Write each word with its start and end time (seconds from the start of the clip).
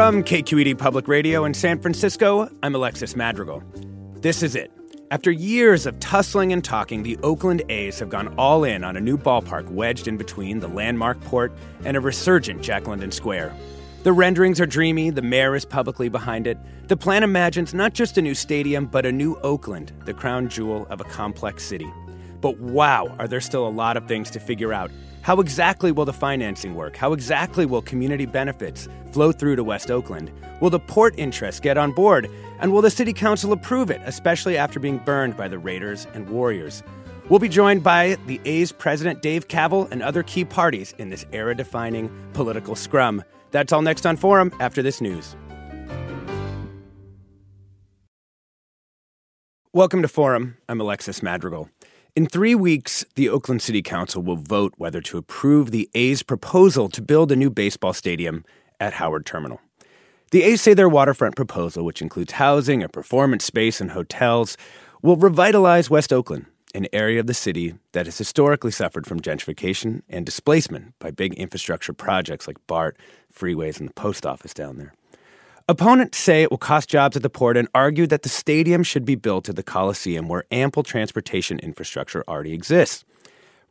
From 0.00 0.24
KQED 0.24 0.78
Public 0.78 1.08
Radio 1.08 1.44
in 1.44 1.52
San 1.52 1.78
Francisco, 1.78 2.48
I'm 2.62 2.74
Alexis 2.74 3.14
Madrigal. 3.14 3.62
This 4.14 4.42
is 4.42 4.54
it. 4.54 4.72
After 5.10 5.30
years 5.30 5.84
of 5.84 6.00
tussling 6.00 6.54
and 6.54 6.64
talking, 6.64 7.02
the 7.02 7.18
Oakland 7.18 7.62
A's 7.68 7.98
have 7.98 8.08
gone 8.08 8.32
all 8.38 8.64
in 8.64 8.82
on 8.82 8.96
a 8.96 9.00
new 9.00 9.18
ballpark 9.18 9.68
wedged 9.68 10.08
in 10.08 10.16
between 10.16 10.60
the 10.60 10.68
landmark 10.68 11.20
port 11.20 11.52
and 11.84 11.98
a 11.98 12.00
resurgent 12.00 12.62
Jack 12.62 12.86
London 12.88 13.12
Square. 13.12 13.54
The 14.02 14.14
renderings 14.14 14.58
are 14.58 14.64
dreamy, 14.64 15.10
the 15.10 15.20
mayor 15.20 15.54
is 15.54 15.66
publicly 15.66 16.08
behind 16.08 16.46
it. 16.46 16.56
The 16.88 16.96
plan 16.96 17.22
imagines 17.22 17.74
not 17.74 17.92
just 17.92 18.16
a 18.16 18.22
new 18.22 18.34
stadium, 18.34 18.86
but 18.86 19.04
a 19.04 19.12
new 19.12 19.34
Oakland, 19.42 19.92
the 20.06 20.14
crown 20.14 20.48
jewel 20.48 20.86
of 20.88 21.02
a 21.02 21.04
complex 21.04 21.62
city. 21.62 21.92
But 22.40 22.58
wow, 22.58 23.14
are 23.18 23.28
there 23.28 23.42
still 23.42 23.68
a 23.68 23.68
lot 23.68 23.98
of 23.98 24.08
things 24.08 24.30
to 24.30 24.40
figure 24.40 24.72
out 24.72 24.90
how 25.22 25.40
exactly 25.40 25.92
will 25.92 26.04
the 26.04 26.12
financing 26.12 26.74
work? 26.74 26.96
How 26.96 27.12
exactly 27.12 27.66
will 27.66 27.82
community 27.82 28.26
benefits 28.26 28.88
flow 29.12 29.32
through 29.32 29.56
to 29.56 29.64
West 29.64 29.90
Oakland? 29.90 30.32
Will 30.60 30.70
the 30.70 30.80
port 30.80 31.14
interests 31.18 31.60
get 31.60 31.76
on 31.76 31.92
board? 31.92 32.30
And 32.60 32.72
will 32.72 32.82
the 32.82 32.90
city 32.90 33.12
council 33.12 33.52
approve 33.52 33.90
it, 33.90 34.00
especially 34.04 34.56
after 34.56 34.80
being 34.80 34.98
burned 34.98 35.36
by 35.36 35.48
the 35.48 35.58
Raiders 35.58 36.06
and 36.14 36.28
Warriors? 36.28 36.82
We'll 37.28 37.38
be 37.38 37.48
joined 37.48 37.82
by 37.82 38.16
the 38.26 38.40
A's 38.44 38.72
president, 38.72 39.22
Dave 39.22 39.46
Kaval, 39.46 39.90
and 39.92 40.02
other 40.02 40.22
key 40.22 40.44
parties 40.44 40.94
in 40.98 41.10
this 41.10 41.26
era 41.32 41.54
defining 41.54 42.10
political 42.32 42.74
scrum. 42.74 43.22
That's 43.50 43.72
all 43.72 43.82
next 43.82 44.06
on 44.06 44.16
Forum 44.16 44.52
after 44.58 44.82
this 44.82 45.00
news. 45.00 45.36
Welcome 49.72 50.02
to 50.02 50.08
Forum. 50.08 50.56
I'm 50.68 50.80
Alexis 50.80 51.22
Madrigal. 51.22 51.68
In 52.16 52.26
three 52.26 52.56
weeks, 52.56 53.04
the 53.14 53.28
Oakland 53.28 53.62
City 53.62 53.82
Council 53.82 54.20
will 54.20 54.36
vote 54.36 54.74
whether 54.76 55.00
to 55.02 55.16
approve 55.16 55.70
the 55.70 55.88
A's 55.94 56.24
proposal 56.24 56.88
to 56.88 57.00
build 57.00 57.30
a 57.30 57.36
new 57.36 57.50
baseball 57.50 57.92
stadium 57.92 58.44
at 58.80 58.94
Howard 58.94 59.24
Terminal. 59.24 59.60
The 60.32 60.42
A's 60.42 60.60
say 60.60 60.74
their 60.74 60.88
waterfront 60.88 61.36
proposal, 61.36 61.84
which 61.84 62.02
includes 62.02 62.32
housing, 62.32 62.82
a 62.82 62.88
performance 62.88 63.44
space, 63.44 63.80
and 63.80 63.92
hotels, 63.92 64.56
will 65.02 65.16
revitalize 65.16 65.88
West 65.88 66.12
Oakland, 66.12 66.46
an 66.74 66.88
area 66.92 67.20
of 67.20 67.28
the 67.28 67.34
city 67.34 67.74
that 67.92 68.06
has 68.06 68.18
historically 68.18 68.72
suffered 68.72 69.06
from 69.06 69.20
gentrification 69.20 70.02
and 70.08 70.26
displacement 70.26 70.98
by 70.98 71.12
big 71.12 71.34
infrastructure 71.34 71.92
projects 71.92 72.48
like 72.48 72.66
BART, 72.66 72.96
freeways, 73.32 73.78
and 73.78 73.88
the 73.88 73.94
post 73.94 74.26
office 74.26 74.52
down 74.52 74.78
there. 74.78 74.94
Opponents 75.70 76.18
say 76.18 76.42
it 76.42 76.50
will 76.50 76.58
cost 76.58 76.88
jobs 76.88 77.16
at 77.16 77.22
the 77.22 77.30
port 77.30 77.56
and 77.56 77.68
argue 77.72 78.04
that 78.08 78.22
the 78.22 78.28
stadium 78.28 78.82
should 78.82 79.04
be 79.04 79.14
built 79.14 79.48
at 79.48 79.54
the 79.54 79.62
Coliseum 79.62 80.26
where 80.26 80.42
ample 80.50 80.82
transportation 80.82 81.60
infrastructure 81.60 82.24
already 82.26 82.52
exists. 82.52 83.04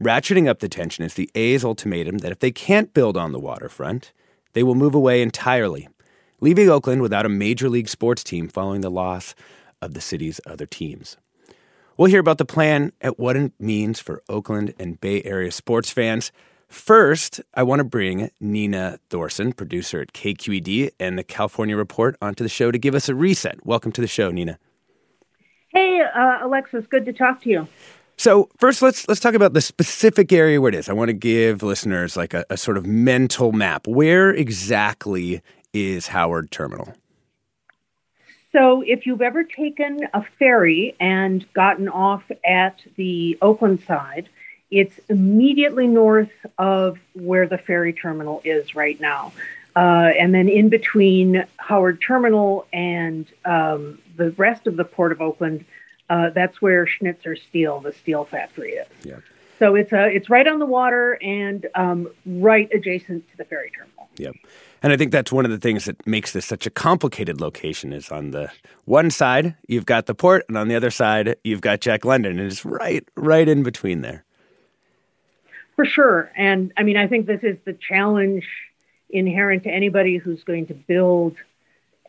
Ratcheting 0.02 0.48
up 0.48 0.60
the 0.60 0.70
tension 0.70 1.04
is 1.04 1.16
the 1.16 1.30
A's 1.36 1.66
ultimatum 1.66 2.20
that 2.20 2.32
if 2.32 2.40
they 2.40 2.52
can't 2.52 2.94
build 2.94 3.18
on 3.18 3.34
the 3.34 3.40
waterfront, 3.40 4.14
they 4.54 4.64
will 4.64 4.76
move 4.76 4.96
away 4.96 5.22
entirely, 5.22 5.90
leaving 6.40 6.70
Oakland 6.70 7.02
without 7.02 7.26
a 7.26 7.28
major 7.28 7.68
league 7.68 7.90
sports 7.90 8.24
team 8.24 8.48
following 8.48 8.80
the 8.80 8.90
loss 8.90 9.36
of 9.82 9.94
the 9.94 10.00
city's 10.00 10.40
other 10.46 10.66
teams. 10.66 11.18
We'll 11.98 12.10
hear 12.10 12.22
about 12.22 12.38
the 12.38 12.46
plan 12.46 12.94
and 13.02 13.14
what 13.18 13.36
it 13.36 13.52
means 13.60 14.00
for 14.00 14.24
Oakland 14.30 14.74
and 14.80 15.02
Bay 15.02 15.22
Area 15.24 15.52
sports 15.52 15.92
fans. 15.92 16.32
First, 16.70 17.42
I 17.56 17.64
want 17.64 17.80
to 17.80 17.84
bring 17.84 18.30
Nina 18.40 19.00
Thorsen, 19.10 19.58
producer 19.58 20.02
at 20.02 20.14
KQED 20.14 20.92
and 21.00 21.18
the 21.18 21.24
California 21.24 21.76
Report, 21.76 22.16
onto 22.22 22.44
the 22.44 22.50
show 22.50 22.70
to 22.70 22.78
give 22.78 22.94
us 22.94 23.10
a 23.10 23.16
reset. 23.16 23.66
Welcome 23.66 23.92
to 23.94 24.02
the 24.02 24.08
show, 24.08 24.30
Nina. 24.30 24.60
Hey, 25.70 26.00
uh, 26.02 26.46
Alexis, 26.46 26.86
good 26.88 27.06
to 27.06 27.14
talk 27.14 27.42
to 27.42 27.50
you. 27.50 27.68
So 28.18 28.50
first, 28.60 28.84
let's 28.84 29.08
let's 29.08 29.20
talk 29.20 29.34
about 29.34 29.54
the 29.54 29.62
specific 29.62 30.32
area 30.32 30.62
where 30.62 30.70
it 30.70 30.76
is. 30.76 30.90
I 30.90 30.94
want 30.94 31.10
to 31.10 31.14
give 31.14 31.64
listeners 31.64 32.16
like 32.16 32.36
a, 32.36 32.46
a 32.52 32.58
sort 32.58 32.78
of 32.78 32.86
mental 32.86 33.52
map. 33.52 33.88
Where 33.88 34.30
exactly 34.30 35.42
is 35.74 36.08
Howard 36.08 36.52
Terminal? 36.52 36.94
So, 38.52 38.84
if 38.86 39.06
you've 39.06 39.22
ever 39.22 39.44
taken 39.44 40.02
a 40.14 40.24
ferry 40.38 40.96
and 41.00 41.52
gotten 41.54 41.88
off 41.88 42.24
at 42.44 42.82
the 42.96 43.38
Oakland 43.42 43.82
side, 43.88 44.28
it's 44.72 45.00
immediately 45.10 45.88
north 45.88 46.32
of 46.58 47.00
where 47.14 47.48
the 47.48 47.58
ferry 47.58 47.94
terminal 47.94 48.42
is 48.44 48.76
right 48.76 49.00
now. 49.00 49.32
Uh, 49.76 50.12
and 50.20 50.34
then 50.34 50.50
in 50.50 50.70
between 50.70 51.46
Howard 51.58 52.02
Terminal 52.02 52.68
and 52.74 53.28
um, 53.46 54.00
the 54.18 54.32
rest 54.32 54.68
of 54.68 54.76
the 54.76 54.84
Port 54.84 55.12
of 55.12 55.22
Oakland, 55.22 55.64
uh, 56.10 56.32
that's 56.32 56.62
where 56.62 56.88
Schnitzer 56.88 57.36
Steel, 57.36 57.80
the 57.80 57.94
steel 57.94 58.26
factory, 58.26 58.72
is. 58.74 58.88
Yeah. 59.04 59.18
So 59.60 59.76
it's 59.76 59.92
uh, 59.92 60.08
it's 60.12 60.30
right 60.30 60.48
on 60.48 60.60
the 60.60 60.66
water 60.66 61.18
and 61.22 61.68
um, 61.76 62.10
right 62.26 62.70
adjacent 62.74 63.30
to 63.32 63.38
the 63.38 63.44
ferry 63.44 63.72
terminal. 63.76 64.10
Yep. 64.18 64.36
And 64.82 64.94
I 64.94 64.98
think 64.98 65.12
that's 65.12 65.32
one 65.32 65.44
of 65.44 65.52
the 65.52 65.58
things 65.58 65.86
that 65.86 66.06
makes 66.08 66.32
this 66.32 66.46
such 66.46 66.66
a 66.66 66.70
complicated 66.70 67.42
location 67.42 67.92
is 67.92 68.10
on 68.10 68.32
the 68.32 68.52
one 68.86 69.12
side 69.12 69.56
you've 69.68 69.86
got 69.86 70.06
the 70.06 70.16
port 70.16 70.46
and 70.48 70.58
on 70.58 70.70
the 70.70 70.76
other 70.76 70.90
side 70.90 71.36
you've 71.44 71.60
got 71.60 71.82
Jack 71.82 72.06
London 72.06 72.40
and 72.40 72.50
it's 72.50 72.64
right 72.64 73.06
right 73.16 73.48
in 73.48 73.62
between 73.64 74.02
there. 74.02 74.24
For 75.80 75.86
sure. 75.86 76.30
And 76.36 76.74
I 76.76 76.84
mean, 76.84 76.98
I 76.98 77.08
think 77.08 77.26
this 77.26 77.42
is 77.42 77.56
the 77.64 77.72
challenge 77.72 78.46
inherent 79.10 79.64
to 79.64 79.70
anybody 79.70 80.18
who's 80.18 80.44
going 80.44 80.66
to 80.66 80.74
build 80.74 81.38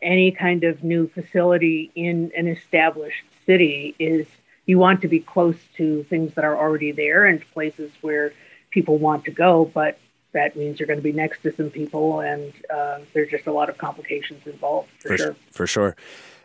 any 0.01 0.29
kind 0.31 0.65
of 0.65 0.83
new 0.83 1.07
facility 1.07 1.89
in 1.95 2.33
an 2.35 2.47
established 2.47 3.23
city 3.45 3.95
is 3.97 4.27
you 4.65 4.77
want 4.77 4.99
to 5.03 5.07
be 5.07 5.21
close 5.21 5.55
to 5.77 6.03
things 6.09 6.33
that 6.33 6.43
are 6.43 6.57
already 6.57 6.91
there 6.91 7.25
and 7.25 7.49
places 7.53 7.89
where 8.01 8.33
people 8.71 8.97
want 8.97 9.23
to 9.23 9.31
go, 9.31 9.71
but 9.73 9.97
that 10.33 10.57
means 10.57 10.77
you're 10.77 10.87
going 10.87 10.99
to 10.99 11.03
be 11.03 11.13
next 11.13 11.41
to 11.43 11.55
some 11.55 11.69
people, 11.69 12.19
and 12.19 12.51
uh, 12.69 12.99
there's 13.13 13.31
just 13.31 13.47
a 13.47 13.53
lot 13.53 13.69
of 13.69 13.77
complications 13.77 14.45
involved 14.45 14.89
for, 14.99 15.07
for 15.07 15.17
sure. 15.17 15.35
For 15.49 15.65
sure. 15.65 15.95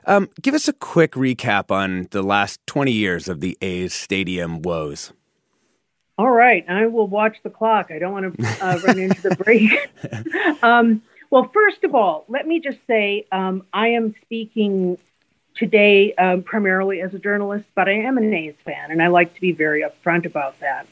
Um, 0.04 0.28
give 0.40 0.54
us 0.54 0.68
a 0.68 0.72
quick 0.72 1.14
recap 1.14 1.72
on 1.72 2.06
the 2.12 2.22
last 2.22 2.64
20 2.68 2.92
years 2.92 3.26
of 3.26 3.40
the 3.40 3.58
A's 3.60 3.92
stadium 3.94 4.62
woes. 4.62 5.12
All 6.18 6.30
right, 6.30 6.64
I 6.66 6.86
will 6.86 7.06
watch 7.06 7.36
the 7.42 7.50
clock. 7.50 7.90
I 7.90 7.98
don't 7.98 8.12
want 8.12 8.38
to 8.38 8.64
uh, 8.64 8.78
run 8.86 8.98
into 8.98 9.28
the 9.28 9.36
break. 9.36 9.70
um, 10.62 11.02
well, 11.28 11.50
first 11.52 11.84
of 11.84 11.94
all, 11.94 12.24
let 12.28 12.46
me 12.46 12.58
just 12.58 12.78
say 12.86 13.26
um, 13.30 13.66
I 13.70 13.88
am 13.88 14.14
speaking 14.22 14.96
today 15.54 16.14
um, 16.14 16.42
primarily 16.42 17.02
as 17.02 17.12
a 17.12 17.18
journalist, 17.18 17.66
but 17.74 17.88
I 17.88 17.92
am 17.92 18.16
an 18.16 18.32
A's 18.32 18.54
fan, 18.64 18.90
and 18.90 19.02
I 19.02 19.08
like 19.08 19.34
to 19.34 19.40
be 19.42 19.52
very 19.52 19.82
upfront 19.82 20.24
about 20.24 20.58
that. 20.60 20.86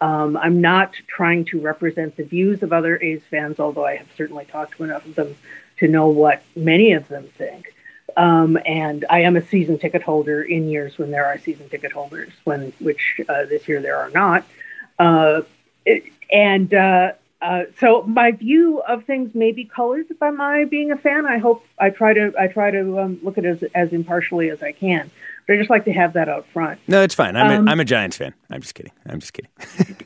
Um, 0.00 0.38
I'm 0.38 0.62
not 0.62 0.94
trying 1.08 1.44
to 1.46 1.60
represent 1.60 2.16
the 2.16 2.24
views 2.24 2.62
of 2.62 2.72
other 2.72 2.98
A's 3.02 3.20
fans, 3.30 3.60
although 3.60 3.84
I 3.84 3.96
have 3.96 4.08
certainly 4.16 4.46
talked 4.46 4.78
to 4.78 4.84
enough 4.84 5.04
of 5.04 5.14
them 5.14 5.36
to 5.78 5.88
know 5.88 6.08
what 6.08 6.42
many 6.56 6.92
of 6.92 7.06
them 7.08 7.28
think. 7.36 7.74
Um, 8.16 8.58
and 8.64 9.04
I 9.10 9.20
am 9.20 9.36
a 9.36 9.46
season 9.46 9.78
ticket 9.78 10.02
holder 10.02 10.42
in 10.42 10.70
years 10.70 10.96
when 10.96 11.10
there 11.10 11.26
are 11.26 11.38
season 11.38 11.68
ticket 11.68 11.92
holders, 11.92 12.32
when 12.44 12.72
which 12.80 13.20
uh, 13.28 13.44
this 13.44 13.68
year 13.68 13.82
there 13.82 13.98
are 13.98 14.10
not. 14.10 14.44
Uh, 15.00 15.42
and 16.30 16.74
uh, 16.74 17.12
uh, 17.40 17.64
so 17.78 18.02
my 18.02 18.32
view 18.32 18.80
of 18.80 19.04
things 19.04 19.34
may 19.34 19.50
be 19.50 19.64
colored 19.64 20.06
by 20.18 20.30
my 20.30 20.64
being 20.66 20.92
a 20.92 20.96
fan. 20.96 21.24
I 21.24 21.38
hope 21.38 21.64
I 21.78 21.88
try 21.88 22.12
to 22.12 22.32
I 22.38 22.48
try 22.48 22.70
to 22.70 23.00
um, 23.00 23.18
look 23.22 23.38
at 23.38 23.46
it 23.46 23.62
as, 23.62 23.70
as 23.74 23.92
impartially 23.92 24.50
as 24.50 24.62
I 24.62 24.72
can. 24.72 25.10
But 25.46 25.54
I 25.54 25.56
just 25.56 25.70
like 25.70 25.86
to 25.86 25.92
have 25.92 26.12
that 26.12 26.28
out 26.28 26.46
front. 26.52 26.80
No, 26.86 27.02
it's 27.02 27.14
fine. 27.14 27.34
I'm, 27.34 27.60
um, 27.60 27.66
a, 27.66 27.70
I'm 27.70 27.80
a 27.80 27.84
Giants 27.84 28.18
fan. 28.18 28.34
I'm 28.50 28.60
just 28.60 28.74
kidding. 28.74 28.92
I'm 29.06 29.20
just 29.20 29.32
kidding. 29.32 29.50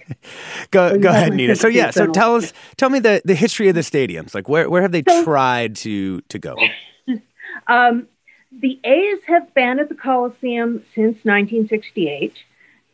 go 0.70 0.97
go 0.97 1.11
ahead, 1.11 1.35
Nina. 1.35 1.56
So 1.56 1.67
yeah, 1.67 1.90
so 1.90 2.06
tell 2.06 2.37
us, 2.37 2.52
tell 2.76 2.88
me 2.88 3.00
the, 3.00 3.20
the 3.25 3.35
history 3.35 3.69
of 3.69 3.75
the 3.75 3.81
stadiums. 3.81 4.32
Like 4.32 4.49
where 4.49 4.70
where 4.70 4.82
have 4.82 4.93
they 4.93 5.02
so, 5.06 5.25
tried 5.25 5.75
to 5.76 6.20
to 6.20 6.38
go? 6.38 6.56
um, 7.67 8.06
the 8.52 8.79
A's 8.85 9.25
have 9.26 9.52
been 9.55 9.81
at 9.81 9.88
the 9.88 9.97
Coliseum 9.97 10.85
since 10.94 11.25
1968. 11.25 12.32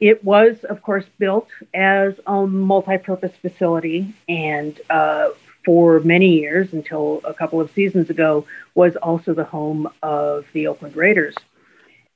It 0.00 0.24
was, 0.24 0.64
of 0.64 0.82
course, 0.82 1.04
built 1.18 1.48
as 1.74 2.14
a 2.26 2.46
multi-purpose 2.46 3.36
facility, 3.42 4.14
and 4.28 4.80
uh, 4.88 5.28
for 5.64 6.00
many 6.00 6.38
years, 6.38 6.72
until 6.72 7.20
a 7.24 7.34
couple 7.34 7.60
of 7.60 7.70
seasons 7.72 8.08
ago, 8.08 8.46
was 8.74 8.96
also 8.96 9.34
the 9.34 9.44
home 9.44 9.88
of 10.02 10.46
the 10.54 10.68
Oakland 10.68 10.96
Raiders. 10.96 11.34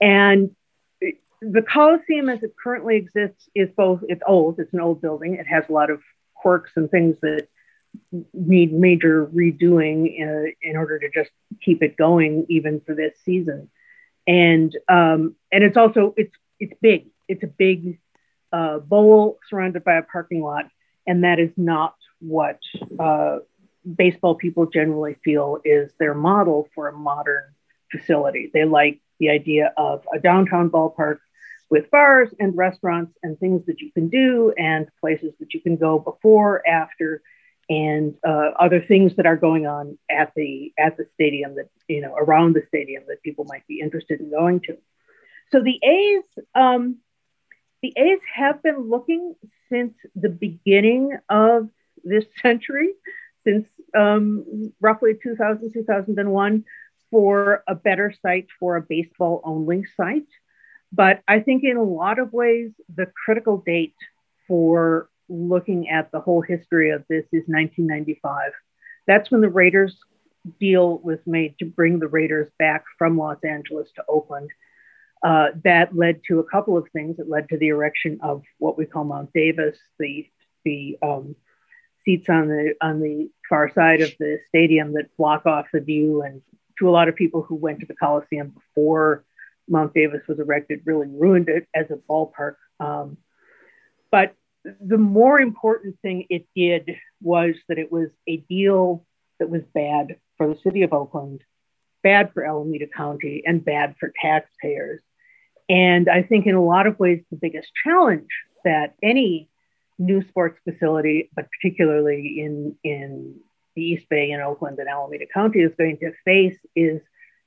And 0.01 0.55
the 1.43 1.63
Coliseum, 1.63 2.31
as 2.31 2.43
it 2.43 2.55
currently 2.63 2.97
exists, 2.97 3.49
is 3.55 3.69
both. 3.77 4.01
It's 4.09 4.23
old. 4.27 4.59
It's 4.61 4.73
an 4.73 4.81
old 4.81 5.03
building. 5.03 5.35
It 5.35 5.47
has 5.47 5.65
a 5.69 5.73
lot 5.73 5.91
of 5.91 6.01
quirks 6.35 6.73
and 6.77 6.91
things 6.91 7.17
that 7.21 7.49
need 8.33 8.73
major 8.73 9.27
redoing 9.27 10.07
uh, 10.21 10.51
in 10.63 10.77
order 10.77 10.99
to 10.99 11.11
just 11.11 11.31
keep 11.61 11.83
it 11.83 11.97
going 11.97 12.47
even 12.49 12.81
for 12.81 12.95
this 12.95 13.15
season. 13.25 13.71
And 14.27 14.75
um, 14.89 15.37
and 15.53 15.63
it's 15.63 15.77
also 15.77 16.15
it's 16.17 16.35
it's 16.59 16.75
big. 16.81 17.11
It's 17.29 17.43
a 17.43 17.49
big 17.49 17.99
uh, 18.53 18.79
bowl 18.79 19.39
surrounded 19.49 19.85
by 19.85 19.97
a 19.97 20.03
parking 20.03 20.43
lot, 20.43 20.67
and 21.07 21.25
that 21.25 21.39
is 21.39 21.51
not 21.57 21.95
what 22.21 22.59
uh, 22.99 23.39
baseball 23.97 24.35
people 24.35 24.67
generally 24.67 25.17
feel 25.25 25.59
is 25.65 25.93
their 25.99 26.15
model 26.15 26.69
for 26.75 26.89
a 26.89 26.93
modern 26.93 27.45
facility. 27.91 28.51
They 28.53 28.65
like 28.65 29.01
the 29.19 29.31
idea 29.31 29.73
of 29.77 30.07
a 30.13 30.19
downtown 30.19 30.71
ballpark 30.71 31.19
with 31.71 31.91
bars 31.91 32.29
and 32.39 32.57
restaurants 32.57 33.17
and 33.23 33.39
things 33.39 33.67
that 33.67 33.81
you 33.81 33.91
can 33.93 34.09
do 34.09 34.53
and 34.57 34.89
places 35.01 35.33
that 35.41 35.55
you 35.55 35.61
can 35.61 35.77
go 35.77 35.99
before, 35.99 36.67
after, 36.67 37.23
and 37.69 38.15
uh, 38.27 38.51
other 38.59 38.81
things 38.81 39.17
that 39.17 39.27
are 39.27 39.37
going 39.37 39.67
on 39.67 39.99
at 40.11 40.33
the 40.37 40.73
at 40.79 40.97
the 40.97 41.07
stadium 41.15 41.57
that 41.57 41.71
you 41.89 42.01
know 42.01 42.15
around 42.15 42.55
the 42.55 42.63
stadium 42.69 43.03
that 43.09 43.23
people 43.23 43.45
might 43.49 43.67
be 43.67 43.81
interested 43.81 44.21
in 44.21 44.31
going 44.31 44.61
to. 44.61 44.77
So 45.51 45.63
the 45.63 45.79
A's 45.83 46.25
um, 46.55 46.99
the 47.85 47.93
A's 48.01 48.21
have 48.35 48.63
been 48.63 48.89
looking 48.89 49.35
since 49.71 49.93
the 50.17 50.31
beginning 50.31 51.19
of 51.29 51.69
this 52.03 52.25
century, 52.41 52.95
since 53.47 53.67
um, 53.95 54.73
roughly 54.81 55.13
2000 55.23 55.71
2001, 55.71 56.65
for 57.11 57.63
a 57.69 57.75
better 57.75 58.15
site 58.23 58.47
for 58.59 58.77
a 58.77 58.81
baseball 58.81 59.43
only 59.45 59.85
site. 59.99 60.27
But 60.93 61.23
I 61.29 61.41
think 61.41 61.63
in 61.63 61.77
a 61.77 61.83
lot 61.83 62.19
of 62.19 62.33
ways, 62.33 62.71
the 62.89 63.13
critical 63.23 63.59
date 63.59 63.97
for 64.49 65.11
looking 65.29 65.91
at 65.91 66.11
the 66.11 66.21
whole 66.21 66.41
history 66.41 66.89
of 66.89 67.05
this 67.11 67.25
is 67.33 67.45
1995. 67.49 68.53
That's 69.07 69.31
when 69.31 69.43
the 69.43 69.51
Raiders 69.51 69.95
deal 70.59 71.01
was 71.01 71.19
made 71.27 71.59
to 71.59 71.67
bring 71.67 71.99
the 71.99 72.09
Raiders 72.09 72.49
back 72.59 72.85
from 72.97 73.19
Los 73.19 73.45
Angeles 73.45 73.91
to 73.97 74.05
Oakland. 74.09 74.49
Uh, 75.25 75.53
that 75.65 75.97
led 75.97 76.21
to 76.29 76.39
a 76.39 76.45
couple 76.45 76.77
of 76.77 76.87
things. 76.93 77.19
It 77.19 77.31
led 77.31 77.49
to 77.49 77.57
the 77.57 77.69
erection 77.69 78.19
of 78.23 78.43
what 78.59 78.77
we 78.77 78.85
call 78.85 79.05
Mount 79.05 79.33
Davis, 79.33 79.79
the 79.99 80.29
the 80.67 80.99
um, 81.03 81.35
seats 82.05 82.29
on 82.29 82.49
the 82.49 82.75
on 82.83 83.01
the 83.01 83.31
far 83.49 83.73
side 83.73 84.03
of 84.03 84.13
the 84.19 84.39
stadium 84.49 84.93
that 84.93 85.17
block 85.17 85.47
off 85.47 85.67
the 85.73 85.81
view, 85.81 86.21
and 86.21 86.43
to 86.79 86.91
a 86.91 86.93
lot 86.93 87.09
of 87.09 87.17
people 87.17 87.41
who 87.43 87.55
went 87.55 87.81
to 87.81 87.87
the 87.87 87.97
Coliseum 87.97 88.51
before 88.51 89.25
Mount 89.67 89.95
Davis 89.95 90.21
was 90.29 90.39
erected, 90.39 90.83
really 90.85 91.07
ruined 91.07 91.49
it 91.49 91.67
as 91.75 91.91
a 91.91 91.97
ballpark. 91.97 92.57
Um, 92.79 93.17
but 94.11 94.35
the 94.81 94.99
more 94.99 95.41
important 95.41 95.99
thing 96.01 96.27
it 96.29 96.47
did 96.55 96.97
was 97.23 97.55
that 97.69 97.79
it 97.79 97.91
was 97.91 98.11
a 98.29 98.39
deal 98.39 99.07
that 99.39 99.49
was 99.49 99.63
bad 99.75 100.17
for 100.37 100.49
the 100.49 100.61
city 100.61 100.83
of 100.83 100.93
Oakland, 100.93 101.43
bad 102.03 102.33
for 102.35 102.45
Alameda 102.45 102.87
County, 102.87 103.43
and 103.47 103.65
bad 103.65 103.97
for 103.99 104.13
taxpayers. 104.21 105.01
And 105.69 106.09
I 106.09 106.23
think 106.23 106.47
in 106.47 106.55
a 106.55 106.65
lot 106.65 106.87
of 106.87 106.99
ways, 106.99 107.23
the 107.31 107.39
biggest 107.41 107.71
challenge 107.85 108.29
that 108.65 108.95
any 109.03 109.49
new 109.99 110.23
sports 110.29 110.59
facility, 110.65 111.31
but 111.35 111.49
particularly 111.51 112.41
in, 112.41 112.77
in 112.83 113.37
the 113.75 113.83
East 113.83 114.09
Bay 114.09 114.31
and 114.33 114.43
Oakland 114.43 114.79
and 114.79 114.89
Alameda 114.89 115.27
County, 115.33 115.61
is 115.61 115.75
going 115.77 115.99
to 115.99 116.13
face 116.25 116.59
is 116.75 117.01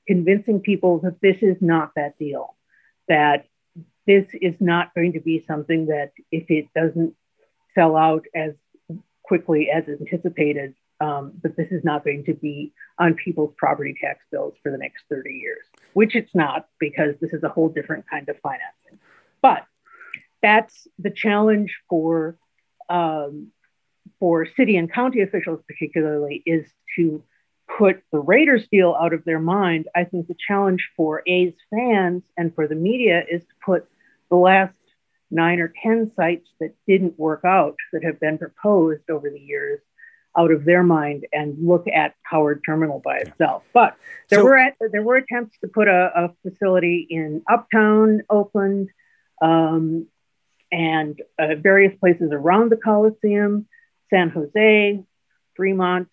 convincing 0.06 0.60
people 0.60 1.00
that 1.00 1.20
this 1.20 1.42
is 1.42 1.58
not 1.60 1.92
that 1.94 2.18
deal, 2.18 2.56
that 3.08 3.46
this 4.06 4.26
is 4.32 4.54
not 4.58 4.94
going 4.94 5.12
to 5.12 5.20
be 5.20 5.44
something 5.46 5.86
that 5.86 6.12
if 6.32 6.50
it 6.50 6.68
doesn't 6.74 7.14
sell 7.74 7.96
out 7.96 8.24
as 8.34 8.54
quickly 9.22 9.70
as 9.70 9.84
anticipated, 9.86 10.74
um, 11.00 11.32
this 11.42 11.68
is 11.70 11.84
not 11.84 12.04
going 12.04 12.24
to 12.24 12.34
be 12.34 12.72
on 12.98 13.14
people's 13.14 13.54
property 13.56 13.96
tax 14.00 14.20
bills 14.30 14.54
for 14.62 14.72
the 14.72 14.78
next 14.78 15.04
30 15.08 15.30
years, 15.30 15.64
which 15.92 16.16
it's 16.16 16.34
not 16.34 16.68
because 16.80 17.14
this 17.20 17.32
is 17.32 17.42
a 17.44 17.48
whole 17.48 17.68
different 17.68 18.08
kind 18.10 18.28
of 18.28 18.36
financing. 18.40 18.98
But 19.40 19.64
that's 20.42 20.88
the 20.98 21.10
challenge 21.10 21.76
for 21.88 22.36
um, 22.88 23.48
for 24.18 24.46
city 24.56 24.76
and 24.76 24.92
county 24.92 25.20
officials, 25.20 25.60
particularly, 25.68 26.42
is 26.44 26.66
to 26.96 27.22
put 27.78 28.02
the 28.10 28.18
Raiders 28.18 28.66
deal 28.70 28.96
out 28.98 29.12
of 29.12 29.24
their 29.24 29.38
mind. 29.38 29.86
I 29.94 30.04
think 30.04 30.26
the 30.26 30.36
challenge 30.48 30.88
for 30.96 31.22
A's 31.26 31.54
fans 31.70 32.24
and 32.36 32.54
for 32.54 32.66
the 32.66 32.74
media 32.74 33.22
is 33.30 33.42
to 33.42 33.54
put 33.64 33.86
the 34.30 34.36
last 34.36 34.74
nine 35.30 35.60
or 35.60 35.72
10 35.82 36.12
sites 36.16 36.48
that 36.60 36.74
didn't 36.86 37.18
work 37.18 37.42
out 37.44 37.76
that 37.92 38.02
have 38.02 38.18
been 38.18 38.38
proposed 38.38 39.08
over 39.10 39.28
the 39.28 39.38
years 39.38 39.80
out 40.38 40.52
of 40.52 40.64
their 40.64 40.84
mind 40.84 41.26
and 41.32 41.56
look 41.60 41.86
at 41.88 42.14
Howard 42.22 42.62
Terminal 42.64 43.00
by 43.04 43.16
itself. 43.18 43.64
But 43.74 43.96
there 44.30 44.38
so, 44.38 44.44
were 44.44 44.56
at, 44.56 44.76
there 44.92 45.02
were 45.02 45.16
attempts 45.16 45.58
to 45.62 45.68
put 45.68 45.88
a, 45.88 46.10
a 46.14 46.48
facility 46.48 47.06
in 47.10 47.42
Uptown 47.50 48.22
Oakland 48.30 48.88
um, 49.42 50.06
and 50.70 51.20
uh, 51.38 51.56
various 51.56 51.98
places 51.98 52.30
around 52.32 52.70
the 52.70 52.76
Coliseum, 52.76 53.66
San 54.10 54.30
Jose, 54.30 55.02
Fremont. 55.56 56.08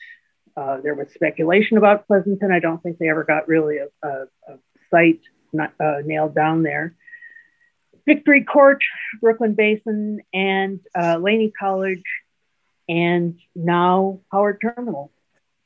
Uh, 0.58 0.82
there 0.82 0.96
was 0.96 1.08
speculation 1.14 1.78
about 1.78 2.08
Pleasanton. 2.08 2.52
I 2.52 2.60
don't 2.60 2.82
think 2.82 2.98
they 2.98 3.10
ever 3.10 3.26
got 3.26 3.48
really 3.48 3.78
a, 3.78 4.08
a, 4.08 4.12
a 4.48 4.58
site 4.90 5.22
not, 5.54 5.74
uh, 5.80 5.98
nailed 6.04 6.34
down 6.34 6.64
there. 6.64 6.96
Victory 8.06 8.44
Court, 8.44 8.82
Brooklyn 9.20 9.54
Basin, 9.54 10.20
and 10.34 10.80
uh, 10.98 11.18
Laney 11.18 11.52
College, 11.60 12.04
and 12.88 13.40
now 13.56 14.20
Howard 14.32 14.62
Terminal. 14.62 15.12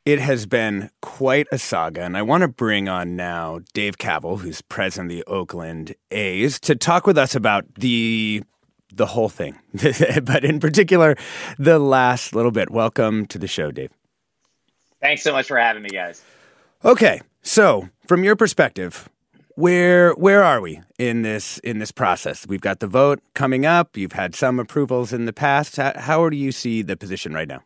It 0.06 0.20
has 0.20 0.46
been 0.46 0.90
quite 1.02 1.48
a 1.52 1.60
saga, 1.60 2.02
and 2.02 2.18
I 2.18 2.22
want 2.22 2.42
to 2.42 2.48
bring 2.48 2.90
on 2.90 3.16
now 3.16 3.60
Dave 3.74 3.98
Kaval, 3.98 4.40
who's 4.40 4.62
president 4.62 5.12
of 5.12 5.18
the 5.18 5.24
Oakland 5.26 5.94
A's, 6.10 6.60
to 6.62 6.76
talk 6.76 7.06
with 7.06 7.18
us 7.18 7.36
about 7.36 7.66
the 7.76 8.44
the 8.92 9.06
whole 9.06 9.30
thing, 9.30 9.60
but 10.24 10.44
in 10.44 10.60
particular, 10.60 11.16
the 11.60 11.78
last 11.78 12.34
little 12.34 12.52
bit. 12.52 12.72
Welcome 12.72 13.28
to 13.28 13.38
the 13.38 13.48
show, 13.48 13.72
Dave. 13.72 13.92
Thanks 15.02 15.22
so 15.22 15.32
much 15.32 15.48
for 15.48 15.58
having 15.58 15.84
me, 15.84 15.90
guys. 15.90 16.24
Okay, 16.84 17.22
so 17.42 17.90
from 18.08 18.24
your 18.24 18.36
perspective, 18.36 19.10
where 19.60 20.14
where 20.14 20.42
are 20.42 20.62
we 20.62 20.82
in 20.98 21.22
this 21.22 21.58
in 21.60 21.80
this 21.80 21.92
process? 21.92 22.48
We've 22.48 22.62
got 22.62 22.80
the 22.80 22.88
vote 22.88 23.20
coming 23.34 23.66
up. 23.66 23.98
You've 23.98 24.14
had 24.14 24.34
some 24.34 24.58
approvals 24.58 25.12
in 25.12 25.26
the 25.26 25.34
past. 25.34 25.76
How, 25.76 25.92
how 25.98 26.30
do 26.30 26.38
you 26.38 26.54
see 26.54 26.82
the 26.82 26.96
position 26.96 27.34
right 27.34 27.48
now? 27.48 27.64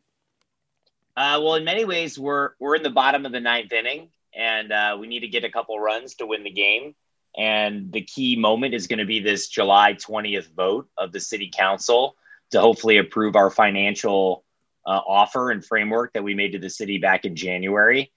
Uh, 1.16 1.40
well, 1.40 1.54
in 1.54 1.64
many 1.64 1.86
ways, 1.86 2.18
we're 2.18 2.52
we're 2.60 2.76
in 2.76 2.82
the 2.82 2.90
bottom 2.90 3.28
of 3.28 3.32
the 3.32 3.40
ninth 3.40 3.72
inning, 3.72 4.10
and 4.36 4.72
uh, 4.72 4.98
we 5.00 5.06
need 5.06 5.20
to 5.20 5.28
get 5.28 5.44
a 5.44 5.52
couple 5.52 5.80
runs 5.80 6.16
to 6.16 6.26
win 6.26 6.44
the 6.44 6.50
game. 6.50 6.96
And 7.38 7.92
the 7.92 8.02
key 8.02 8.36
moment 8.36 8.74
is 8.74 8.88
going 8.88 9.00
to 9.00 9.06
be 9.06 9.20
this 9.20 9.48
July 9.48 9.94
twentieth 9.94 10.50
vote 10.56 10.90
of 10.98 11.12
the 11.12 11.20
city 11.20 11.52
council 11.56 12.16
to 12.50 12.60
hopefully 12.60 12.98
approve 12.98 13.36
our 13.36 13.52
financial 13.52 14.44
uh, 14.86 15.02
offer 15.06 15.52
and 15.52 15.64
framework 15.64 16.14
that 16.14 16.24
we 16.24 16.34
made 16.34 16.54
to 16.54 16.60
the 16.60 16.70
city 16.70 16.98
back 16.98 17.24
in 17.24 17.36
January. 17.36 18.12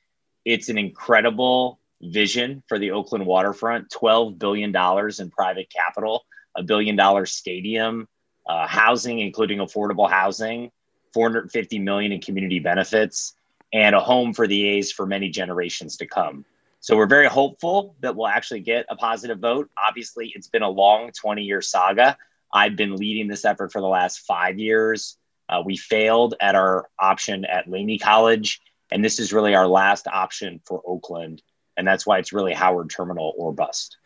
It's 0.46 0.70
an 0.70 0.78
incredible 0.78 1.78
vision 2.12 2.62
for 2.68 2.78
the 2.78 2.92
Oakland 2.92 3.26
waterfront 3.26 3.90
$12 3.90 4.38
billion 4.38 4.74
in 4.74 5.30
private 5.30 5.70
capital, 5.70 6.24
a 6.56 6.62
billion 6.62 6.96
dollar 6.96 7.26
stadium, 7.26 8.08
uh, 8.48 8.66
housing, 8.66 9.18
including 9.18 9.58
affordable 9.58 10.08
housing, 10.08 10.70
450 11.14 11.78
million 11.78 12.12
in 12.12 12.20
community 12.20 12.60
benefits, 12.60 13.34
and 13.72 13.94
a 13.94 14.00
home 14.00 14.32
for 14.32 14.46
the 14.46 14.68
A's 14.68 14.92
for 14.92 15.06
many 15.06 15.28
generations 15.28 15.96
to 15.98 16.06
come. 16.06 16.44
So 16.80 16.96
we're 16.96 17.06
very 17.06 17.26
hopeful 17.26 17.96
that 18.00 18.14
we'll 18.14 18.28
actually 18.28 18.60
get 18.60 18.86
a 18.88 18.96
positive 18.96 19.38
vote. 19.38 19.70
Obviously, 19.76 20.32
it's 20.34 20.48
been 20.48 20.62
a 20.62 20.68
long 20.68 21.10
20 21.10 21.42
year 21.42 21.60
saga. 21.60 22.16
I've 22.52 22.76
been 22.76 22.96
leading 22.96 23.26
this 23.26 23.44
effort 23.44 23.72
for 23.72 23.80
the 23.80 23.88
last 23.88 24.20
five 24.20 24.58
years. 24.58 25.16
Uh, 25.48 25.62
we 25.64 25.76
failed 25.76 26.34
at 26.40 26.54
our 26.54 26.88
option 26.98 27.44
at 27.44 27.68
Laney 27.68 27.98
College, 27.98 28.60
and 28.90 29.04
this 29.04 29.18
is 29.18 29.32
really 29.32 29.54
our 29.54 29.66
last 29.66 30.06
option 30.06 30.60
for 30.64 30.80
Oakland 30.86 31.42
and 31.76 31.86
that's 31.86 32.06
why 32.06 32.18
it's 32.18 32.32
really 32.32 32.52
Howard 32.52 32.90
Terminal 32.90 33.34
or 33.36 33.52
bust. 33.52 33.96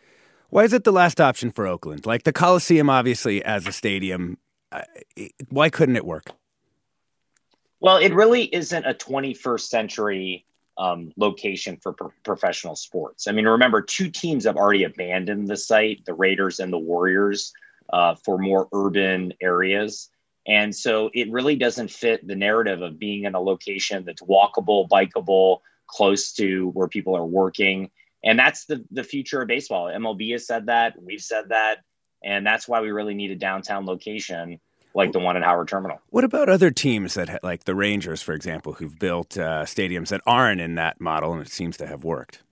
Why 0.50 0.64
is 0.64 0.72
it 0.72 0.84
the 0.84 0.92
last 0.92 1.20
option 1.20 1.50
for 1.50 1.66
Oakland? 1.66 2.06
Like 2.06 2.24
the 2.24 2.32
Coliseum, 2.32 2.90
obviously, 2.90 3.44
as 3.44 3.66
a 3.66 3.72
stadium, 3.72 4.38
uh, 4.72 4.82
why 5.48 5.70
couldn't 5.70 5.96
it 5.96 6.04
work? 6.04 6.32
Well, 7.80 7.96
it 7.96 8.12
really 8.12 8.44
isn't 8.54 8.84
a 8.84 8.92
21st 8.92 9.60
century 9.60 10.44
um, 10.76 11.12
location 11.16 11.76
for 11.76 11.92
pro- 11.92 12.12
professional 12.24 12.74
sports. 12.74 13.28
I 13.28 13.32
mean, 13.32 13.46
remember, 13.46 13.80
two 13.80 14.10
teams 14.10 14.44
have 14.44 14.56
already 14.56 14.84
abandoned 14.84 15.48
the 15.48 15.56
site 15.56 16.04
the 16.04 16.14
Raiders 16.14 16.58
and 16.58 16.72
the 16.72 16.78
Warriors 16.78 17.52
uh, 17.92 18.14
for 18.16 18.38
more 18.38 18.68
urban 18.72 19.32
areas. 19.40 20.10
And 20.46 20.74
so 20.74 21.10
it 21.14 21.30
really 21.30 21.56
doesn't 21.56 21.90
fit 21.90 22.26
the 22.26 22.34
narrative 22.34 22.82
of 22.82 22.98
being 22.98 23.24
in 23.24 23.34
a 23.34 23.40
location 23.40 24.04
that's 24.04 24.22
walkable, 24.22 24.88
bikeable, 24.88 25.60
close 25.90 26.32
to 26.32 26.70
where 26.70 26.88
people 26.88 27.16
are 27.16 27.26
working. 27.26 27.90
And 28.22 28.38
that's 28.38 28.66
the, 28.66 28.84
the 28.90 29.04
future 29.04 29.42
of 29.42 29.48
baseball. 29.48 29.86
MLB 29.86 30.32
has 30.32 30.46
said 30.46 30.66
that. 30.66 31.00
We've 31.02 31.20
said 31.20 31.48
that. 31.48 31.78
And 32.22 32.46
that's 32.46 32.68
why 32.68 32.80
we 32.80 32.90
really 32.90 33.14
need 33.14 33.30
a 33.30 33.36
downtown 33.36 33.86
location. 33.86 34.60
like 34.94 35.12
the 35.12 35.18
one 35.20 35.36
at 35.36 35.42
Howard 35.42 35.68
Terminal. 35.68 36.00
What 36.10 36.24
about 36.24 36.48
other 36.48 36.70
teams 36.70 37.14
that, 37.14 37.42
like 37.42 37.64
the 37.64 37.74
Rangers, 37.74 38.20
for 38.22 38.34
example, 38.34 38.74
who've 38.74 38.98
built 38.98 39.38
uh, 39.38 39.64
stadiums 39.64 40.08
that 40.08 40.20
aren't 40.26 40.60
in 40.60 40.74
that 40.74 41.00
model 41.00 41.32
and 41.32 41.42
it 41.42 41.52
seems 41.52 41.76
to 41.78 41.86
have 41.86 42.04
worked? 42.04 42.42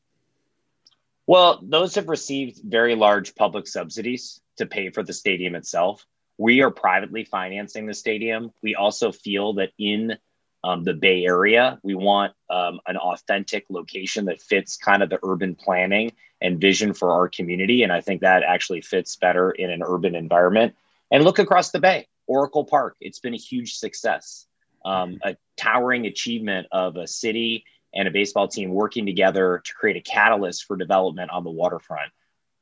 Well, 1.26 1.60
those 1.62 1.94
have 1.96 2.08
received 2.08 2.62
very 2.64 2.94
large 2.94 3.34
public 3.34 3.66
subsidies 3.66 4.40
to 4.56 4.66
pay 4.66 4.90
for 4.90 5.02
the 5.02 5.12
stadium 5.12 5.54
itself. 5.54 6.06
We 6.38 6.62
are 6.62 6.70
privately 6.70 7.24
financing 7.24 7.86
the 7.86 7.92
stadium. 7.92 8.52
We 8.62 8.74
also 8.76 9.12
feel 9.12 9.54
that 9.54 9.72
in 9.78 10.16
um, 10.64 10.84
the 10.84 10.94
Bay 10.94 11.24
Area, 11.24 11.78
we 11.82 11.94
want 11.94 12.32
um, 12.50 12.80
an 12.86 12.96
authentic 12.96 13.66
location 13.68 14.24
that 14.26 14.40
fits 14.40 14.76
kind 14.76 15.02
of 15.02 15.10
the 15.10 15.18
urban 15.22 15.54
planning 15.54 16.12
and 16.40 16.60
vision 16.60 16.94
for 16.94 17.12
our 17.12 17.28
community. 17.28 17.82
And 17.82 17.92
I 17.92 18.00
think 18.00 18.20
that 18.20 18.42
actually 18.42 18.80
fits 18.80 19.16
better 19.16 19.50
in 19.50 19.70
an 19.70 19.82
urban 19.82 20.14
environment. 20.14 20.74
And 21.10 21.24
look 21.24 21.38
across 21.38 21.70
the 21.70 21.80
Bay, 21.80 22.06
Oracle 22.26 22.64
Park, 22.64 22.96
it's 23.00 23.18
been 23.18 23.34
a 23.34 23.38
huge 23.38 23.74
success, 23.74 24.46
um, 24.84 25.18
a 25.24 25.36
towering 25.56 26.06
achievement 26.06 26.66
of 26.70 26.96
a 26.96 27.06
city 27.06 27.64
and 27.94 28.06
a 28.06 28.10
baseball 28.10 28.46
team 28.48 28.70
working 28.70 29.06
together 29.06 29.62
to 29.64 29.74
create 29.74 29.96
a 29.96 30.00
catalyst 30.00 30.64
for 30.64 30.76
development 30.76 31.30
on 31.30 31.44
the 31.44 31.50
waterfront. 31.50 32.12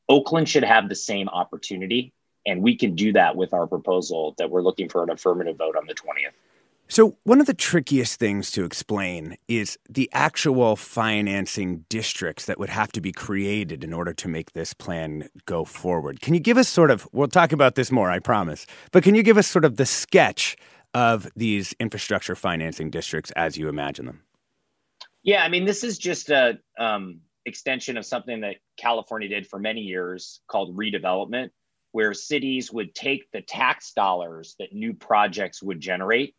Oakland 0.08 0.48
should 0.48 0.64
have 0.64 0.88
the 0.88 0.94
same 0.94 1.28
opportunity. 1.28 2.12
And 2.46 2.62
we 2.62 2.76
can 2.76 2.94
do 2.94 3.12
that 3.12 3.34
with 3.34 3.52
our 3.52 3.66
proposal 3.66 4.34
that 4.38 4.48
we're 4.48 4.62
looking 4.62 4.88
for 4.88 5.02
an 5.02 5.10
affirmative 5.10 5.56
vote 5.56 5.76
on 5.76 5.86
the 5.86 5.94
20th. 5.94 6.32
So, 6.88 7.18
one 7.24 7.40
of 7.40 7.46
the 7.46 7.54
trickiest 7.54 8.20
things 8.20 8.52
to 8.52 8.64
explain 8.64 9.36
is 9.48 9.76
the 9.90 10.08
actual 10.12 10.76
financing 10.76 11.84
districts 11.88 12.44
that 12.44 12.60
would 12.60 12.68
have 12.68 12.92
to 12.92 13.00
be 13.00 13.10
created 13.10 13.82
in 13.82 13.92
order 13.92 14.14
to 14.14 14.28
make 14.28 14.52
this 14.52 14.72
plan 14.72 15.28
go 15.46 15.64
forward. 15.64 16.20
Can 16.20 16.34
you 16.34 16.40
give 16.40 16.56
us 16.56 16.68
sort 16.68 16.92
of, 16.92 17.08
we'll 17.12 17.26
talk 17.26 17.50
about 17.50 17.74
this 17.74 17.90
more, 17.90 18.08
I 18.08 18.20
promise, 18.20 18.66
but 18.92 19.02
can 19.02 19.16
you 19.16 19.24
give 19.24 19.36
us 19.36 19.48
sort 19.48 19.64
of 19.64 19.76
the 19.76 19.86
sketch 19.86 20.56
of 20.94 21.28
these 21.34 21.74
infrastructure 21.80 22.36
financing 22.36 22.90
districts 22.90 23.32
as 23.32 23.58
you 23.58 23.68
imagine 23.68 24.06
them? 24.06 24.22
Yeah, 25.24 25.42
I 25.42 25.48
mean, 25.48 25.64
this 25.64 25.82
is 25.82 25.98
just 25.98 26.30
a 26.30 26.60
um, 26.78 27.20
extension 27.46 27.96
of 27.96 28.06
something 28.06 28.42
that 28.42 28.56
California 28.76 29.28
did 29.28 29.48
for 29.48 29.58
many 29.58 29.80
years 29.80 30.40
called 30.46 30.76
redevelopment, 30.76 31.50
where 31.90 32.14
cities 32.14 32.72
would 32.72 32.94
take 32.94 33.28
the 33.32 33.40
tax 33.40 33.92
dollars 33.92 34.54
that 34.60 34.72
new 34.72 34.94
projects 34.94 35.60
would 35.60 35.80
generate 35.80 36.36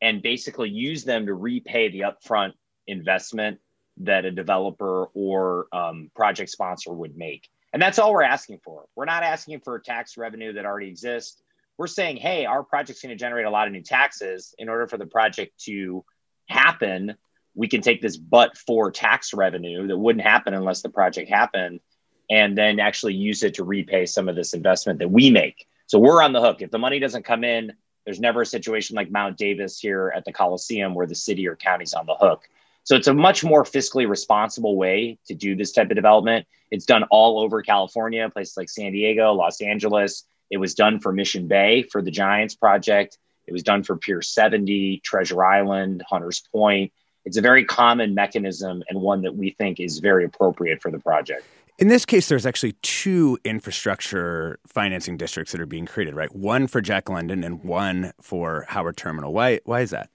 and 0.00 0.22
basically 0.22 0.68
use 0.68 1.04
them 1.04 1.26
to 1.26 1.34
repay 1.34 1.88
the 1.88 2.00
upfront 2.00 2.52
investment 2.86 3.58
that 3.98 4.24
a 4.24 4.30
developer 4.30 5.06
or 5.14 5.66
um, 5.72 6.10
project 6.14 6.50
sponsor 6.50 6.92
would 6.92 7.16
make. 7.16 7.48
And 7.72 7.80
that's 7.80 7.98
all 7.98 8.12
we're 8.12 8.22
asking 8.22 8.60
for. 8.64 8.86
We're 8.96 9.04
not 9.04 9.22
asking 9.22 9.60
for 9.60 9.78
tax 9.78 10.16
revenue 10.16 10.54
that 10.54 10.64
already 10.64 10.88
exists. 10.88 11.42
We're 11.76 11.86
saying, 11.86 12.16
hey, 12.16 12.46
our 12.46 12.62
project's 12.62 13.02
going 13.02 13.10
to 13.10 13.16
generate 13.16 13.46
a 13.46 13.50
lot 13.50 13.66
of 13.66 13.72
new 13.72 13.82
taxes. 13.82 14.54
In 14.58 14.68
order 14.68 14.86
for 14.86 14.96
the 14.96 15.06
project 15.06 15.58
to 15.64 16.04
happen, 16.48 17.14
we 17.54 17.68
can 17.68 17.80
take 17.80 18.00
this 18.00 18.16
but 18.16 18.56
for 18.56 18.90
tax 18.90 19.32
revenue 19.32 19.86
that 19.86 19.96
wouldn't 19.96 20.24
happen 20.24 20.54
unless 20.54 20.82
the 20.82 20.88
project 20.88 21.30
happened 21.30 21.80
and 22.28 22.56
then 22.56 22.80
actually 22.80 23.14
use 23.14 23.42
it 23.42 23.54
to 23.54 23.64
repay 23.64 24.06
some 24.06 24.28
of 24.28 24.36
this 24.36 24.54
investment 24.54 25.00
that 25.00 25.10
we 25.10 25.30
make. 25.30 25.66
So 25.86 25.98
we're 25.98 26.22
on 26.22 26.32
the 26.32 26.40
hook. 26.40 26.62
If 26.62 26.70
the 26.70 26.78
money 26.78 27.00
doesn't 27.00 27.24
come 27.24 27.42
in, 27.42 27.72
there's 28.04 28.20
never 28.20 28.42
a 28.42 28.46
situation 28.46 28.96
like 28.96 29.10
Mount 29.10 29.36
Davis 29.36 29.78
here 29.78 30.12
at 30.14 30.24
the 30.24 30.32
Coliseum 30.32 30.94
where 30.94 31.06
the 31.06 31.14
city 31.14 31.46
or 31.46 31.56
county's 31.56 31.94
on 31.94 32.06
the 32.06 32.14
hook. 32.14 32.48
So 32.84 32.96
it's 32.96 33.08
a 33.08 33.14
much 33.14 33.44
more 33.44 33.64
fiscally 33.64 34.08
responsible 34.08 34.76
way 34.76 35.18
to 35.26 35.34
do 35.34 35.54
this 35.54 35.72
type 35.72 35.90
of 35.90 35.96
development. 35.96 36.46
It's 36.70 36.86
done 36.86 37.04
all 37.10 37.40
over 37.40 37.62
California, 37.62 38.28
places 38.30 38.56
like 38.56 38.68
San 38.68 38.92
Diego, 38.92 39.32
Los 39.32 39.60
Angeles. 39.60 40.24
It 40.50 40.56
was 40.56 40.74
done 40.74 40.98
for 40.98 41.12
Mission 41.12 41.46
Bay 41.46 41.82
for 41.82 42.02
the 42.02 42.10
Giants 42.10 42.54
project. 42.54 43.18
It 43.46 43.52
was 43.52 43.62
done 43.62 43.82
for 43.82 43.96
Pier 43.96 44.22
70, 44.22 45.00
Treasure 45.04 45.44
Island, 45.44 46.02
Hunters 46.08 46.42
Point. 46.52 46.92
It's 47.24 47.36
a 47.36 47.42
very 47.42 47.64
common 47.64 48.14
mechanism 48.14 48.82
and 48.88 49.00
one 49.00 49.22
that 49.22 49.36
we 49.36 49.50
think 49.50 49.78
is 49.78 49.98
very 49.98 50.24
appropriate 50.24 50.80
for 50.80 50.90
the 50.90 50.98
project. 50.98 51.44
In 51.80 51.88
this 51.88 52.04
case, 52.04 52.28
there's 52.28 52.44
actually 52.44 52.72
two 52.82 53.38
infrastructure 53.42 54.58
financing 54.66 55.16
districts 55.16 55.52
that 55.52 55.62
are 55.62 55.66
being 55.66 55.86
created, 55.86 56.14
right? 56.14 56.34
One 56.36 56.66
for 56.66 56.82
Jack 56.82 57.08
London 57.08 57.42
and 57.42 57.64
one 57.64 58.12
for 58.20 58.66
Howard 58.68 58.98
Terminal. 58.98 59.32
Why, 59.32 59.60
why 59.64 59.80
is 59.80 59.88
that? 59.88 60.10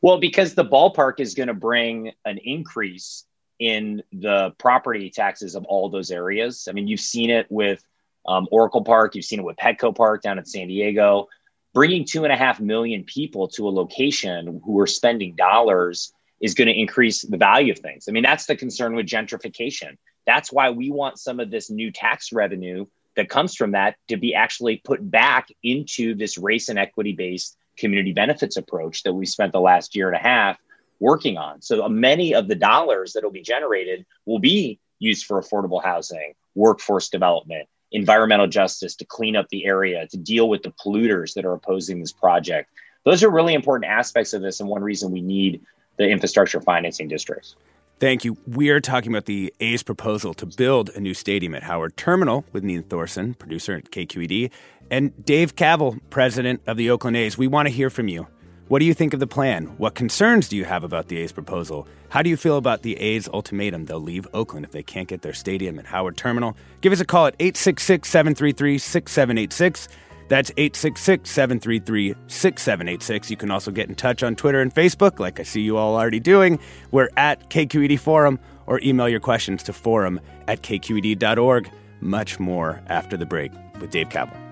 Well, 0.00 0.18
because 0.18 0.54
the 0.54 0.64
ballpark 0.64 1.20
is 1.20 1.34
going 1.34 1.46
to 1.46 1.54
bring 1.54 2.10
an 2.24 2.38
increase 2.38 3.24
in 3.60 4.02
the 4.12 4.52
property 4.58 5.10
taxes 5.10 5.54
of 5.54 5.64
all 5.66 5.88
those 5.88 6.10
areas. 6.10 6.66
I 6.68 6.72
mean, 6.72 6.88
you've 6.88 6.98
seen 6.98 7.30
it 7.30 7.46
with 7.48 7.80
um, 8.26 8.48
Oracle 8.50 8.82
Park, 8.82 9.14
you've 9.14 9.24
seen 9.24 9.38
it 9.38 9.44
with 9.44 9.56
Petco 9.56 9.94
Park 9.94 10.22
down 10.22 10.38
in 10.38 10.44
San 10.44 10.66
Diego. 10.66 11.28
Bringing 11.72 12.04
two 12.04 12.24
and 12.24 12.32
a 12.32 12.36
half 12.36 12.58
million 12.58 13.04
people 13.04 13.46
to 13.50 13.68
a 13.68 13.70
location 13.70 14.60
who 14.64 14.80
are 14.80 14.88
spending 14.88 15.36
dollars 15.36 16.12
is 16.40 16.54
going 16.54 16.66
to 16.66 16.76
increase 16.76 17.22
the 17.22 17.36
value 17.36 17.72
of 17.72 17.78
things. 17.78 18.06
I 18.08 18.10
mean, 18.12 18.24
that's 18.24 18.46
the 18.46 18.56
concern 18.56 18.96
with 18.96 19.06
gentrification. 19.06 19.96
That's 20.26 20.52
why 20.52 20.70
we 20.70 20.90
want 20.90 21.18
some 21.18 21.40
of 21.40 21.50
this 21.50 21.70
new 21.70 21.90
tax 21.90 22.32
revenue 22.32 22.86
that 23.16 23.28
comes 23.28 23.54
from 23.54 23.72
that 23.72 23.96
to 24.08 24.16
be 24.16 24.34
actually 24.34 24.78
put 24.84 25.10
back 25.10 25.48
into 25.62 26.14
this 26.14 26.38
race 26.38 26.68
and 26.68 26.78
equity 26.78 27.12
based 27.12 27.56
community 27.76 28.12
benefits 28.12 28.56
approach 28.56 29.02
that 29.02 29.12
we 29.12 29.26
spent 29.26 29.52
the 29.52 29.60
last 29.60 29.96
year 29.96 30.08
and 30.08 30.16
a 30.16 30.20
half 30.20 30.58
working 31.00 31.36
on. 31.36 31.60
So 31.60 31.84
uh, 31.84 31.88
many 31.88 32.34
of 32.34 32.48
the 32.48 32.54
dollars 32.54 33.12
that 33.12 33.24
will 33.24 33.30
be 33.30 33.42
generated 33.42 34.06
will 34.24 34.38
be 34.38 34.78
used 34.98 35.26
for 35.26 35.40
affordable 35.40 35.82
housing, 35.82 36.34
workforce 36.54 37.08
development, 37.08 37.68
environmental 37.90 38.46
justice 38.46 38.94
to 38.96 39.04
clean 39.04 39.34
up 39.34 39.48
the 39.48 39.64
area, 39.64 40.06
to 40.08 40.16
deal 40.16 40.48
with 40.48 40.62
the 40.62 40.72
polluters 40.72 41.34
that 41.34 41.44
are 41.44 41.54
opposing 41.54 42.00
this 42.00 42.12
project. 42.12 42.70
Those 43.04 43.24
are 43.24 43.30
really 43.30 43.54
important 43.54 43.90
aspects 43.90 44.32
of 44.32 44.42
this, 44.42 44.60
and 44.60 44.68
one 44.68 44.82
reason 44.82 45.10
we 45.10 45.20
need 45.20 45.60
the 45.96 46.08
infrastructure 46.08 46.60
financing 46.60 47.08
districts. 47.08 47.56
Thank 48.02 48.24
you. 48.24 48.36
We 48.48 48.70
are 48.70 48.80
talking 48.80 49.12
about 49.12 49.26
the 49.26 49.54
A's 49.60 49.84
proposal 49.84 50.34
to 50.34 50.44
build 50.44 50.90
a 50.96 50.98
new 50.98 51.14
stadium 51.14 51.54
at 51.54 51.62
Howard 51.62 51.96
Terminal 51.96 52.44
with 52.50 52.64
Nina 52.64 52.82
Thorsen, 52.82 53.38
producer 53.38 53.76
at 53.76 53.92
KQED, 53.92 54.50
and 54.90 55.24
Dave 55.24 55.54
Kaval, 55.54 56.00
president 56.10 56.62
of 56.66 56.76
the 56.76 56.90
Oakland 56.90 57.16
A's. 57.16 57.38
We 57.38 57.46
want 57.46 57.68
to 57.68 57.72
hear 57.72 57.90
from 57.90 58.08
you. 58.08 58.26
What 58.66 58.80
do 58.80 58.86
you 58.86 58.92
think 58.92 59.14
of 59.14 59.20
the 59.20 59.28
plan? 59.28 59.66
What 59.78 59.94
concerns 59.94 60.48
do 60.48 60.56
you 60.56 60.64
have 60.64 60.82
about 60.82 61.06
the 61.06 61.18
A's 61.18 61.30
proposal? 61.30 61.86
How 62.08 62.22
do 62.22 62.28
you 62.28 62.36
feel 62.36 62.56
about 62.56 62.82
the 62.82 62.98
A's 62.98 63.28
ultimatum? 63.28 63.84
They'll 63.84 64.00
leave 64.00 64.26
Oakland 64.34 64.66
if 64.66 64.72
they 64.72 64.82
can't 64.82 65.06
get 65.06 65.22
their 65.22 65.32
stadium 65.32 65.78
at 65.78 65.86
Howard 65.86 66.16
Terminal. 66.16 66.56
Give 66.80 66.92
us 66.92 66.98
a 66.98 67.04
call 67.04 67.26
at 67.26 67.36
866 67.38 68.08
733 68.08 68.78
6786. 68.78 69.86
That's 70.32 70.50
866 70.56 71.30
733 71.30 72.14
6786. 72.26 73.30
You 73.30 73.36
can 73.36 73.50
also 73.50 73.70
get 73.70 73.90
in 73.90 73.94
touch 73.94 74.22
on 74.22 74.34
Twitter 74.34 74.62
and 74.62 74.74
Facebook, 74.74 75.20
like 75.20 75.38
I 75.38 75.42
see 75.42 75.60
you 75.60 75.76
all 75.76 75.94
already 75.94 76.20
doing. 76.20 76.58
We're 76.90 77.10
at 77.18 77.50
KQED 77.50 77.98
Forum, 77.98 78.38
or 78.64 78.80
email 78.80 79.10
your 79.10 79.20
questions 79.20 79.62
to 79.64 79.74
forum 79.74 80.18
at 80.48 80.62
kqed.org. 80.62 81.70
Much 82.00 82.40
more 82.40 82.80
after 82.86 83.18
the 83.18 83.26
break 83.26 83.52
with 83.78 83.90
Dave 83.90 84.08
Kaval. 84.08 84.51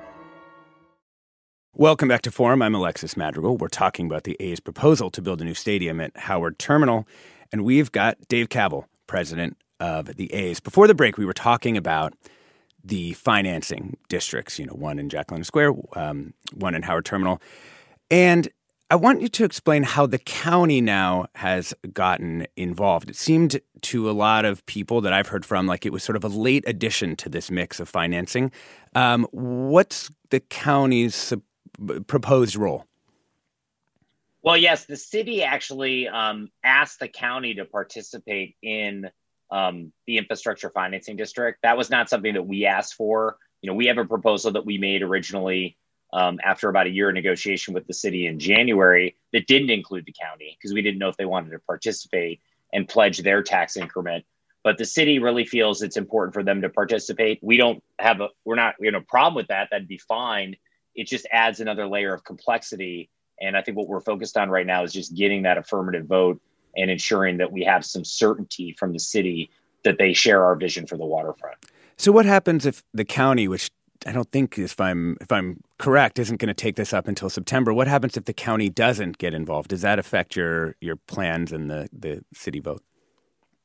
Welcome 1.77 2.09
back 2.09 2.21
to 2.23 2.31
Forum. 2.31 2.61
I'm 2.61 2.75
Alexis 2.75 3.15
Madrigal. 3.15 3.55
We're 3.55 3.69
talking 3.69 4.05
about 4.05 4.25
the 4.25 4.35
A's 4.41 4.59
proposal 4.59 5.09
to 5.09 5.21
build 5.21 5.39
a 5.39 5.45
new 5.45 5.53
stadium 5.53 6.01
at 6.01 6.15
Howard 6.17 6.59
Terminal, 6.59 7.07
and 7.49 7.63
we've 7.63 7.93
got 7.93 8.17
Dave 8.27 8.49
Kaval, 8.49 8.87
president 9.07 9.55
of 9.79 10.17
the 10.17 10.33
A's. 10.33 10.59
Before 10.59 10.85
the 10.85 10.93
break, 10.93 11.17
we 11.17 11.25
were 11.25 11.33
talking 11.33 11.77
about 11.77 12.13
the 12.83 13.13
financing 13.13 13.95
districts. 14.09 14.59
You 14.59 14.65
know, 14.65 14.73
one 14.73 14.99
in 14.99 15.07
Jack 15.07 15.31
London 15.31 15.45
Square, 15.45 15.75
um, 15.93 16.33
one 16.53 16.75
in 16.75 16.83
Howard 16.83 17.05
Terminal, 17.05 17.41
and 18.11 18.49
I 18.89 18.95
want 18.95 19.21
you 19.21 19.29
to 19.29 19.45
explain 19.45 19.83
how 19.83 20.05
the 20.05 20.19
county 20.19 20.81
now 20.81 21.27
has 21.35 21.73
gotten 21.93 22.47
involved. 22.57 23.09
It 23.09 23.15
seemed 23.15 23.61
to 23.83 24.09
a 24.09 24.11
lot 24.11 24.43
of 24.43 24.65
people 24.65 24.99
that 24.99 25.13
I've 25.13 25.29
heard 25.29 25.45
from 25.45 25.67
like 25.67 25.85
it 25.85 25.93
was 25.93 26.03
sort 26.03 26.17
of 26.17 26.25
a 26.25 26.27
late 26.27 26.65
addition 26.67 27.15
to 27.15 27.29
this 27.29 27.49
mix 27.49 27.79
of 27.79 27.87
financing. 27.87 28.51
Um, 28.93 29.25
what's 29.31 30.11
the 30.31 30.41
county's 30.41 31.33
proposed 32.07 32.55
role? 32.55 32.85
Well, 34.43 34.57
yes, 34.57 34.85
the 34.85 34.97
city 34.97 35.43
actually 35.43 36.07
um, 36.07 36.49
asked 36.63 36.99
the 36.99 37.07
county 37.07 37.53
to 37.55 37.65
participate 37.65 38.55
in 38.61 39.09
um, 39.51 39.91
the 40.07 40.17
infrastructure 40.17 40.69
financing 40.69 41.15
district. 41.15 41.59
That 41.61 41.77
was 41.77 41.89
not 41.89 42.09
something 42.09 42.33
that 42.33 42.43
we 42.43 42.65
asked 42.65 42.95
for. 42.95 43.37
You 43.61 43.69
know, 43.69 43.75
we 43.75 43.85
have 43.87 43.97
a 43.99 44.05
proposal 44.05 44.53
that 44.53 44.65
we 44.65 44.77
made 44.77 45.03
originally 45.03 45.77
um, 46.13 46.39
after 46.43 46.69
about 46.69 46.87
a 46.87 46.89
year 46.89 47.09
of 47.09 47.15
negotiation 47.15 47.73
with 47.73 47.85
the 47.85 47.93
city 47.93 48.25
in 48.25 48.39
January 48.39 49.15
that 49.31 49.47
didn't 49.47 49.69
include 49.69 50.05
the 50.05 50.13
county 50.19 50.57
because 50.57 50.73
we 50.73 50.81
didn't 50.81 50.99
know 50.99 51.09
if 51.09 51.17
they 51.17 51.25
wanted 51.25 51.51
to 51.51 51.59
participate 51.59 52.41
and 52.73 52.87
pledge 52.87 53.19
their 53.19 53.43
tax 53.43 53.77
increment. 53.77 54.25
But 54.63 54.77
the 54.77 54.85
city 54.85 55.19
really 55.19 55.45
feels 55.45 55.81
it's 55.81 55.97
important 55.97 56.33
for 56.33 56.43
them 56.43 56.61
to 56.61 56.69
participate. 56.69 57.39
We 57.41 57.57
don't 57.57 57.83
have 57.99 58.21
a, 58.21 58.29
we're 58.45 58.55
not, 58.55 58.75
we 58.79 58.87
have 58.87 58.95
a 58.95 59.01
problem 59.01 59.35
with 59.35 59.47
that. 59.47 59.69
That'd 59.71 59.87
be 59.87 59.97
fine. 59.97 60.55
It 60.95 61.07
just 61.07 61.25
adds 61.31 61.59
another 61.59 61.87
layer 61.87 62.13
of 62.13 62.23
complexity. 62.23 63.09
And 63.39 63.57
I 63.57 63.61
think 63.61 63.77
what 63.77 63.87
we're 63.87 64.01
focused 64.01 64.37
on 64.37 64.49
right 64.49 64.65
now 64.65 64.83
is 64.83 64.93
just 64.93 65.15
getting 65.15 65.43
that 65.43 65.57
affirmative 65.57 66.05
vote 66.05 66.41
and 66.75 66.91
ensuring 66.91 67.37
that 67.37 67.51
we 67.51 67.63
have 67.63 67.85
some 67.85 68.05
certainty 68.05 68.75
from 68.77 68.93
the 68.93 68.99
city 68.99 69.49
that 69.83 69.97
they 69.97 70.13
share 70.13 70.45
our 70.45 70.55
vision 70.55 70.85
for 70.85 70.97
the 70.97 71.05
waterfront. 71.05 71.57
So 71.97 72.11
what 72.11 72.25
happens 72.25 72.65
if 72.65 72.83
the 72.93 73.05
county, 73.05 73.47
which 73.47 73.69
I 74.05 74.11
don't 74.11 74.31
think 74.31 74.57
if 74.57 74.79
I'm 74.79 75.17
if 75.21 75.31
I'm 75.31 75.61
correct, 75.77 76.17
isn't 76.17 76.37
going 76.37 76.47
to 76.47 76.53
take 76.53 76.75
this 76.75 76.93
up 76.93 77.07
until 77.07 77.29
September. 77.29 77.73
What 77.73 77.87
happens 77.87 78.17
if 78.17 78.25
the 78.25 78.33
county 78.33 78.69
doesn't 78.69 79.17
get 79.17 79.33
involved? 79.33 79.69
Does 79.69 79.81
that 79.81 79.99
affect 79.99 80.35
your 80.35 80.75
your 80.81 80.95
plans 80.95 81.51
and 81.51 81.69
the 81.69 81.89
the 81.93 82.23
city 82.33 82.59
vote? 82.59 82.83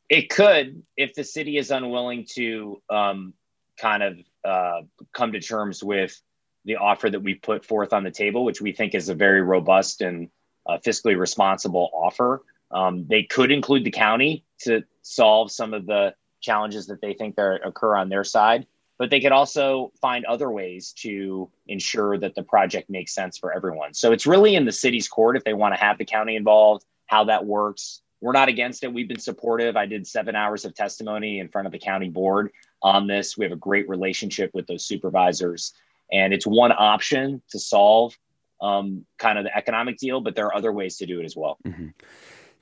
It 0.08 0.28
could 0.28 0.82
if 0.96 1.14
the 1.14 1.24
city 1.24 1.56
is 1.56 1.70
unwilling 1.70 2.26
to 2.34 2.80
um, 2.90 3.34
kind 3.80 4.02
of 4.02 4.18
uh, 4.44 4.82
come 5.12 5.32
to 5.32 5.40
terms 5.40 5.82
with 5.82 6.20
the 6.66 6.76
offer 6.76 7.08
that 7.08 7.20
we 7.20 7.34
put 7.34 7.64
forth 7.64 7.92
on 7.92 8.04
the 8.04 8.10
table, 8.10 8.44
which 8.44 8.60
we 8.60 8.72
think 8.72 8.94
is 8.94 9.08
a 9.08 9.14
very 9.14 9.40
robust 9.40 10.02
and 10.02 10.28
uh, 10.68 10.78
fiscally 10.84 11.18
responsible 11.18 11.90
offer. 11.94 12.42
Um, 12.70 13.06
they 13.08 13.22
could 13.22 13.50
include 13.50 13.84
the 13.84 13.90
county 13.90 14.44
to 14.62 14.82
solve 15.02 15.50
some 15.50 15.72
of 15.72 15.86
the 15.86 16.14
challenges 16.40 16.86
that 16.88 17.00
they 17.00 17.14
think 17.14 17.38
are, 17.38 17.54
occur 17.64 17.96
on 17.96 18.08
their 18.08 18.24
side 18.24 18.66
but 18.98 19.10
they 19.10 19.20
could 19.20 19.32
also 19.32 19.92
find 20.00 20.24
other 20.24 20.50
ways 20.50 20.92
to 20.92 21.50
ensure 21.66 22.18
that 22.18 22.34
the 22.34 22.42
project 22.42 22.88
makes 22.88 23.14
sense 23.14 23.36
for 23.36 23.52
everyone. 23.52 23.92
So 23.92 24.12
it's 24.12 24.26
really 24.26 24.54
in 24.54 24.64
the 24.64 24.72
city's 24.72 25.08
court 25.08 25.36
if 25.36 25.44
they 25.44 25.54
want 25.54 25.74
to 25.74 25.80
have 25.80 25.98
the 25.98 26.04
county 26.04 26.36
involved, 26.36 26.84
how 27.06 27.24
that 27.24 27.44
works. 27.44 28.00
We're 28.20 28.32
not 28.32 28.48
against 28.48 28.82
it. 28.82 28.92
We've 28.92 29.08
been 29.08 29.20
supportive. 29.20 29.76
I 29.76 29.84
did 29.84 30.06
seven 30.06 30.34
hours 30.34 30.64
of 30.64 30.74
testimony 30.74 31.40
in 31.40 31.48
front 31.48 31.66
of 31.66 31.72
the 31.72 31.78
county 31.78 32.08
board 32.08 32.50
on 32.82 33.06
this. 33.06 33.36
We 33.36 33.44
have 33.44 33.52
a 33.52 33.56
great 33.56 33.88
relationship 33.88 34.50
with 34.54 34.66
those 34.66 34.86
supervisors, 34.86 35.74
and 36.10 36.32
it's 36.32 36.46
one 36.46 36.72
option 36.72 37.42
to 37.50 37.58
solve 37.58 38.16
um, 38.60 39.04
kind 39.18 39.38
of 39.38 39.44
the 39.44 39.56
economic 39.56 39.98
deal, 39.98 40.20
but 40.20 40.34
there 40.34 40.46
are 40.46 40.54
other 40.54 40.72
ways 40.72 40.96
to 40.98 41.06
do 41.06 41.20
it 41.20 41.24
as 41.24 41.36
well. 41.36 41.58
Mm-hmm. 41.66 41.88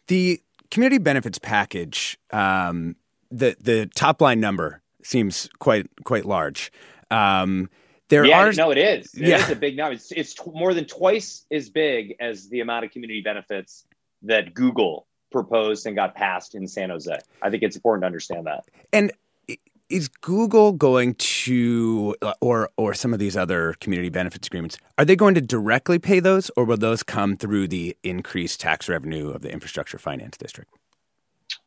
The 0.09 0.41
community 0.71 0.99
benefits 0.99 1.39
package, 1.39 2.19
um, 2.31 2.97
the 3.31 3.57
the 3.61 3.87
top 3.95 4.21
line 4.21 4.41
number 4.41 4.83
seems 5.03 5.49
quite 5.59 5.89
quite 6.05 6.25
large. 6.25 6.73
Um, 7.11 7.71
there 8.09 8.25
yeah, 8.25 8.41
are 8.41 8.53
no, 8.53 8.71
it 8.71 8.79
is. 8.79 9.15
It 9.15 9.29
yeah. 9.29 9.37
is 9.37 9.51
a 9.51 9.57
big 9.57 9.77
number. 9.77 9.95
It's, 9.95 10.13
it's 10.13 10.35
t- 10.35 10.51
more 10.53 10.75
than 10.75 10.85
twice 10.85 11.47
as 11.51 11.71
big 11.71 12.17
as 12.21 12.49
the 12.49 12.61
amount 12.61 12.85
of 12.85 12.91
community 12.91 13.23
benefits 13.23 13.87
that 14.23 14.53
Google 14.53 15.07
proposed 15.33 15.87
and 15.87 15.97
got 15.97 16.15
passed 16.15 16.55
in 16.55 16.69
San 16.69 16.91
Jose. 16.91 17.17
I 17.43 17.51
think 17.51 17.63
it's 17.63 17.77
important 17.77 18.03
to 18.03 18.07
understand 18.07 18.47
that. 18.47 18.65
And 18.93 19.11
is 19.89 20.09
Google 20.09 20.73
going 20.73 21.15
to, 21.15 22.17
or 22.41 22.71
or 22.77 22.95
some 22.95 23.13
of 23.13 23.19
these 23.19 23.37
other 23.37 23.75
community 23.81 24.09
benefits 24.09 24.47
agreements, 24.47 24.79
are 24.99 25.05
they 25.05 25.17
going 25.17 25.35
to 25.35 25.41
directly 25.41 25.99
pay 25.99 26.21
those, 26.21 26.51
or 26.57 26.65
will 26.65 26.77
those 26.77 27.03
come 27.03 27.37
through 27.37 27.69
the 27.69 27.97
increased 28.03 28.61
tax 28.61 28.89
revenue 28.89 29.31
of 29.31 29.43
the 29.43 29.53
infrastructure 29.53 29.99
finance 29.99 30.37
district? 30.37 30.71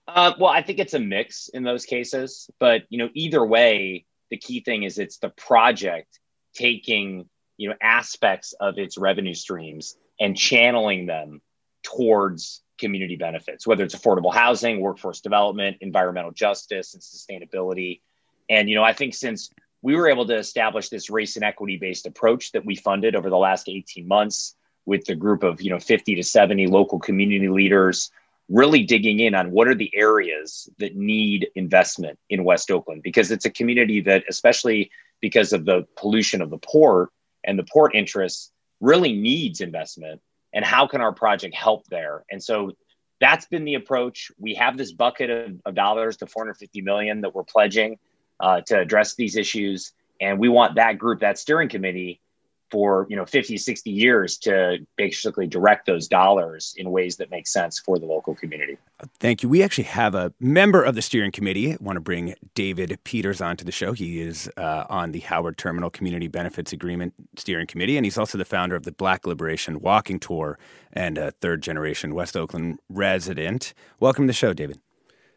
Uh, 0.07 0.33
well, 0.39 0.51
I 0.51 0.61
think 0.61 0.79
it's 0.79 0.93
a 0.93 0.99
mix 0.99 1.49
in 1.49 1.63
those 1.63 1.85
cases, 1.85 2.49
but 2.59 2.83
you 2.89 2.97
know, 2.97 3.09
either 3.13 3.45
way, 3.45 4.05
the 4.29 4.37
key 4.37 4.61
thing 4.61 4.83
is 4.83 4.97
it's 4.97 5.17
the 5.17 5.29
project 5.29 6.19
taking 6.53 7.29
you 7.57 7.69
know 7.69 7.75
aspects 7.81 8.53
of 8.53 8.77
its 8.77 8.97
revenue 8.97 9.33
streams 9.33 9.95
and 10.19 10.35
channeling 10.35 11.05
them 11.05 11.41
towards 11.83 12.61
community 12.77 13.15
benefits, 13.15 13.65
whether 13.65 13.83
it's 13.83 13.95
affordable 13.95 14.33
housing, 14.33 14.79
workforce 14.79 15.21
development, 15.21 15.77
environmental 15.81 16.31
justice, 16.31 16.93
and 16.93 17.01
sustainability. 17.01 18.01
And 18.49 18.69
you 18.69 18.75
know, 18.75 18.83
I 18.83 18.93
think 18.93 19.13
since 19.13 19.51
we 19.81 19.95
were 19.95 20.09
able 20.09 20.25
to 20.27 20.35
establish 20.35 20.89
this 20.89 21.09
race 21.09 21.35
and 21.35 21.45
equity 21.45 21.77
based 21.77 22.05
approach 22.05 22.51
that 22.53 22.65
we 22.65 22.75
funded 22.75 23.15
over 23.15 23.29
the 23.29 23.37
last 23.37 23.69
18 23.69 24.07
months 24.07 24.55
with 24.85 25.05
the 25.05 25.15
group 25.15 25.43
of 25.43 25.61
you 25.61 25.69
know 25.69 25.79
50 25.79 26.15
to 26.15 26.23
70 26.23 26.67
local 26.67 26.99
community 26.99 27.49
leaders 27.49 28.11
really 28.49 28.83
digging 28.83 29.19
in 29.19 29.35
on 29.35 29.51
what 29.51 29.67
are 29.67 29.75
the 29.75 29.93
areas 29.93 30.69
that 30.79 30.95
need 30.95 31.49
investment 31.55 32.17
in 32.29 32.43
West 32.43 32.71
Oakland 32.71 33.03
because 33.03 33.31
it's 33.31 33.45
a 33.45 33.49
community 33.49 34.01
that, 34.01 34.23
especially 34.29 34.89
because 35.21 35.51
of 35.51 35.65
the 35.65 35.85
pollution 35.97 36.41
of 36.41 36.49
the 36.49 36.57
port 36.57 37.09
and 37.43 37.59
the 37.59 37.65
port 37.65 37.93
interests, 37.93 38.51
really 38.79 39.13
needs 39.13 39.61
investment. 39.61 40.21
And 40.57 40.65
how 40.65 40.87
can 40.87 41.01
our 41.01 41.13
project 41.13 41.53
help 41.53 41.85
there? 41.85 42.25
And 42.31 42.43
so 42.43 42.71
that's 43.21 43.45
been 43.45 43.63
the 43.63 43.75
approach. 43.75 44.31
We 44.39 44.55
have 44.55 44.75
this 44.75 44.91
bucket 44.91 45.29
of, 45.29 45.61
of 45.67 45.75
dollars, 45.75 46.17
the 46.17 46.25
450 46.25 46.81
million 46.81 47.21
that 47.21 47.35
we're 47.35 47.43
pledging 47.43 47.99
uh, 48.39 48.61
to 48.61 48.79
address 48.79 49.13
these 49.13 49.35
issues. 49.35 49.93
And 50.19 50.39
we 50.39 50.49
want 50.49 50.73
that 50.73 50.97
group, 50.97 51.19
that 51.19 51.37
steering 51.37 51.69
committee, 51.69 52.21
for 52.69 53.07
you 53.09 53.15
know 53.15 53.25
50 53.25 53.57
60 53.57 53.89
years 53.89 54.37
to 54.39 54.77
basically 54.95 55.47
direct 55.47 55.85
those 55.85 56.07
dollars 56.07 56.73
in 56.77 56.91
ways 56.91 57.17
that 57.17 57.31
make 57.31 57.47
sense 57.47 57.79
for 57.79 57.99
the 57.99 58.05
local 58.05 58.35
community. 58.35 58.77
Thank 59.19 59.43
you. 59.43 59.49
We 59.49 59.63
actually 59.63 59.85
have 59.85 60.15
a 60.15 60.33
member 60.39 60.83
of 60.83 60.95
the 60.95 61.01
steering 61.01 61.31
committee. 61.31 61.73
I 61.73 61.77
want 61.79 61.97
to 61.97 62.01
bring 62.01 62.35
david 62.55 62.97
peters 63.03 63.41
onto 63.41 63.63
the 63.63 63.71
show. 63.71 63.93
He 63.93 64.21
is 64.21 64.49
uh, 64.57 64.85
on 64.89 65.11
the 65.11 65.19
howard 65.19 65.57
terminal 65.57 65.89
community 65.89 66.27
benefits 66.27 66.73
agreement 66.73 67.13
steering 67.35 67.67
committee 67.67 67.97
and 67.97 68.05
he's 68.05 68.17
also 68.17 68.37
the 68.37 68.45
founder 68.45 68.75
of 68.75 68.83
the 68.83 68.91
black 68.91 69.25
liberation 69.25 69.79
walking 69.79 70.19
tour 70.19 70.57
and 70.91 71.17
a 71.17 71.31
third 71.31 71.61
generation 71.61 72.13
west 72.13 72.35
oakland 72.35 72.79
resident. 72.89 73.73
Welcome 73.99 74.25
to 74.25 74.27
the 74.27 74.33
show 74.33 74.53
david. 74.53 74.79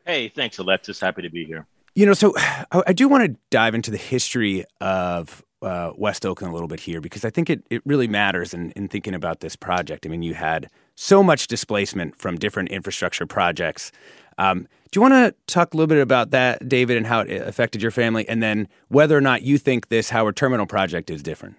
Hey 0.06 0.28
thanks 0.28 0.58
alexis. 0.58 1.00
Happy 1.00 1.22
to 1.22 1.30
be 1.30 1.44
here. 1.44 1.66
You 1.94 2.06
know 2.06 2.14
so 2.14 2.34
i 2.86 2.92
do 2.92 3.08
want 3.08 3.24
to 3.24 3.36
dive 3.50 3.74
into 3.74 3.90
the 3.90 3.98
history 3.98 4.64
of 4.80 5.44
uh, 5.62 5.92
West 5.96 6.24
Oakland 6.24 6.50
a 6.50 6.54
little 6.54 6.68
bit 6.68 6.80
here 6.80 7.00
because 7.00 7.24
I 7.24 7.30
think 7.30 7.50
it, 7.50 7.62
it 7.70 7.82
really 7.84 8.08
matters 8.08 8.54
in, 8.54 8.70
in 8.72 8.88
thinking 8.88 9.14
about 9.14 9.40
this 9.40 9.56
project. 9.56 10.06
I 10.06 10.08
mean, 10.08 10.22
you 10.22 10.34
had 10.34 10.68
so 10.94 11.22
much 11.22 11.46
displacement 11.46 12.16
from 12.16 12.38
different 12.38 12.70
infrastructure 12.70 13.26
projects. 13.26 13.92
Um, 14.38 14.66
do 14.90 14.98
you 14.98 15.02
want 15.02 15.14
to 15.14 15.34
talk 15.52 15.72
a 15.72 15.76
little 15.76 15.86
bit 15.86 16.00
about 16.00 16.30
that, 16.30 16.68
David, 16.68 16.96
and 16.96 17.06
how 17.06 17.20
it 17.20 17.42
affected 17.42 17.80
your 17.80 17.90
family, 17.90 18.28
and 18.28 18.42
then 18.42 18.68
whether 18.88 19.16
or 19.16 19.20
not 19.20 19.42
you 19.42 19.56
think 19.56 19.88
this 19.88 20.10
Howard 20.10 20.36
Terminal 20.36 20.66
project 20.66 21.10
is 21.10 21.22
different? 21.22 21.56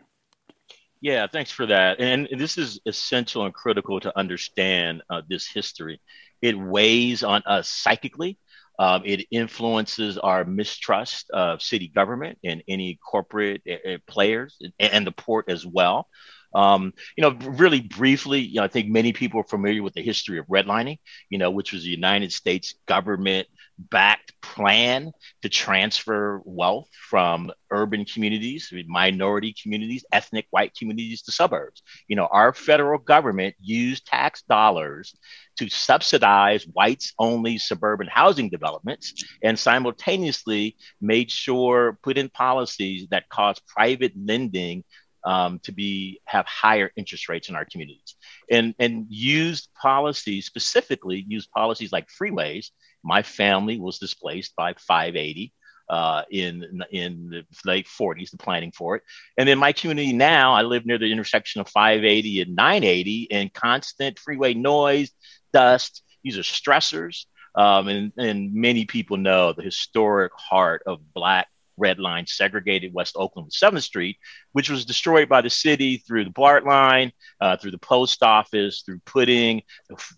Yeah, 1.00 1.26
thanks 1.28 1.50
for 1.50 1.66
that. 1.66 2.00
And 2.00 2.28
this 2.38 2.58
is 2.58 2.80
essential 2.86 3.46
and 3.46 3.54
critical 3.54 4.00
to 4.02 4.18
understand 4.18 5.02
uh, 5.10 5.22
this 5.28 5.48
history. 5.48 6.00
It 6.42 6.58
weighs 6.58 7.24
on 7.24 7.42
us 7.46 7.70
psychically 7.70 8.38
um, 8.82 9.04
it 9.06 9.28
influences 9.30 10.18
our 10.18 10.44
mistrust 10.44 11.30
of 11.30 11.62
city 11.62 11.88
government 11.88 12.40
and 12.44 12.64
any 12.68 12.96
corporate 12.96 13.62
uh, 13.70 13.98
players 14.08 14.60
and, 14.80 15.06
the 15.06 15.12
port 15.12 15.46
as 15.52 15.64
well. 15.64 16.08
Um, 16.56 16.92
you 17.16 17.22
know, 17.22 17.38
really 17.52 17.82
briefly, 17.82 18.40
you 18.40 18.56
know, 18.56 18.64
I 18.64 18.70
think 18.70 18.90
many 18.90 19.14
people 19.14 19.40
are 19.40 19.44
familiar 19.44 19.84
with 19.84 19.94
the 19.94 20.02
history 20.02 20.40
of 20.40 20.48
redlining, 20.48 20.98
you 21.30 21.38
know, 21.38 21.52
which 21.52 21.74
was 21.74 21.84
the 21.84 21.92
United 21.92 22.34
States 22.34 22.74
government 22.88 23.48
backed 23.78 24.34
plan 24.42 25.12
to 25.42 25.50
transfer 25.50 26.42
wealth 26.46 26.90
from 27.10 27.52
urban 27.72 28.06
communities, 28.06 28.72
minority 28.88 29.56
communities, 29.62 30.06
ethnic 30.12 30.46
white 30.52 30.74
communities 30.76 31.22
to 31.24 31.32
suburbs. 31.32 31.82
You 32.08 32.16
know, 32.16 32.28
our 32.32 32.54
federal 32.54 33.00
government 33.00 33.56
used 33.60 34.06
tax 34.06 34.44
dollars 34.44 35.16
to 35.58 35.70
subsidize 35.70 36.66
whites 36.74 37.14
only 37.20 37.58
suburban 37.58 38.08
housing 38.08 38.50
developments 38.50 39.14
and 39.44 39.58
simultaneously 39.58 40.76
made 41.00 41.32
sure 41.32 41.98
put 42.04 42.18
in 42.18 42.30
policies 42.30 43.08
that 43.12 43.30
caused 43.30 43.66
private 43.68 44.14
lending 44.16 44.84
um, 45.24 45.60
to 45.64 45.72
be 45.72 46.20
have 46.26 46.46
higher 46.48 46.92
interest 46.96 47.30
rates 47.30 47.50
in 47.50 47.56
our 47.56 47.66
communities 47.66 48.16
and 48.50 48.74
and 48.80 49.06
used 49.10 49.70
policies 49.80 50.46
specifically 50.46 51.24
used 51.28 51.52
policies 51.52 51.92
like 51.92 52.08
freeways 52.08 52.72
my 53.04 53.24
family 53.24 53.80
was 53.80 54.00
displaced 54.00 54.56
by 54.56 54.74
580 54.74 55.54
uh, 55.92 56.24
in 56.32 56.82
in 56.92 57.30
the 57.30 57.46
late 57.66 57.86
40s, 57.86 58.32
the 58.32 58.38
planning 58.38 58.72
for 58.72 58.96
it. 58.96 59.04
And 59.38 59.48
then 59.48 59.60
my 59.60 59.74
community 59.74 60.14
now, 60.14 60.54
I 60.54 60.62
live 60.62 60.86
near 60.86 60.98
the 60.98 61.12
intersection 61.12 61.60
of 61.60 61.68
580 61.68 62.42
and 62.42 62.56
980, 62.56 63.28
and 63.32 63.54
constant 63.54 64.18
freeway 64.18 64.54
noise, 64.54 65.12
dust. 65.52 66.02
These 66.24 66.38
are 66.38 66.44
stressors, 66.44 67.26
um, 67.56 67.90
and 67.90 68.14
and 68.18 68.54
many 68.54 68.86
people 68.86 69.18
know 69.18 69.52
the 69.52 69.64
historic 69.64 70.32
heart 70.34 70.84
of 70.86 71.02
Black 71.14 71.48
red 71.78 72.00
line 72.00 72.26
segregated 72.28 72.94
West 72.94 73.16
Oakland 73.18 73.46
with 73.48 73.54
7th 73.54 73.84
Street, 73.84 74.18
which 74.52 74.70
was 74.70 74.86
destroyed 74.86 75.30
by 75.30 75.42
the 75.42 75.50
city 75.50 75.98
through 75.98 76.26
the 76.26 76.32
BART 76.32 76.66
line, 76.66 77.12
uh, 77.40 77.58
through 77.58 77.72
the 77.72 77.78
post 77.78 78.24
office, 78.24 78.84
through 78.86 79.00
putting 79.06 79.64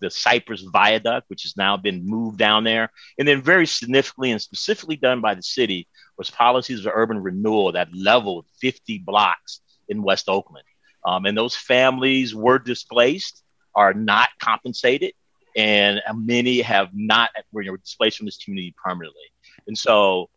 the, 0.00 0.10
Cypress 0.10 0.62
Viaduct, 0.62 1.28
which 1.28 1.42
has 1.42 1.56
now 1.56 1.76
been 1.76 2.06
moved 2.06 2.38
down 2.38 2.64
there. 2.64 2.90
And 3.18 3.26
then, 3.26 3.42
very 3.42 3.66
significantly 3.66 4.30
and 4.30 4.40
specifically 4.40 4.96
done 4.96 5.20
by 5.20 5.34
the 5.34 5.42
city, 5.42 5.88
was 6.16 6.30
policies 6.30 6.84
of 6.84 6.92
urban 6.94 7.18
renewal 7.18 7.72
that 7.72 7.94
leveled 7.94 8.46
50 8.60 8.98
blocks 8.98 9.60
in 9.88 10.02
West 10.02 10.28
Oakland. 10.28 10.64
Um, 11.04 11.26
and 11.26 11.36
those 11.36 11.56
families 11.56 12.34
were 12.34 12.58
displaced, 12.58 13.42
are 13.74 13.92
not 13.92 14.30
compensated, 14.40 15.12
and 15.56 16.00
many 16.14 16.60
have 16.62 16.88
not 16.92 17.30
were 17.52 17.76
displaced 17.76 18.18
from 18.18 18.26
this 18.26 18.42
community 18.42 18.74
permanently. 18.82 19.22
And 19.66 19.76
so 19.76 20.30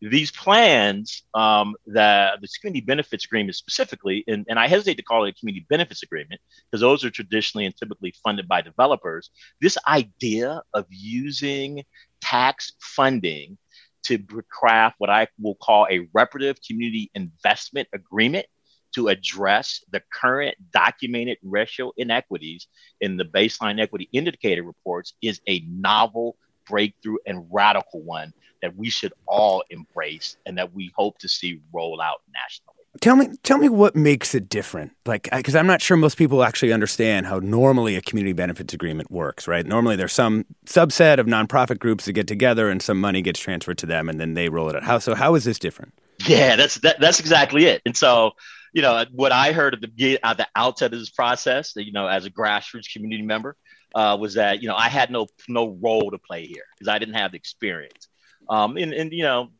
these 0.00 0.30
plans 0.30 1.22
um, 1.34 1.74
that 1.86 2.40
the 2.40 2.48
community 2.60 2.84
benefits 2.84 3.26
agreement 3.26 3.54
specifically, 3.54 4.24
and, 4.26 4.46
and 4.48 4.58
I 4.58 4.66
hesitate 4.66 4.96
to 4.96 5.02
call 5.02 5.24
it 5.24 5.30
a 5.30 5.38
community 5.38 5.66
benefits 5.68 6.02
agreement 6.02 6.40
because 6.70 6.80
those 6.80 7.04
are 7.04 7.10
traditionally 7.10 7.66
and 7.66 7.76
typically 7.76 8.14
funded 8.24 8.48
by 8.48 8.62
developers. 8.62 9.30
This 9.60 9.76
idea 9.86 10.62
of 10.72 10.86
using 10.88 11.84
tax 12.20 12.72
funding 12.80 13.58
to 14.04 14.18
craft 14.50 14.96
what 14.98 15.10
I 15.10 15.28
will 15.38 15.56
call 15.56 15.86
a 15.90 16.08
reparative 16.14 16.56
community 16.66 17.10
investment 17.14 17.88
agreement 17.92 18.46
to 18.94 19.08
address 19.08 19.84
the 19.92 20.02
current 20.12 20.56
documented 20.72 21.38
racial 21.42 21.92
inequities 21.96 22.66
in 23.00 23.16
the 23.16 23.24
baseline 23.24 23.80
equity 23.80 24.08
indicator 24.12 24.62
reports 24.62 25.12
is 25.22 25.40
a 25.48 25.60
novel 25.68 26.36
breakthrough 26.70 27.16
and 27.26 27.46
radical 27.50 28.00
one 28.00 28.32
that 28.62 28.76
we 28.76 28.88
should 28.88 29.12
all 29.26 29.62
embrace 29.70 30.36
and 30.46 30.56
that 30.58 30.72
we 30.72 30.90
hope 30.94 31.18
to 31.18 31.28
see 31.28 31.60
roll 31.72 32.00
out 32.00 32.22
nationally. 32.32 32.76
Tell 33.00 33.14
me, 33.14 33.28
tell 33.44 33.56
me 33.56 33.68
what 33.68 33.94
makes 33.94 34.34
it 34.34 34.48
different. 34.48 34.92
Like, 35.06 35.28
because 35.30 35.54
I'm 35.54 35.66
not 35.66 35.80
sure 35.80 35.96
most 35.96 36.18
people 36.18 36.42
actually 36.42 36.72
understand 36.72 37.26
how 37.26 37.38
normally 37.38 37.94
a 37.94 38.00
community 38.00 38.32
benefits 38.32 38.74
agreement 38.74 39.10
works. 39.10 39.46
Right? 39.46 39.64
Normally, 39.64 39.94
there's 39.94 40.12
some 40.12 40.44
subset 40.66 41.18
of 41.18 41.26
nonprofit 41.26 41.78
groups 41.78 42.06
that 42.06 42.14
get 42.14 42.26
together, 42.26 42.68
and 42.68 42.82
some 42.82 43.00
money 43.00 43.22
gets 43.22 43.38
transferred 43.38 43.78
to 43.78 43.86
them, 43.86 44.08
and 44.08 44.18
then 44.18 44.34
they 44.34 44.48
roll 44.48 44.68
it 44.68 44.76
out. 44.76 44.82
How 44.82 44.98
so? 44.98 45.14
How 45.14 45.36
is 45.36 45.44
this 45.44 45.58
different? 45.58 45.94
Yeah, 46.26 46.56
that's 46.56 46.76
that, 46.80 47.00
that's 47.00 47.20
exactly 47.20 47.66
it. 47.66 47.80
And 47.86 47.96
so, 47.96 48.32
you 48.72 48.82
know, 48.82 49.04
what 49.12 49.30
I 49.30 49.52
heard 49.52 49.74
at 49.74 49.80
the 49.80 50.18
at 50.24 50.36
the 50.36 50.48
outset 50.56 50.92
of 50.92 50.98
this 50.98 51.10
process, 51.10 51.72
you 51.76 51.92
know, 51.92 52.08
as 52.08 52.26
a 52.26 52.30
grassroots 52.30 52.92
community 52.92 53.22
member, 53.22 53.56
uh, 53.94 54.16
was 54.20 54.34
that 54.34 54.62
you 54.62 54.68
know 54.68 54.76
I 54.76 54.88
had 54.88 55.10
no 55.10 55.26
no 55.48 55.76
role 55.80 56.10
to 56.10 56.18
play 56.18 56.46
here 56.46 56.64
because 56.74 56.88
I 56.88 56.98
didn't 56.98 57.14
have 57.14 57.32
the 57.32 57.36
experience. 57.36 58.08
Um, 58.48 58.76
and, 58.76 58.92
and 58.92 59.12
you 59.12 59.22
know, 59.22 59.50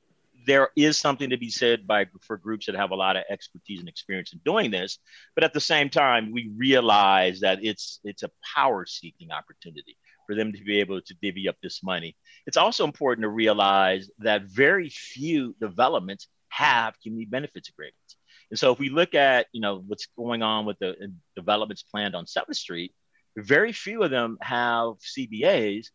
there 0.47 0.71
is 0.77 0.97
something 0.97 1.31
to 1.31 1.37
be 1.37 1.51
said 1.51 1.87
by 1.87 2.07
for 2.23 2.37
groups 2.37 2.67
that 2.67 2.75
have 2.75 2.91
a 2.91 2.97
lot 2.97 3.17
of 3.17 3.25
expertise 3.31 3.81
and 3.81 3.89
experience 3.89 4.33
in 4.33 4.41
doing 4.45 4.71
this, 4.71 4.99
but 5.35 5.45
at 5.45 5.53
the 5.53 5.61
same 5.61 5.91
time, 5.91 6.33
we 6.33 6.51
realize 6.57 7.41
that 7.41 7.59
it's 7.63 8.01
it's 8.05 8.23
a 8.23 8.31
power 8.55 8.87
seeking 8.87 9.31
opportunity 9.31 9.97
for 10.27 10.35
them 10.35 10.53
to 10.53 10.63
be 10.63 10.79
able 10.79 11.01
to 11.01 11.15
divvy 11.21 11.49
up 11.49 11.57
this 11.63 11.83
money. 11.83 12.17
It's 12.47 12.57
also 12.57 12.85
important 12.85 13.25
to 13.25 13.29
realize 13.29 14.09
that 14.21 14.43
very 14.45 14.89
few 14.89 15.55
developments 15.61 16.29
have 16.51 16.95
community 17.03 17.29
benefits 17.29 17.69
agreements. 17.69 18.17
And 18.51 18.59
so 18.59 18.73
if 18.73 18.79
we 18.79 18.91
look 18.91 19.15
at, 19.15 19.47
you 19.53 19.61
know, 19.61 19.83
what's 19.87 20.07
going 20.17 20.43
on 20.43 20.67
with 20.67 20.79
the 20.79 21.13
developments 21.37 21.83
planned 21.83 22.15
on 22.17 22.27
7th 22.27 22.57
Street, 22.57 22.93
very 23.37 23.73
few 23.73 24.03
of 24.03 24.11
them 24.11 24.39
have 24.41 24.95
CBAs 24.99 25.87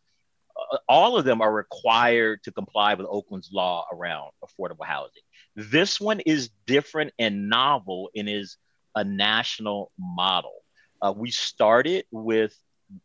uh, 0.72 0.78
all 0.88 1.18
of 1.18 1.26
them 1.26 1.42
are 1.42 1.52
required 1.54 2.44
to 2.44 2.52
comply 2.52 2.94
with 2.94 3.08
Oakland's 3.10 3.50
law 3.52 3.86
around 3.92 4.32
affordable 4.44 4.86
housing. 4.86 5.22
This 5.56 6.00
one 6.00 6.20
is 6.22 6.50
different 6.66 7.14
and 7.20 7.50
novel 7.50 8.10
and 8.16 8.30
is 8.30 8.58
a 8.96 9.04
national 9.04 9.92
model. 10.00 10.54
Uh, 11.02 11.14
we 11.16 11.32
started 11.32 12.06
with 12.12 12.58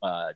uh, 0.03 0.33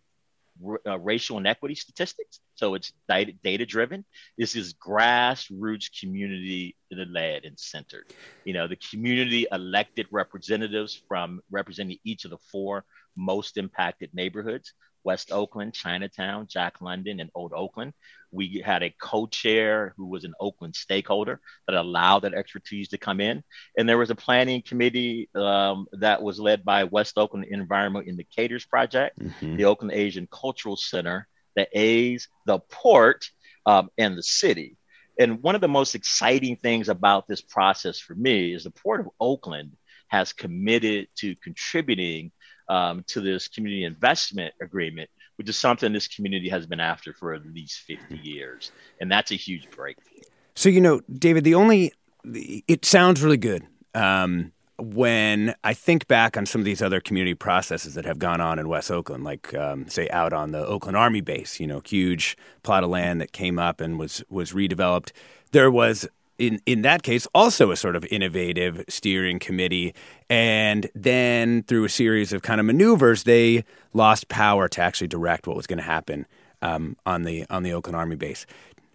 r- 0.66 0.80
uh, 0.86 0.98
racial 0.98 1.38
inequity 1.38 1.74
statistics, 1.74 2.40
so 2.54 2.74
it's 2.74 2.92
data 3.08 3.66
driven. 3.66 4.04
This 4.38 4.56
is 4.56 4.74
grassroots 4.74 5.88
community 6.00 6.76
led 6.90 7.44
and 7.44 7.58
centered. 7.58 8.12
You 8.44 8.54
know, 8.54 8.68
the 8.68 8.76
community 8.76 9.46
elected 9.50 10.06
representatives 10.10 11.00
from 11.08 11.40
representing 11.50 11.98
each 12.04 12.24
of 12.24 12.30
the 12.30 12.38
four 12.52 12.84
most 13.16 13.56
impacted 13.56 14.10
neighborhoods 14.14 14.72
West 15.04 15.30
Oakland, 15.30 15.74
Chinatown, 15.74 16.46
Jack 16.48 16.80
London, 16.80 17.20
and 17.20 17.30
Old 17.34 17.52
Oakland. 17.52 17.92
We 18.32 18.62
had 18.64 18.82
a 18.82 18.94
co-chair 19.00 19.94
who 19.96 20.06
was 20.06 20.24
an 20.24 20.34
Oakland 20.40 20.74
stakeholder 20.74 21.40
that 21.68 21.76
allowed 21.76 22.20
that 22.20 22.34
expertise 22.34 22.88
to 22.88 22.98
come 22.98 23.20
in. 23.20 23.44
And 23.78 23.88
there 23.88 23.98
was 23.98 24.10
a 24.10 24.16
planning 24.16 24.62
committee 24.62 25.28
um, 25.34 25.86
that 25.92 26.22
was 26.22 26.40
led 26.40 26.64
by 26.64 26.84
West 26.84 27.16
Oakland 27.16 27.44
Environmental 27.48 28.08
Indicators 28.08 28.64
Project, 28.64 29.18
mm-hmm. 29.18 29.56
the 29.56 29.66
Oakland 29.66 29.92
Asian 29.92 30.26
Cultural 30.32 30.76
Center, 30.76 31.28
the 31.56 31.66
A's, 31.72 32.28
the 32.46 32.58
port, 32.58 33.30
um, 33.66 33.90
and 33.98 34.16
the 34.16 34.22
city. 34.22 34.76
And 35.18 35.42
one 35.42 35.54
of 35.54 35.60
the 35.60 35.68
most 35.68 35.94
exciting 35.94 36.56
things 36.56 36.88
about 36.88 37.28
this 37.28 37.40
process 37.40 37.98
for 37.98 38.14
me 38.14 38.52
is 38.52 38.64
the 38.64 38.70
Port 38.70 39.00
of 39.00 39.08
Oakland 39.20 39.76
has 40.08 40.32
committed 40.32 41.08
to 41.16 41.36
contributing 41.36 42.32
um, 42.68 43.04
to 43.08 43.20
this 43.20 43.48
community 43.48 43.84
investment 43.84 44.54
agreement, 44.60 45.10
which 45.36 45.48
is 45.48 45.56
something 45.56 45.92
this 45.92 46.08
community 46.08 46.48
has 46.48 46.66
been 46.66 46.80
after 46.80 47.12
for 47.12 47.34
at 47.34 47.46
least 47.46 47.80
50 47.80 48.16
years. 48.16 48.72
And 49.00 49.10
that's 49.10 49.30
a 49.30 49.36
huge 49.36 49.70
breakthrough. 49.70 50.22
So, 50.56 50.68
you 50.68 50.80
know, 50.80 51.00
David, 51.12 51.44
the 51.44 51.54
only, 51.54 51.92
it 52.24 52.84
sounds 52.84 53.22
really 53.22 53.36
good. 53.36 53.66
Um, 53.94 54.52
when 54.78 55.54
I 55.62 55.74
think 55.74 56.08
back 56.08 56.36
on 56.36 56.46
some 56.46 56.60
of 56.60 56.64
these 56.64 56.82
other 56.82 57.00
community 57.00 57.34
processes 57.34 57.94
that 57.94 58.04
have 58.04 58.18
gone 58.18 58.40
on 58.40 58.58
in 58.58 58.68
West 58.68 58.90
Oakland, 58.90 59.24
like 59.24 59.54
um, 59.54 59.88
say 59.88 60.08
out 60.10 60.32
on 60.32 60.50
the 60.50 60.66
Oakland 60.66 60.96
Army 60.96 61.20
base, 61.20 61.60
you 61.60 61.66
know, 61.66 61.80
huge 61.84 62.36
plot 62.62 62.82
of 62.82 62.90
land 62.90 63.20
that 63.20 63.32
came 63.32 63.58
up 63.58 63.80
and 63.80 63.98
was 63.98 64.24
was 64.28 64.52
redeveloped. 64.52 65.12
There 65.52 65.70
was 65.70 66.08
in 66.38 66.60
in 66.66 66.82
that 66.82 67.02
case 67.02 67.26
also 67.34 67.70
a 67.70 67.76
sort 67.76 67.94
of 67.94 68.04
innovative 68.06 68.84
steering 68.88 69.38
committee 69.38 69.94
and 70.28 70.90
then 70.94 71.62
through 71.62 71.84
a 71.84 71.88
series 71.88 72.32
of 72.32 72.42
kind 72.42 72.58
of 72.58 72.66
maneuvers 72.66 73.22
they 73.22 73.64
lost 73.92 74.28
power 74.28 74.68
to 74.68 74.80
actually 74.80 75.06
direct 75.06 75.46
what 75.46 75.56
was 75.56 75.68
going 75.68 75.78
to 75.78 75.84
happen 75.84 76.26
um, 76.62 76.96
on 77.06 77.22
the 77.22 77.46
on 77.50 77.62
the 77.62 77.72
Oakland 77.72 77.96
Army 77.96 78.16
base. 78.16 78.46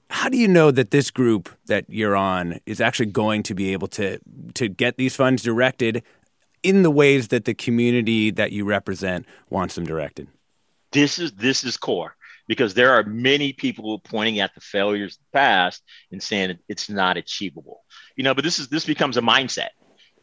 How 0.09 0.27
do 0.27 0.37
you 0.37 0.47
know 0.47 0.71
that 0.71 0.91
this 0.91 1.11
group 1.11 1.49
that 1.67 1.85
you're 1.87 2.15
on 2.15 2.59
is 2.65 2.81
actually 2.81 3.07
going 3.07 3.43
to 3.43 3.53
be 3.53 3.73
able 3.73 3.87
to 3.89 4.19
to 4.55 4.67
get 4.67 4.97
these 4.97 5.15
funds 5.15 5.43
directed 5.43 6.03
in 6.63 6.83
the 6.83 6.91
ways 6.91 7.29
that 7.29 7.45
the 7.45 7.53
community 7.53 8.31
that 8.31 8.51
you 8.51 8.65
represent 8.65 9.25
wants 9.49 9.75
them 9.75 9.85
directed? 9.85 10.27
This 10.91 11.19
is 11.19 11.31
this 11.33 11.63
is 11.63 11.77
core 11.77 12.15
because 12.47 12.73
there 12.73 12.93
are 12.93 13.03
many 13.03 13.53
people 13.53 13.99
pointing 13.99 14.39
at 14.39 14.53
the 14.55 14.61
failures 14.61 15.15
of 15.15 15.19
the 15.19 15.37
past 15.37 15.83
and 16.11 16.21
saying 16.21 16.57
it's 16.67 16.89
not 16.89 17.15
achievable. 17.15 17.83
You 18.15 18.23
know, 18.23 18.33
but 18.33 18.43
this 18.43 18.57
is 18.57 18.67
this 18.67 18.85
becomes 18.85 19.17
a 19.17 19.21
mindset. 19.21 19.69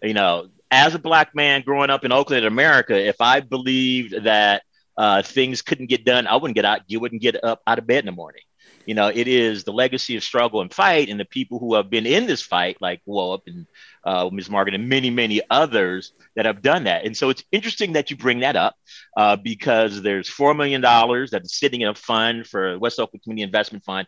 You 0.03 0.15
know, 0.15 0.49
as 0.71 0.95
a 0.97 0.99
black 0.99 1.35
man 1.35 1.63
growing 1.63 1.91
up 1.91 2.05
in 2.05 2.11
Oakland, 2.11 2.45
America, 2.45 3.01
if 3.01 3.21
I 3.21 3.41
believed 3.41 4.25
that 4.25 4.63
uh, 4.97 5.23
things 5.23 5.63
couldn't 5.63 5.87
get 5.87 6.05
done, 6.05 6.27
I 6.27 6.37
wouldn't 6.37 6.57
get 6.57 6.65
out. 6.65 6.81
You 6.89 6.99
wouldn't 6.99 7.23
get 7.23 7.43
up 7.45 7.63
out 7.67 7.79
of 7.79 7.87
bed 7.87 8.01
in 8.01 8.07
the 8.07 8.13
morning. 8.13 8.43
You 8.87 8.95
know, 8.95 9.09
it 9.09 9.29
is 9.29 9.65
the 9.65 9.73
legacy 9.73 10.17
of 10.17 10.23
struggle 10.23 10.61
and 10.61 10.73
fight, 10.73 11.09
and 11.09 11.21
the 11.21 11.25
people 11.25 11.59
who 11.59 11.75
have 11.75 11.91
been 11.91 12.07
in 12.07 12.27
this 12.27 12.43
fight, 12.43 12.79
like 12.81 13.03
Whoop 13.05 13.43
and 13.47 13.67
uh, 14.05 14.31
Ms. 14.33 14.49
Margaret, 14.49 14.75
and 14.75 14.89
many, 14.89 15.11
many 15.11 15.43
others 15.51 16.13
that 16.37 16.47
have 16.47 16.63
done 16.63 16.85
that. 16.85 17.05
And 17.05 17.17
so 17.17 17.29
it's 17.29 17.45
interesting 17.53 17.95
that 17.95 18.11
you 18.11 18.17
bring 18.17 18.41
that 18.41 18.57
up 18.57 18.77
uh, 19.17 19.37
because 19.37 20.03
there's 20.03 20.31
$4 20.31 20.57
million 20.57 20.81
that 20.81 21.43
is 21.45 21.59
sitting 21.59 21.81
in 21.81 21.89
a 21.89 21.95
fund 21.95 22.47
for 22.47 22.79
West 22.79 23.01
Oakland 23.01 23.23
Community 23.25 23.43
Investment 23.43 23.85
Fund 23.85 24.07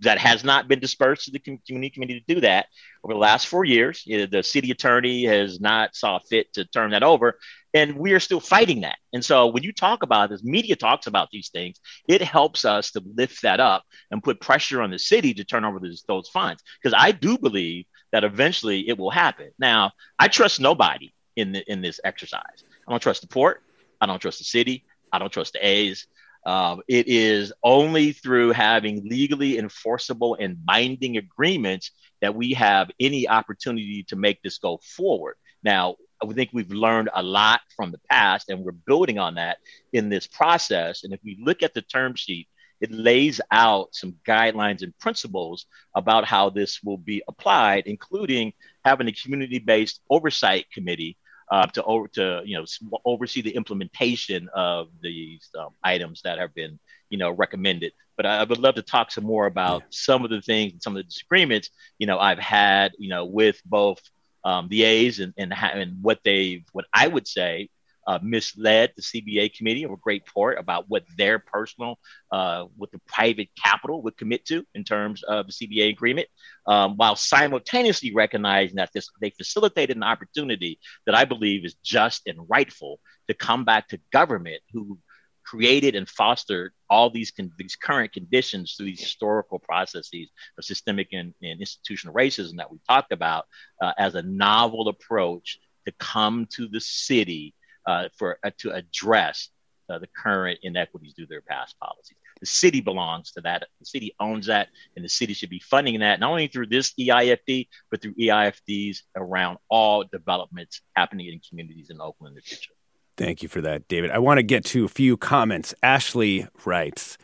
that 0.00 0.18
has 0.18 0.44
not 0.44 0.68
been 0.68 0.80
dispersed 0.80 1.24
to 1.24 1.30
the 1.30 1.38
community 1.38 1.90
committee 1.90 2.20
to 2.20 2.34
do 2.34 2.40
that 2.40 2.66
over 3.02 3.14
the 3.14 3.20
last 3.20 3.46
four 3.46 3.64
years. 3.64 4.04
The 4.06 4.42
city 4.42 4.70
attorney 4.70 5.24
has 5.24 5.60
not 5.60 5.94
saw 5.94 6.18
fit 6.18 6.52
to 6.54 6.64
turn 6.64 6.90
that 6.90 7.02
over, 7.02 7.38
and 7.74 7.96
we 7.96 8.12
are 8.12 8.20
still 8.20 8.40
fighting 8.40 8.82
that. 8.82 8.98
And 9.12 9.24
so 9.24 9.48
when 9.48 9.62
you 9.62 9.72
talk 9.72 10.02
about 10.02 10.30
this, 10.30 10.42
media 10.42 10.76
talks 10.76 11.06
about 11.06 11.30
these 11.30 11.50
things, 11.50 11.80
it 12.08 12.22
helps 12.22 12.64
us 12.64 12.92
to 12.92 13.02
lift 13.14 13.42
that 13.42 13.60
up 13.60 13.84
and 14.10 14.22
put 14.22 14.40
pressure 14.40 14.82
on 14.82 14.90
the 14.90 14.98
city 14.98 15.34
to 15.34 15.44
turn 15.44 15.64
over 15.64 15.78
this, 15.78 16.02
those 16.02 16.28
funds 16.28 16.62
because 16.82 16.96
I 16.98 17.12
do 17.12 17.38
believe 17.38 17.86
that 18.12 18.24
eventually 18.24 18.88
it 18.88 18.98
will 18.98 19.10
happen. 19.10 19.50
Now, 19.58 19.92
I 20.18 20.28
trust 20.28 20.60
nobody 20.60 21.12
in 21.36 21.52
the, 21.52 21.70
in 21.70 21.82
this 21.82 22.00
exercise. 22.04 22.64
I 22.86 22.90
don't 22.90 23.02
trust 23.02 23.22
the 23.22 23.28
port. 23.28 23.62
I 24.00 24.06
don't 24.06 24.20
trust 24.20 24.38
the 24.38 24.44
city. 24.44 24.84
I 25.12 25.18
don't 25.18 25.32
trust 25.32 25.52
the 25.54 25.66
A's. 25.66 26.06
Um, 26.46 26.80
it 26.86 27.08
is 27.08 27.52
only 27.62 28.12
through 28.12 28.52
having 28.52 29.08
legally 29.08 29.58
enforceable 29.58 30.36
and 30.38 30.64
binding 30.64 31.16
agreements 31.16 31.90
that 32.20 32.34
we 32.34 32.54
have 32.54 32.90
any 33.00 33.28
opportunity 33.28 34.04
to 34.04 34.16
make 34.16 34.40
this 34.42 34.58
go 34.58 34.78
forward. 34.82 35.34
Now, 35.62 35.96
I 36.22 36.32
think 36.32 36.50
we've 36.52 36.70
learned 36.70 37.10
a 37.12 37.22
lot 37.22 37.60
from 37.76 37.90
the 37.90 38.00
past, 38.08 38.48
and 38.48 38.60
we're 38.60 38.72
building 38.72 39.18
on 39.18 39.34
that 39.34 39.58
in 39.92 40.08
this 40.08 40.26
process. 40.26 41.04
And 41.04 41.12
if 41.12 41.20
we 41.24 41.36
look 41.42 41.62
at 41.62 41.74
the 41.74 41.82
term 41.82 42.14
sheet 42.14 42.48
it 42.80 42.92
lays 42.92 43.40
out 43.50 43.94
some 43.94 44.16
guidelines 44.26 44.82
and 44.82 44.96
principles 44.98 45.66
about 45.94 46.24
how 46.24 46.50
this 46.50 46.82
will 46.82 46.98
be 46.98 47.22
applied, 47.28 47.84
including 47.86 48.52
having 48.84 49.08
a 49.08 49.12
community-based 49.12 50.00
oversight 50.10 50.70
committee 50.70 51.16
uh, 51.50 51.66
to 51.66 51.82
over 51.84 52.08
to 52.08 52.42
you 52.44 52.58
know 52.58 52.64
oversee 53.04 53.42
the 53.42 53.54
implementation 53.54 54.48
of 54.54 54.88
these 55.00 55.48
um, 55.58 55.70
items 55.82 56.22
that 56.22 56.38
have 56.38 56.54
been 56.54 56.78
you 57.10 57.18
know 57.18 57.30
recommended. 57.30 57.92
But 58.16 58.26
I, 58.26 58.44
would 58.44 58.58
love 58.58 58.76
to 58.76 58.82
talk 58.82 59.10
some 59.10 59.24
more 59.24 59.46
about 59.46 59.82
yeah. 59.82 59.86
some 59.90 60.24
of 60.24 60.30
the 60.30 60.40
things 60.40 60.72
and 60.72 60.82
some 60.82 60.96
of 60.96 60.98
the 60.98 61.08
disagreements 61.08 61.70
you 61.98 62.06
know 62.06 62.18
I've 62.18 62.38
had 62.38 62.92
you 62.98 63.08
know 63.08 63.24
with 63.24 63.60
both 63.64 64.00
um, 64.44 64.68
the 64.68 64.84
A's 64.84 65.20
and 65.20 65.34
and, 65.36 65.52
and 65.52 66.02
what 66.02 66.20
they 66.24 66.64
what 66.72 66.86
I 66.92 67.08
would 67.08 67.28
say 67.28 67.68
uh, 68.06 68.18
misled 68.22 68.92
the 68.96 69.02
CBA 69.02 69.54
committee 69.54 69.84
of 69.84 69.90
a 69.90 69.96
great 69.96 70.26
port 70.26 70.58
about 70.58 70.84
what 70.88 71.04
their 71.16 71.38
personal, 71.38 71.98
uh, 72.30 72.64
what 72.76 72.90
the 72.92 73.00
private 73.06 73.48
capital 73.62 74.02
would 74.02 74.16
commit 74.16 74.44
to 74.46 74.64
in 74.74 74.84
terms 74.84 75.22
of 75.22 75.46
the 75.46 75.52
CBA 75.52 75.90
agreement, 75.90 76.28
um, 76.66 76.96
while 76.96 77.16
simultaneously 77.16 78.14
recognizing 78.14 78.76
that 78.76 78.90
this 78.92 79.08
they 79.20 79.30
facilitated 79.30 79.96
an 79.96 80.02
opportunity 80.02 80.78
that 81.06 81.14
I 81.14 81.24
believe 81.24 81.64
is 81.64 81.74
just 81.82 82.22
and 82.26 82.38
rightful 82.48 83.00
to 83.28 83.34
come 83.34 83.64
back 83.64 83.88
to 83.88 84.00
government 84.12 84.62
who 84.72 84.98
created 85.46 85.94
and 85.94 86.08
fostered 86.08 86.72
all 86.90 87.08
these 87.08 87.30
con- 87.30 87.52
these 87.56 87.76
current 87.76 88.12
conditions 88.12 88.74
through 88.74 88.86
these 88.86 89.00
historical 89.00 89.58
processes 89.58 90.28
of 90.58 90.64
systemic 90.64 91.08
and, 91.12 91.34
and 91.42 91.60
institutional 91.60 92.14
racism 92.14 92.56
that 92.56 92.70
we 92.70 92.78
talked 92.88 93.12
about 93.12 93.46
uh, 93.80 93.92
as 93.96 94.14
a 94.14 94.22
novel 94.22 94.88
approach 94.88 95.58
to 95.86 95.92
come 95.98 96.46
to 96.50 96.66
the 96.68 96.80
city 96.80 97.54
uh, 97.86 98.08
for 98.16 98.38
uh, 98.44 98.50
to 98.58 98.72
address 98.72 99.48
uh, 99.88 99.98
the 99.98 100.08
current 100.16 100.58
inequities 100.62 101.14
due 101.14 101.24
to 101.24 101.28
their 101.28 101.42
past 101.42 101.78
policies. 101.78 102.16
The 102.40 102.46
city 102.46 102.80
belongs 102.80 103.32
to 103.32 103.40
that. 103.42 103.64
The 103.80 103.86
city 103.86 104.14
owns 104.20 104.46
that, 104.46 104.68
and 104.94 105.04
the 105.04 105.08
city 105.08 105.32
should 105.32 105.50
be 105.50 105.60
funding 105.60 106.00
that 106.00 106.20
not 106.20 106.30
only 106.30 106.48
through 106.48 106.66
this 106.66 106.92
EIFD, 106.98 107.68
but 107.90 108.02
through 108.02 108.14
EIFDs 108.14 108.98
around 109.16 109.58
all 109.70 110.04
developments 110.04 110.80
happening 110.94 111.28
in 111.28 111.40
communities 111.48 111.88
in 111.90 112.00
Oakland 112.00 112.32
in 112.32 112.34
the 112.36 112.42
future. 112.42 112.72
Thank 113.16 113.42
you 113.42 113.48
for 113.48 113.62
that, 113.62 113.88
David. 113.88 114.10
I 114.10 114.18
want 114.18 114.38
to 114.38 114.42
get 114.42 114.64
to 114.66 114.84
a 114.84 114.88
few 114.88 115.16
comments. 115.16 115.74
Ashley 115.82 116.46
writes, 116.64 117.16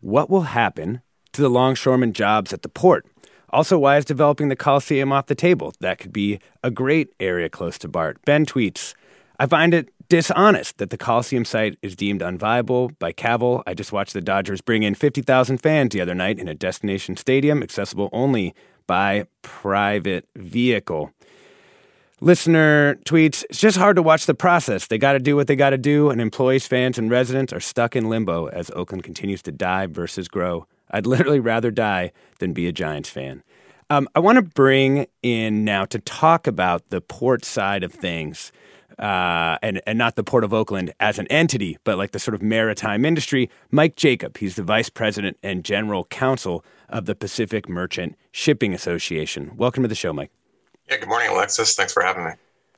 "What 0.00 0.28
will 0.28 0.42
happen 0.42 1.02
to 1.32 1.42
the 1.42 1.50
longshoreman 1.50 2.12
jobs 2.12 2.52
at 2.52 2.62
the 2.62 2.68
port?" 2.68 3.06
Also, 3.50 3.78
why 3.78 3.96
is 3.96 4.04
developing 4.04 4.48
the 4.48 4.56
Coliseum 4.56 5.12
off 5.12 5.26
the 5.26 5.34
table? 5.34 5.72
That 5.80 5.98
could 5.98 6.12
be 6.12 6.40
a 6.62 6.70
great 6.70 7.14
area 7.20 7.48
close 7.48 7.78
to 7.78 7.88
BART. 7.88 8.22
Ben 8.24 8.44
tweets, 8.44 8.94
I 9.38 9.46
find 9.46 9.72
it 9.72 9.90
dishonest 10.08 10.78
that 10.78 10.90
the 10.90 10.98
Coliseum 10.98 11.44
site 11.44 11.78
is 11.82 11.94
deemed 11.94 12.20
unviable 12.20 12.98
by 12.98 13.12
Kaval. 13.12 13.62
I 13.66 13.74
just 13.74 13.92
watched 13.92 14.14
the 14.14 14.20
Dodgers 14.20 14.60
bring 14.60 14.82
in 14.82 14.94
50,000 14.94 15.58
fans 15.58 15.92
the 15.92 16.00
other 16.00 16.14
night 16.14 16.38
in 16.38 16.48
a 16.48 16.54
destination 16.54 17.16
stadium 17.16 17.62
accessible 17.62 18.08
only 18.12 18.54
by 18.86 19.26
private 19.42 20.26
vehicle. 20.36 21.12
Listener 22.20 22.96
tweets, 23.04 23.44
it's 23.48 23.60
just 23.60 23.76
hard 23.76 23.94
to 23.94 24.02
watch 24.02 24.26
the 24.26 24.34
process. 24.34 24.88
They 24.88 24.98
got 24.98 25.12
to 25.12 25.20
do 25.20 25.36
what 25.36 25.46
they 25.46 25.54
got 25.54 25.70
to 25.70 25.78
do, 25.78 26.10
and 26.10 26.20
employees, 26.20 26.66
fans, 26.66 26.98
and 26.98 27.10
residents 27.10 27.52
are 27.52 27.60
stuck 27.60 27.94
in 27.94 28.08
limbo 28.08 28.46
as 28.46 28.72
Oakland 28.72 29.04
continues 29.04 29.40
to 29.42 29.52
die 29.52 29.86
versus 29.86 30.26
grow. 30.26 30.66
I'd 30.90 31.06
literally 31.06 31.38
rather 31.38 31.70
die 31.70 32.10
than 32.40 32.52
be 32.52 32.66
a 32.66 32.72
Giants 32.72 33.08
fan. 33.08 33.44
Um, 33.88 34.08
I 34.14 34.20
want 34.20 34.36
to 34.36 34.42
bring 34.42 35.06
in 35.22 35.64
now 35.64 35.84
to 35.86 35.98
talk 36.00 36.46
about 36.46 36.90
the 36.90 37.00
port 37.00 37.44
side 37.44 37.84
of 37.84 37.92
things 37.92 38.50
uh, 38.98 39.58
and, 39.62 39.80
and 39.86 39.98
not 39.98 40.16
the 40.16 40.24
Port 40.24 40.44
of 40.44 40.52
Oakland 40.52 40.92
as 41.00 41.18
an 41.18 41.26
entity, 41.28 41.78
but 41.84 41.98
like 41.98 42.12
the 42.12 42.18
sort 42.18 42.34
of 42.34 42.42
maritime 42.42 43.04
industry, 43.04 43.50
Mike 43.70 43.96
Jacob. 43.96 44.38
He's 44.38 44.56
the 44.56 44.62
vice 44.62 44.88
president 44.88 45.36
and 45.42 45.64
general 45.64 46.04
counsel 46.04 46.64
of 46.88 47.06
the 47.06 47.14
Pacific 47.14 47.68
Merchant 47.68 48.16
Shipping 48.32 48.74
Association. 48.74 49.56
Welcome 49.56 49.82
to 49.82 49.88
the 49.88 49.94
show, 49.94 50.12
Mike. 50.12 50.30
Yeah, 50.88 50.98
good 50.98 51.08
morning, 51.08 51.28
Alexis. 51.30 51.74
Thanks 51.74 51.92
for 51.92 52.02
having 52.02 52.24
me. 52.24 52.32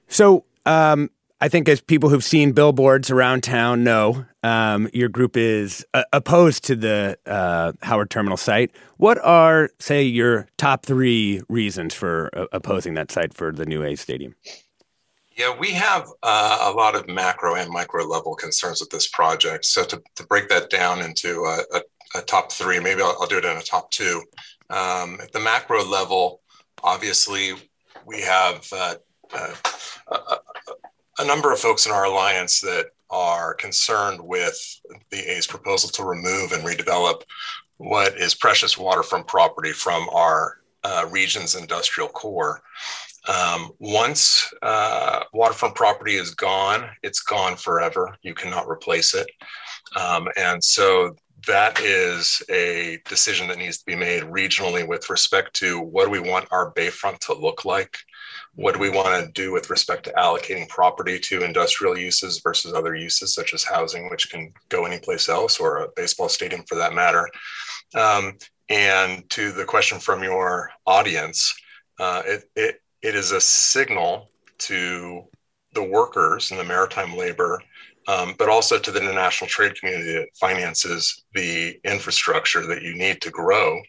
So, 0.08 0.44
um, 0.66 1.10
I 1.42 1.48
think 1.48 1.70
as 1.70 1.80
people 1.80 2.10
who've 2.10 2.22
seen 2.22 2.52
billboards 2.52 3.10
around 3.10 3.42
town 3.42 3.82
know, 3.82 4.26
um, 4.42 4.90
your 4.92 5.08
group 5.08 5.38
is 5.38 5.86
uh, 5.94 6.04
opposed 6.12 6.64
to 6.64 6.76
the 6.76 7.16
uh, 7.24 7.72
Howard 7.80 8.10
Terminal 8.10 8.36
site. 8.36 8.72
What 8.98 9.16
are, 9.24 9.70
say, 9.78 10.02
your 10.02 10.48
top 10.58 10.84
three 10.84 11.40
reasons 11.48 11.94
for 11.94 12.28
uh, 12.36 12.44
opposing 12.52 12.92
that 12.94 13.10
site 13.10 13.32
for 13.32 13.52
the 13.52 13.64
new 13.64 13.82
A 13.82 13.96
Stadium? 13.96 14.34
Yeah, 15.40 15.56
we 15.58 15.70
have 15.70 16.06
uh, 16.22 16.70
a 16.70 16.76
lot 16.76 16.94
of 16.94 17.08
macro 17.08 17.54
and 17.54 17.70
micro 17.70 18.04
level 18.04 18.34
concerns 18.34 18.78
with 18.78 18.90
this 18.90 19.06
project. 19.08 19.64
So 19.64 19.84
to, 19.84 20.02
to 20.16 20.26
break 20.26 20.50
that 20.50 20.68
down 20.68 21.00
into 21.00 21.44
a, 21.46 21.62
a, 21.72 22.18
a 22.18 22.20
top 22.20 22.52
three, 22.52 22.78
maybe 22.78 23.00
I'll, 23.00 23.16
I'll, 23.18 23.26
do 23.26 23.38
it 23.38 23.46
in 23.46 23.56
a 23.56 23.62
top 23.62 23.90
two. 23.90 24.22
Um, 24.68 25.18
at 25.18 25.32
the 25.32 25.40
macro 25.40 25.82
level, 25.82 26.42
obviously, 26.84 27.54
we 28.04 28.20
have 28.20 28.68
uh, 28.70 28.96
uh, 29.32 29.54
a, 30.08 30.36
a 31.20 31.24
number 31.24 31.50
of 31.54 31.58
folks 31.58 31.86
in 31.86 31.92
our 31.92 32.04
alliance 32.04 32.60
that 32.60 32.88
are 33.08 33.54
concerned 33.54 34.20
with 34.22 34.58
the 35.10 35.20
A's 35.20 35.46
proposal 35.46 35.88
to 35.88 36.04
remove 36.04 36.52
and 36.52 36.62
redevelop 36.64 37.22
what 37.78 38.14
is 38.18 38.34
precious 38.34 38.76
waterfront 38.76 39.26
property 39.26 39.72
from 39.72 40.06
our 40.10 40.58
uh, 40.84 41.08
region's 41.10 41.54
industrial 41.54 42.10
core. 42.10 42.60
Um, 43.28 43.72
once 43.78 44.52
uh, 44.62 45.24
waterfront 45.32 45.74
property 45.74 46.14
is 46.14 46.34
gone, 46.34 46.88
it's 47.02 47.20
gone 47.20 47.56
forever. 47.56 48.16
You 48.22 48.34
cannot 48.34 48.68
replace 48.68 49.14
it. 49.14 49.30
Um, 49.96 50.28
and 50.36 50.62
so 50.62 51.14
that 51.46 51.80
is 51.80 52.42
a 52.50 52.98
decision 53.08 53.48
that 53.48 53.58
needs 53.58 53.78
to 53.78 53.86
be 53.86 53.96
made 53.96 54.22
regionally 54.22 54.86
with 54.86 55.08
respect 55.10 55.54
to 55.54 55.80
what 55.80 56.04
do 56.04 56.10
we 56.10 56.20
want 56.20 56.48
our 56.50 56.72
bayfront 56.74 57.18
to 57.20 57.34
look 57.34 57.64
like? 57.64 57.96
What 58.54 58.74
do 58.74 58.80
we 58.80 58.90
want 58.90 59.24
to 59.24 59.32
do 59.32 59.52
with 59.52 59.70
respect 59.70 60.04
to 60.04 60.12
allocating 60.12 60.68
property 60.68 61.18
to 61.20 61.44
industrial 61.44 61.96
uses 61.96 62.40
versus 62.40 62.74
other 62.74 62.94
uses, 62.94 63.34
such 63.34 63.54
as 63.54 63.64
housing, 63.64 64.10
which 64.10 64.30
can 64.30 64.52
go 64.68 64.84
anyplace 64.84 65.28
else, 65.28 65.58
or 65.58 65.78
a 65.78 65.88
baseball 65.96 66.28
stadium 66.28 66.62
for 66.68 66.74
that 66.74 66.94
matter? 66.94 67.28
Um, 67.94 68.36
and 68.68 69.28
to 69.30 69.52
the 69.52 69.64
question 69.64 69.98
from 69.98 70.22
your 70.22 70.70
audience, 70.86 71.54
uh, 71.98 72.22
it, 72.26 72.44
it 72.54 72.82
it 73.02 73.14
is 73.14 73.32
a 73.32 73.40
signal 73.40 74.28
to 74.58 75.24
the 75.74 75.82
workers 75.82 76.50
in 76.50 76.58
the 76.58 76.64
maritime 76.64 77.16
labor, 77.16 77.62
um, 78.08 78.34
but 78.38 78.48
also 78.48 78.78
to 78.78 78.90
the 78.90 79.00
international 79.00 79.48
trade 79.48 79.74
community 79.78 80.12
that 80.12 80.28
finances 80.38 81.24
the 81.34 81.78
infrastructure 81.84 82.66
that 82.66 82.82
you 82.82 82.94
need 82.94 83.20
to 83.22 83.30
grow 83.30 83.80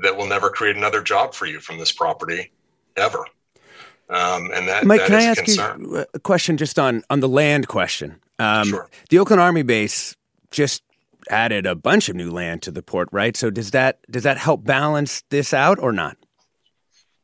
that 0.00 0.16
will 0.16 0.26
never 0.26 0.50
create 0.50 0.76
another 0.76 1.02
job 1.02 1.34
for 1.34 1.46
you 1.46 1.60
from 1.60 1.78
this 1.78 1.92
property 1.92 2.52
ever. 2.96 3.24
Um, 4.10 4.50
and 4.54 4.66
that, 4.68 4.86
Mike, 4.86 5.00
that 5.00 5.06
can 5.06 5.16
I 5.16 5.24
ask 5.24 5.46
you 5.46 6.06
a 6.14 6.18
question 6.20 6.56
just 6.56 6.78
on, 6.78 7.02
on 7.10 7.20
the 7.20 7.28
land 7.28 7.68
question? 7.68 8.20
Um, 8.38 8.68
sure. 8.68 8.88
The 9.10 9.18
Oakland 9.18 9.40
Army 9.40 9.62
base 9.62 10.16
just 10.50 10.82
added 11.28 11.66
a 11.66 11.74
bunch 11.74 12.08
of 12.08 12.16
new 12.16 12.30
land 12.30 12.62
to 12.62 12.70
the 12.70 12.82
port, 12.82 13.08
right? 13.12 13.36
So 13.36 13.50
does 13.50 13.70
that 13.72 13.98
does 14.10 14.22
that 14.22 14.38
help 14.38 14.64
balance 14.64 15.22
this 15.30 15.52
out 15.52 15.78
or 15.78 15.92
not? 15.92 16.16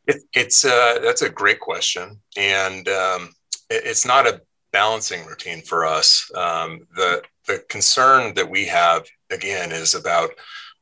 It, 0.06 0.22
it's 0.34 0.64
uh, 0.64 0.98
that's 1.02 1.22
a 1.22 1.30
great 1.30 1.60
question, 1.60 2.20
and 2.36 2.86
um, 2.88 3.30
it, 3.70 3.82
it's 3.86 4.06
not 4.06 4.26
a 4.26 4.42
balancing 4.72 5.24
routine 5.24 5.62
for 5.62 5.86
us. 5.86 6.30
Um, 6.34 6.86
the 6.94 7.22
the 7.46 7.64
concern 7.68 8.34
that 8.34 8.48
we 8.48 8.66
have 8.66 9.06
again 9.30 9.72
is 9.72 9.94
about 9.94 10.30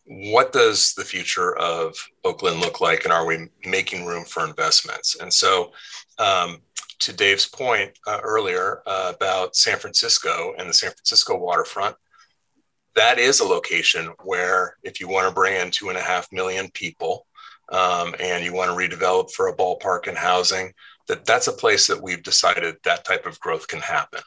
what 0.04 0.52
does 0.52 0.94
the 0.94 1.04
future 1.04 1.56
of 1.56 1.94
Oakland 2.24 2.60
look 2.60 2.80
like, 2.80 3.04
and 3.04 3.12
are 3.12 3.24
we 3.24 3.48
making 3.64 4.04
room 4.04 4.24
for 4.24 4.44
investments? 4.44 5.16
And 5.20 5.32
so, 5.32 5.72
um, 6.18 6.62
to 7.00 7.12
Dave's 7.12 7.46
point 7.46 7.92
uh, 8.06 8.20
earlier 8.22 8.82
uh, 8.86 9.12
about 9.14 9.56
San 9.56 9.78
Francisco 9.78 10.54
and 10.58 10.68
the 10.68 10.74
San 10.74 10.90
Francisco 10.90 11.36
waterfront, 11.36 11.96
that 12.94 13.18
is 13.18 13.40
a 13.40 13.44
location 13.44 14.12
where 14.24 14.76
if 14.82 15.00
you 15.00 15.08
want 15.08 15.28
to 15.28 15.34
bring 15.34 15.54
in 15.60 15.70
two 15.70 15.88
and 15.88 15.98
a 15.98 16.02
half 16.02 16.26
million 16.32 16.70
people 16.72 17.26
um, 17.70 18.14
and 18.20 18.44
you 18.44 18.52
want 18.52 18.70
to 18.70 18.76
redevelop 18.76 19.30
for 19.30 19.48
a 19.48 19.56
ballpark 19.56 20.06
and 20.06 20.16
housing, 20.16 20.72
that 21.08 21.24
that's 21.24 21.48
a 21.48 21.52
place 21.52 21.86
that 21.86 22.02
we've 22.02 22.22
decided 22.22 22.76
that 22.84 23.04
type 23.04 23.26
of 23.26 23.40
growth 23.40 23.66
can 23.68 23.80
happen. 23.80 24.20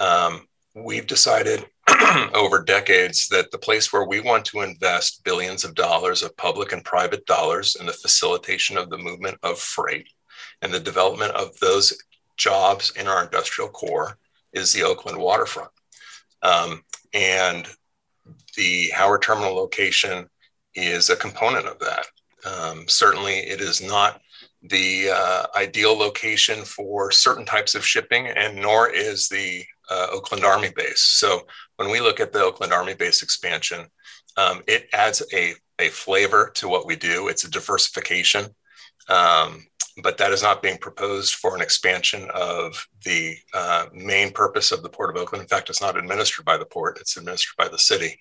Um, 0.00 0.46
we've 0.74 1.06
decided 1.06 1.66
over 2.34 2.62
decades 2.62 3.28
that 3.28 3.50
the 3.50 3.58
place 3.58 3.92
where 3.92 4.04
we 4.04 4.20
want 4.20 4.44
to 4.46 4.60
invest 4.60 5.24
billions 5.24 5.64
of 5.64 5.74
dollars 5.74 6.22
of 6.22 6.36
public 6.36 6.72
and 6.72 6.84
private 6.84 7.24
dollars 7.26 7.76
in 7.76 7.86
the 7.86 7.92
facilitation 7.92 8.76
of 8.76 8.90
the 8.90 8.98
movement 8.98 9.38
of 9.42 9.58
freight 9.58 10.08
and 10.62 10.72
the 10.72 10.80
development 10.80 11.32
of 11.32 11.58
those 11.60 11.92
jobs 12.36 12.92
in 12.96 13.06
our 13.06 13.24
industrial 13.24 13.70
core 13.70 14.18
is 14.52 14.72
the 14.72 14.82
Oakland 14.82 15.18
waterfront. 15.18 15.70
Um, 16.42 16.82
and 17.12 17.66
the 18.56 18.90
Howard 18.94 19.22
Terminal 19.22 19.54
location 19.54 20.28
is 20.74 21.10
a 21.10 21.16
component 21.16 21.66
of 21.66 21.78
that. 21.80 22.06
Um, 22.44 22.86
certainly, 22.88 23.38
it 23.38 23.60
is 23.60 23.80
not 23.80 24.20
the 24.62 25.10
uh, 25.10 25.46
ideal 25.56 25.96
location 25.96 26.64
for 26.64 27.10
certain 27.10 27.44
types 27.44 27.74
of 27.74 27.86
shipping, 27.86 28.28
and 28.28 28.56
nor 28.56 28.90
is 28.90 29.28
the 29.28 29.64
uh, 29.90 30.08
Oakland 30.10 30.44
Army 30.44 30.70
base. 30.74 31.00
So, 31.00 31.46
when 31.76 31.90
we 31.90 32.00
look 32.00 32.20
at 32.20 32.32
the 32.32 32.42
Oakland 32.42 32.72
Army 32.72 32.94
base 32.94 33.22
expansion, 33.22 33.86
Um, 34.38 34.62
it 34.66 34.86
adds 34.92 35.20
a, 35.32 35.54
a 35.80 35.88
flavor 35.90 36.52
to 36.54 36.68
what 36.68 36.86
we 36.86 36.96
do. 36.96 37.28
It's 37.28 37.46
a 37.46 37.50
diversification. 37.50 38.54
Um, 39.08 39.66
but 40.02 40.16
that 40.18 40.32
is 40.32 40.42
not 40.42 40.62
being 40.62 40.78
proposed 40.78 41.34
for 41.34 41.56
an 41.56 41.62
expansion 41.62 42.22
of 42.32 42.86
the 43.04 43.36
uh, 43.52 43.86
main 43.92 44.30
purpose 44.30 44.70
of 44.70 44.82
the 44.82 44.94
Port 44.96 45.10
of 45.10 45.20
Oakland. 45.20 45.42
In 45.42 45.48
fact, 45.48 45.70
it's 45.70 45.82
not 45.86 45.96
administered 45.96 46.44
by 46.44 46.56
the 46.58 46.70
port, 46.74 47.00
it's 47.00 47.16
administered 47.16 47.56
by 47.58 47.68
the 47.68 47.84
city, 47.90 48.12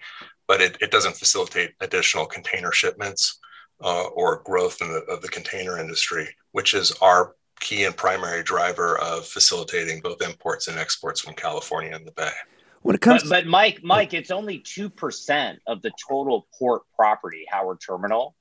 but 0.48 0.60
it, 0.60 0.74
it 0.82 0.90
doesn't 0.90 1.20
facilitate 1.22 1.72
additional 1.82 2.26
container 2.26 2.72
shipments 2.72 3.40
uh, 3.82 4.08
or 4.08 4.42
growth 4.44 4.82
in 4.82 4.88
the, 4.90 5.02
of 5.12 5.22
the 5.22 5.28
container 5.28 5.78
industry, 5.80 6.28
which 6.52 6.74
is 6.74 6.92
our 7.02 7.36
key 7.60 7.86
and 7.86 7.96
primary 7.98 8.44
driver 8.44 8.98
of 9.00 9.26
facilitating 9.26 10.00
both 10.02 10.22
imports 10.22 10.68
and 10.68 10.78
exports 10.78 11.22
from 11.22 11.34
California 11.34 11.94
and 11.94 12.06
the 12.06 12.12
Bay. 12.12 12.32
When 12.82 12.96
it 12.96 13.02
comes, 13.02 13.24
but, 13.24 13.30
but 13.30 13.48
Mike, 13.48 13.80
Mike, 13.84 14.14
it's 14.14 14.32
only 14.32 14.60
two 14.60 14.90
percent 14.90 15.60
of 15.68 15.82
the 15.82 15.92
total 16.08 16.48
port 16.58 16.84
property, 16.96 17.46
Howard 17.50 17.80
Terminal, 17.86 18.36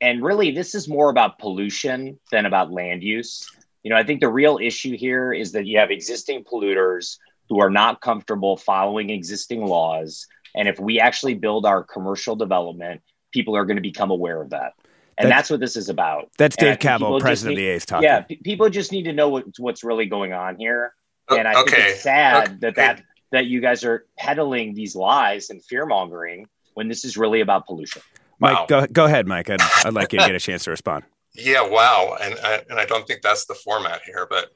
and 0.00 0.22
really, 0.22 0.52
this 0.52 0.74
is 0.74 0.88
more 0.88 1.10
about 1.10 1.38
pollution 1.38 2.18
than 2.30 2.46
about 2.46 2.72
land 2.72 3.02
use. 3.02 3.50
You 3.82 3.90
know, 3.90 3.96
I 3.96 4.04
think 4.04 4.20
the 4.20 4.28
real 4.28 4.58
issue 4.62 4.96
here 4.96 5.32
is 5.32 5.52
that 5.52 5.66
you 5.66 5.78
have 5.78 5.90
existing 5.90 6.44
polluters 6.44 7.18
who 7.48 7.60
are 7.60 7.70
not 7.70 8.00
comfortable 8.00 8.56
following 8.56 9.10
existing 9.10 9.66
laws. 9.66 10.26
And 10.54 10.68
if 10.68 10.78
we 10.78 11.00
actually 11.00 11.34
build 11.34 11.66
our 11.66 11.82
commercial 11.82 12.36
development, 12.36 13.02
people 13.32 13.56
are 13.56 13.64
going 13.64 13.76
to 13.76 13.82
become 13.82 14.10
aware 14.10 14.40
of 14.40 14.50
that. 14.50 14.74
And 15.20 15.30
that's, 15.30 15.36
that's 15.36 15.50
what 15.50 15.60
this 15.60 15.76
is 15.76 15.88
about. 15.88 16.30
That's 16.38 16.56
Dave 16.56 16.78
Kaval, 16.78 17.20
president 17.20 17.56
need, 17.56 17.64
of 17.64 17.66
the 17.66 17.74
A's, 17.74 17.86
talking. 17.86 18.04
Yeah, 18.04 18.20
p- 18.22 18.36
people 18.36 18.70
just 18.70 18.90
need 18.90 19.04
to 19.04 19.12
know 19.12 19.28
what, 19.28 19.44
what's 19.58 19.84
really 19.84 20.06
going 20.06 20.32
on 20.32 20.56
here. 20.56 20.94
And 21.28 21.46
I 21.46 21.60
okay. 21.60 21.70
think 21.70 21.88
it's 21.88 22.02
sad 22.02 22.48
okay. 22.48 22.56
that, 22.60 22.74
that 22.76 23.02
that 23.32 23.46
you 23.46 23.60
guys 23.60 23.84
are 23.84 24.06
peddling 24.18 24.74
these 24.74 24.96
lies 24.96 25.50
and 25.50 25.64
fear 25.64 25.86
mongering 25.86 26.46
when 26.74 26.88
this 26.88 27.04
is 27.04 27.16
really 27.16 27.40
about 27.40 27.66
pollution. 27.66 28.02
Mike, 28.38 28.58
wow. 28.58 28.66
go, 28.66 28.86
go 28.86 29.04
ahead, 29.04 29.26
Mike. 29.26 29.50
I'd, 29.50 29.60
I'd 29.84 29.92
like 29.92 30.12
you 30.12 30.18
to 30.18 30.26
get 30.26 30.34
a 30.34 30.40
chance 30.40 30.64
to 30.64 30.70
respond. 30.70 31.04
Yeah, 31.32 31.62
wow. 31.62 32.16
And 32.20 32.34
I, 32.42 32.60
and 32.68 32.80
I 32.80 32.86
don't 32.86 33.06
think 33.06 33.22
that's 33.22 33.46
the 33.46 33.54
format 33.54 34.00
here, 34.04 34.26
but 34.28 34.50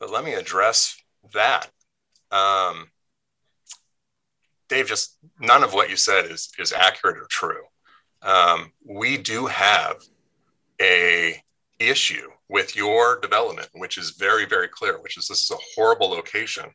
but 0.00 0.10
let 0.10 0.24
me 0.24 0.32
address 0.32 0.96
that. 1.34 1.70
Um, 2.30 2.90
Dave, 4.70 4.86
just 4.86 5.18
none 5.38 5.62
of 5.62 5.74
what 5.74 5.90
you 5.90 5.96
said 5.96 6.24
is 6.24 6.48
is 6.58 6.72
accurate 6.72 7.18
or 7.18 7.26
true. 7.28 7.64
Um, 8.22 8.72
we 8.84 9.16
do 9.16 9.46
have 9.46 9.96
a 10.80 11.42
issue 11.78 12.28
with 12.48 12.76
your 12.76 13.20
development, 13.20 13.68
which 13.74 13.98
is 13.98 14.10
very 14.10 14.46
very 14.46 14.68
clear. 14.68 15.00
Which 15.00 15.18
is 15.18 15.28
this 15.28 15.44
is 15.44 15.50
a 15.50 15.62
horrible 15.74 16.08
location 16.08 16.66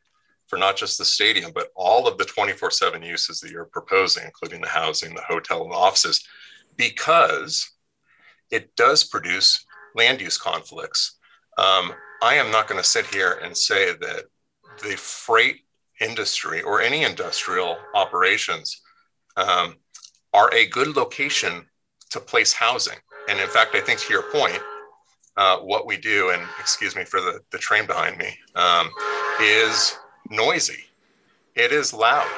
for 0.46 0.58
not 0.58 0.76
just 0.76 0.98
the 0.98 1.04
stadium, 1.04 1.50
but 1.54 1.68
all 1.74 2.06
of 2.06 2.18
the 2.18 2.24
24 2.24 2.70
7 2.70 3.02
uses 3.02 3.40
that 3.40 3.50
you're 3.50 3.64
proposing, 3.64 4.24
including 4.24 4.60
the 4.60 4.68
housing, 4.68 5.14
the 5.14 5.22
hotel, 5.22 5.62
and 5.62 5.72
the 5.72 5.76
offices 5.76 6.22
because 6.76 7.70
it 8.50 8.74
does 8.76 9.04
produce 9.04 9.64
land 9.94 10.20
use 10.20 10.38
conflicts. 10.38 11.18
Um, 11.58 11.92
I 12.22 12.34
am 12.34 12.50
not 12.50 12.68
going 12.68 12.80
to 12.80 12.86
sit 12.86 13.06
here 13.06 13.40
and 13.42 13.56
say 13.56 13.92
that 13.94 14.24
the 14.82 14.96
freight 14.96 15.60
industry 16.00 16.62
or 16.62 16.80
any 16.80 17.04
industrial 17.04 17.76
operations 17.94 18.80
um, 19.36 19.76
are 20.32 20.52
a 20.54 20.66
good 20.66 20.96
location 20.96 21.66
to 22.10 22.20
place 22.20 22.52
housing. 22.52 22.98
And 23.28 23.38
in 23.40 23.48
fact, 23.48 23.74
I 23.74 23.80
think 23.80 24.00
to 24.00 24.12
your 24.12 24.30
point, 24.30 24.60
uh, 25.36 25.58
what 25.58 25.86
we 25.86 25.96
do, 25.96 26.30
and 26.30 26.42
excuse 26.60 26.94
me 26.94 27.04
for 27.04 27.20
the, 27.20 27.40
the 27.50 27.58
train 27.58 27.86
behind 27.86 28.18
me, 28.18 28.36
um, 28.54 28.90
is 29.40 29.98
noisy. 30.30 30.84
It 31.54 31.72
is 31.72 31.92
loud. 31.92 32.28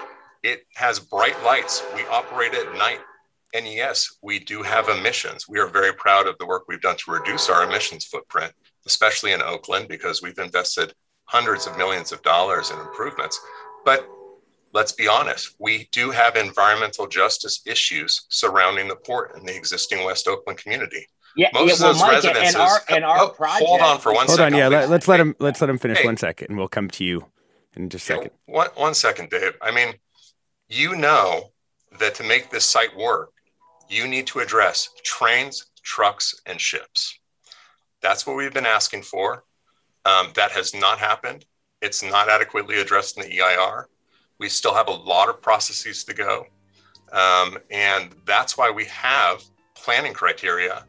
It 0.42 0.66
has 0.74 0.98
bright 1.00 1.40
lights. 1.44 1.82
We 1.94 2.02
operate 2.06 2.54
at 2.54 2.76
night. 2.76 3.00
And 3.54 3.66
yes, 3.66 4.16
we 4.22 4.40
do 4.40 4.62
have 4.62 4.88
emissions. 4.88 5.48
We 5.48 5.58
are 5.60 5.68
very 5.68 5.94
proud 5.94 6.26
of 6.26 6.36
the 6.38 6.46
work 6.46 6.64
we've 6.68 6.80
done 6.80 6.96
to 6.96 7.12
reduce 7.12 7.48
our 7.48 7.64
emissions 7.64 8.04
footprint, 8.04 8.52
especially 8.86 9.32
in 9.32 9.40
Oakland, 9.40 9.88
because 9.88 10.22
we've 10.22 10.38
invested 10.38 10.92
hundreds 11.26 11.66
of 11.66 11.78
millions 11.78 12.12
of 12.12 12.20
dollars 12.22 12.70
in 12.70 12.78
improvements. 12.78 13.40
But 13.84 14.08
let's 14.74 14.92
be 14.92 15.08
honest, 15.08 15.54
we 15.58 15.88
do 15.92 16.10
have 16.10 16.36
environmental 16.36 17.06
justice 17.06 17.62
issues 17.64 18.26
surrounding 18.28 18.88
the 18.88 18.96
port 18.96 19.34
and 19.36 19.48
the 19.48 19.56
existing 19.56 20.04
West 20.04 20.28
Oakland 20.28 20.58
community. 20.58 21.06
Yeah, 21.36 21.48
most 21.54 21.80
yeah, 21.80 21.86
well, 21.86 21.90
of 21.90 21.96
those 21.96 22.02
Mike, 22.02 22.12
residences. 22.12 22.54
And 22.54 22.62
our, 22.62 22.80
and 22.90 23.04
our 23.04 23.20
oh, 23.22 23.28
project, 23.28 23.66
hold 23.66 23.80
on 23.80 23.98
for 23.98 24.12
one 24.12 24.26
hold 24.26 24.38
second. 24.38 24.54
on, 24.54 24.58
yeah. 24.58 24.68
Let, 24.68 24.90
us 24.90 25.08
let 25.08 25.20
him. 25.20 25.34
Let's 25.40 25.60
let 25.60 25.70
him 25.70 25.78
finish 25.78 25.98
hey, 25.98 26.04
one 26.04 26.16
second, 26.16 26.48
and 26.50 26.58
we'll 26.58 26.68
come 26.68 26.88
to 26.90 27.04
you 27.04 27.26
in 27.74 27.88
just 27.88 28.04
a 28.04 28.14
second. 28.14 28.30
One, 28.46 28.68
one 28.74 28.94
second, 28.94 29.30
Dave. 29.30 29.54
I 29.62 29.70
mean, 29.70 29.94
you 30.68 30.94
know 30.96 31.52
that 31.98 32.14
to 32.16 32.22
make 32.22 32.50
this 32.50 32.64
site 32.64 32.96
work, 32.96 33.32
you 33.88 34.06
need 34.06 34.26
to 34.28 34.40
address 34.40 34.90
trains, 35.02 35.66
trucks, 35.82 36.34
and 36.46 36.60
ships. 36.60 37.18
That's 38.00 38.26
what 38.26 38.36
we've 38.36 38.54
been 38.54 38.66
asking 38.66 39.02
for. 39.02 39.44
Um, 40.04 40.28
that 40.34 40.52
has 40.52 40.74
not 40.74 40.98
happened. 40.98 41.46
It's 41.80 42.02
not 42.02 42.28
adequately 42.28 42.80
addressed 42.80 43.18
in 43.18 43.28
the 43.28 43.40
EIR. 43.40 43.88
We 44.44 44.50
still 44.50 44.74
have 44.74 44.88
a 44.88 44.92
lot 44.92 45.30
of 45.30 45.40
processes 45.40 46.04
to 46.04 46.12
go. 46.12 46.46
Um, 47.12 47.56
and 47.70 48.14
that's 48.26 48.58
why 48.58 48.70
we 48.70 48.84
have 48.84 49.42
planning 49.74 50.12
criteria 50.12 50.84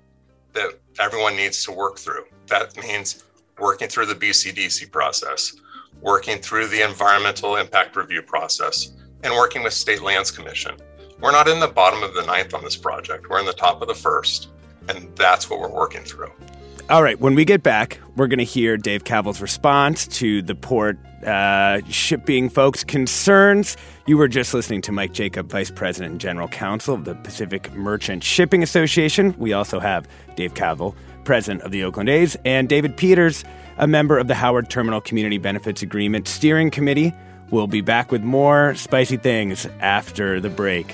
that 0.51 0.77
everyone 0.99 1.37
needs 1.37 1.63
to 1.63 1.71
work 1.71 1.97
through. 1.97 2.25
That 2.47 2.75
means 2.75 3.23
working 3.57 3.87
through 3.87 4.07
the 4.07 4.15
BCDC 4.15 4.91
process, 4.91 5.55
working 6.01 6.39
through 6.39 6.67
the 6.67 6.81
environmental 6.81 7.55
impact 7.55 7.95
review 7.95 8.21
process, 8.21 8.91
and 9.23 9.33
working 9.33 9.63
with 9.63 9.71
State 9.71 10.01
Lands 10.01 10.31
Commission. 10.31 10.75
We're 11.21 11.31
not 11.31 11.47
in 11.47 11.61
the 11.61 11.69
bottom 11.69 12.03
of 12.03 12.13
the 12.13 12.25
ninth 12.25 12.53
on 12.53 12.61
this 12.61 12.75
project. 12.75 13.29
We're 13.29 13.39
in 13.39 13.45
the 13.45 13.53
top 13.53 13.81
of 13.81 13.87
the 13.87 13.95
first, 13.95 14.49
and 14.89 15.15
that's 15.15 15.49
what 15.49 15.61
we're 15.61 15.73
working 15.73 16.03
through. 16.03 16.33
All 16.87 17.01
right, 17.01 17.19
when 17.19 17.33
we 17.33 17.45
get 17.45 17.63
back, 17.63 17.99
we're 18.15 18.27
going 18.27 18.37
to 18.37 18.45
hear 18.45 18.77
Dave 18.77 19.05
Kaval's 19.05 19.41
response 19.41 20.05
to 20.19 20.43
the 20.43 20.53
port 20.53 20.99
uh, 21.25 21.81
shipping 21.89 22.47
folks' 22.47 22.83
concerns. 22.83 23.75
You 24.05 24.19
were 24.19 24.27
just 24.27 24.53
listening 24.53 24.83
to 24.83 24.91
Mike 24.91 25.11
Jacob, 25.11 25.49
Vice 25.49 25.71
President 25.71 26.11
and 26.11 26.21
General 26.21 26.47
Counsel 26.47 26.93
of 26.93 27.05
the 27.05 27.15
Pacific 27.15 27.73
Merchant 27.73 28.23
Shipping 28.23 28.61
Association. 28.61 29.33
We 29.39 29.51
also 29.51 29.79
have 29.79 30.07
Dave 30.35 30.53
Kaval, 30.53 30.93
President 31.23 31.63
of 31.63 31.71
the 31.71 31.83
Oakland 31.83 32.07
A's, 32.07 32.37
and 32.45 32.69
David 32.69 32.95
Peters, 32.97 33.43
a 33.79 33.87
member 33.87 34.19
of 34.19 34.27
the 34.27 34.35
Howard 34.35 34.69
Terminal 34.69 35.01
Community 35.01 35.39
Benefits 35.39 35.81
Agreement 35.81 36.27
Steering 36.27 36.69
Committee. 36.69 37.15
We'll 37.49 37.65
be 37.65 37.81
back 37.81 38.11
with 38.11 38.21
more 38.21 38.75
spicy 38.75 39.17
things 39.17 39.65
after 39.79 40.39
the 40.39 40.51
break. 40.51 40.93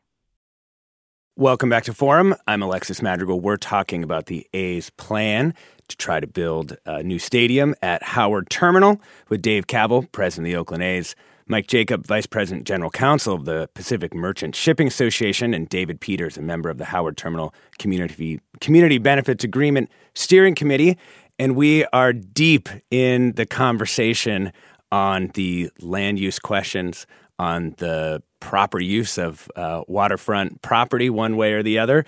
Welcome 1.37 1.69
back 1.69 1.85
to 1.85 1.93
Forum. 1.93 2.35
I'm 2.45 2.61
Alexis 2.61 3.01
Madrigal. 3.01 3.39
We're 3.39 3.55
talking 3.55 4.03
about 4.03 4.25
the 4.25 4.45
A's 4.53 4.89
plan 4.89 5.53
to 5.87 5.95
try 5.95 6.19
to 6.19 6.27
build 6.27 6.75
a 6.85 7.01
new 7.03 7.19
stadium 7.19 7.73
at 7.81 8.03
Howard 8.03 8.49
Terminal 8.49 9.01
with 9.29 9.41
Dave 9.41 9.65
Kaval, 9.65 10.11
president 10.11 10.47
of 10.47 10.51
the 10.51 10.57
Oakland 10.57 10.83
A's, 10.83 11.15
Mike 11.47 11.67
Jacob, 11.67 12.05
vice 12.05 12.25
president 12.25 12.67
general 12.67 12.91
counsel 12.91 13.33
of 13.33 13.45
the 13.45 13.69
Pacific 13.73 14.13
Merchant 14.13 14.57
Shipping 14.57 14.87
Association, 14.87 15.53
and 15.53 15.69
David 15.69 16.01
Peters, 16.01 16.35
a 16.37 16.41
member 16.41 16.69
of 16.69 16.77
the 16.77 16.85
Howard 16.85 17.15
Terminal 17.15 17.53
Community, 17.79 18.41
Community 18.59 18.97
Benefits 18.97 19.45
Agreement 19.45 19.89
Steering 20.13 20.53
Committee. 20.53 20.97
And 21.39 21.55
we 21.55 21.85
are 21.93 22.11
deep 22.11 22.67
in 22.91 23.31
the 23.35 23.45
conversation 23.45 24.51
on 24.91 25.31
the 25.35 25.71
land 25.79 26.19
use 26.19 26.39
questions, 26.39 27.07
on 27.41 27.73
the 27.77 28.21
proper 28.39 28.79
use 28.79 29.17
of 29.17 29.49
uh, 29.55 29.81
waterfront 29.87 30.61
property, 30.61 31.09
one 31.09 31.35
way 31.35 31.53
or 31.53 31.63
the 31.63 31.79
other. 31.79 32.05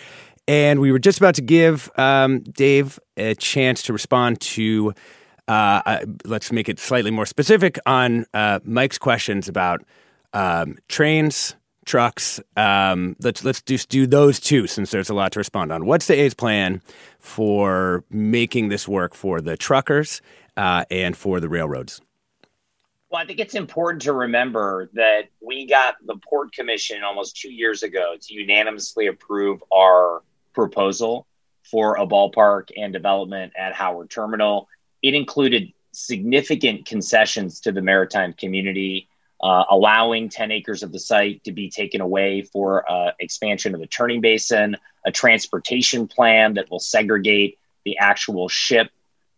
And 0.48 0.80
we 0.80 0.92
were 0.92 1.00
just 1.00 1.18
about 1.18 1.36
to 1.36 1.42
give 1.42 1.90
um, 1.98 2.42
Dave 2.42 3.00
a 3.18 3.34
chance 3.34 3.82
to 3.84 3.94
respond 3.94 4.40
to, 4.42 4.94
uh, 5.48 5.82
uh, 5.86 6.06
let's 6.26 6.52
make 6.52 6.70
it 6.70 6.80
slightly 6.80 7.12
more 7.12 7.26
specific 7.26 7.80
on 7.86 8.26
uh, 8.34 8.60
Mike's 8.64 9.00
questions 9.00 9.48
about 9.48 9.82
um, 10.34 10.78
trains, 10.88 11.56
trucks. 11.86 12.40
Um, 12.56 13.16
let's 13.22 13.44
let's 13.44 13.62
just 13.62 13.90
do 13.90 14.06
those 14.06 14.40
two 14.40 14.68
since 14.68 14.92
there's 14.92 15.10
a 15.10 15.14
lot 15.14 15.32
to 15.32 15.40
respond 15.40 15.72
on. 15.72 15.86
What's 15.86 16.08
the 16.08 16.20
A's 16.20 16.34
plan 16.34 16.82
for 17.20 18.04
making 18.10 18.70
this 18.70 18.88
work 18.88 19.16
for 19.16 19.42
the 19.42 19.58
truckers 19.58 20.22
uh, 20.58 20.86
and 20.92 21.18
for 21.18 21.40
the 21.40 21.50
railroads? 21.50 22.02
Well, 23.14 23.22
I 23.22 23.28
think 23.28 23.40
it's 23.40 23.54
important 23.54 24.02
to 24.04 24.14
remember 24.14 24.90
that 24.94 25.26
we 25.40 25.68
got 25.68 25.98
the 26.04 26.16
Port 26.28 26.52
Commission 26.52 27.04
almost 27.04 27.38
two 27.38 27.54
years 27.54 27.84
ago 27.84 28.16
to 28.20 28.34
unanimously 28.34 29.06
approve 29.06 29.64
our 29.72 30.24
proposal 30.52 31.28
for 31.62 31.96
a 31.98 32.08
ballpark 32.08 32.70
and 32.76 32.92
development 32.92 33.54
at 33.56 33.76
Howard 33.76 34.10
Terminal. 34.10 34.68
It 35.04 35.14
included 35.14 35.72
significant 35.92 36.88
concessions 36.88 37.60
to 37.60 37.72
the 37.72 37.84
maritime 37.84 38.34
community 38.34 39.08
uh, 39.44 39.66
allowing 39.70 40.28
10 40.28 40.50
acres 40.50 40.82
of 40.82 40.92
the 40.92 41.00
site 41.00 41.44
to 41.44 41.52
be 41.52 41.70
taken 41.70 42.02
away 42.02 42.42
for 42.42 42.90
uh, 42.92 43.12
expansion 43.20 43.76
of 43.76 43.80
the 43.80 43.86
turning 43.86 44.22
basin, 44.22 44.76
a 45.06 45.12
transportation 45.12 46.08
plan 46.08 46.56
that 46.56 46.72
will 46.72 46.80
segregate 46.80 47.60
the 47.86 47.96
actual 48.00 48.50
ship 48.50 48.90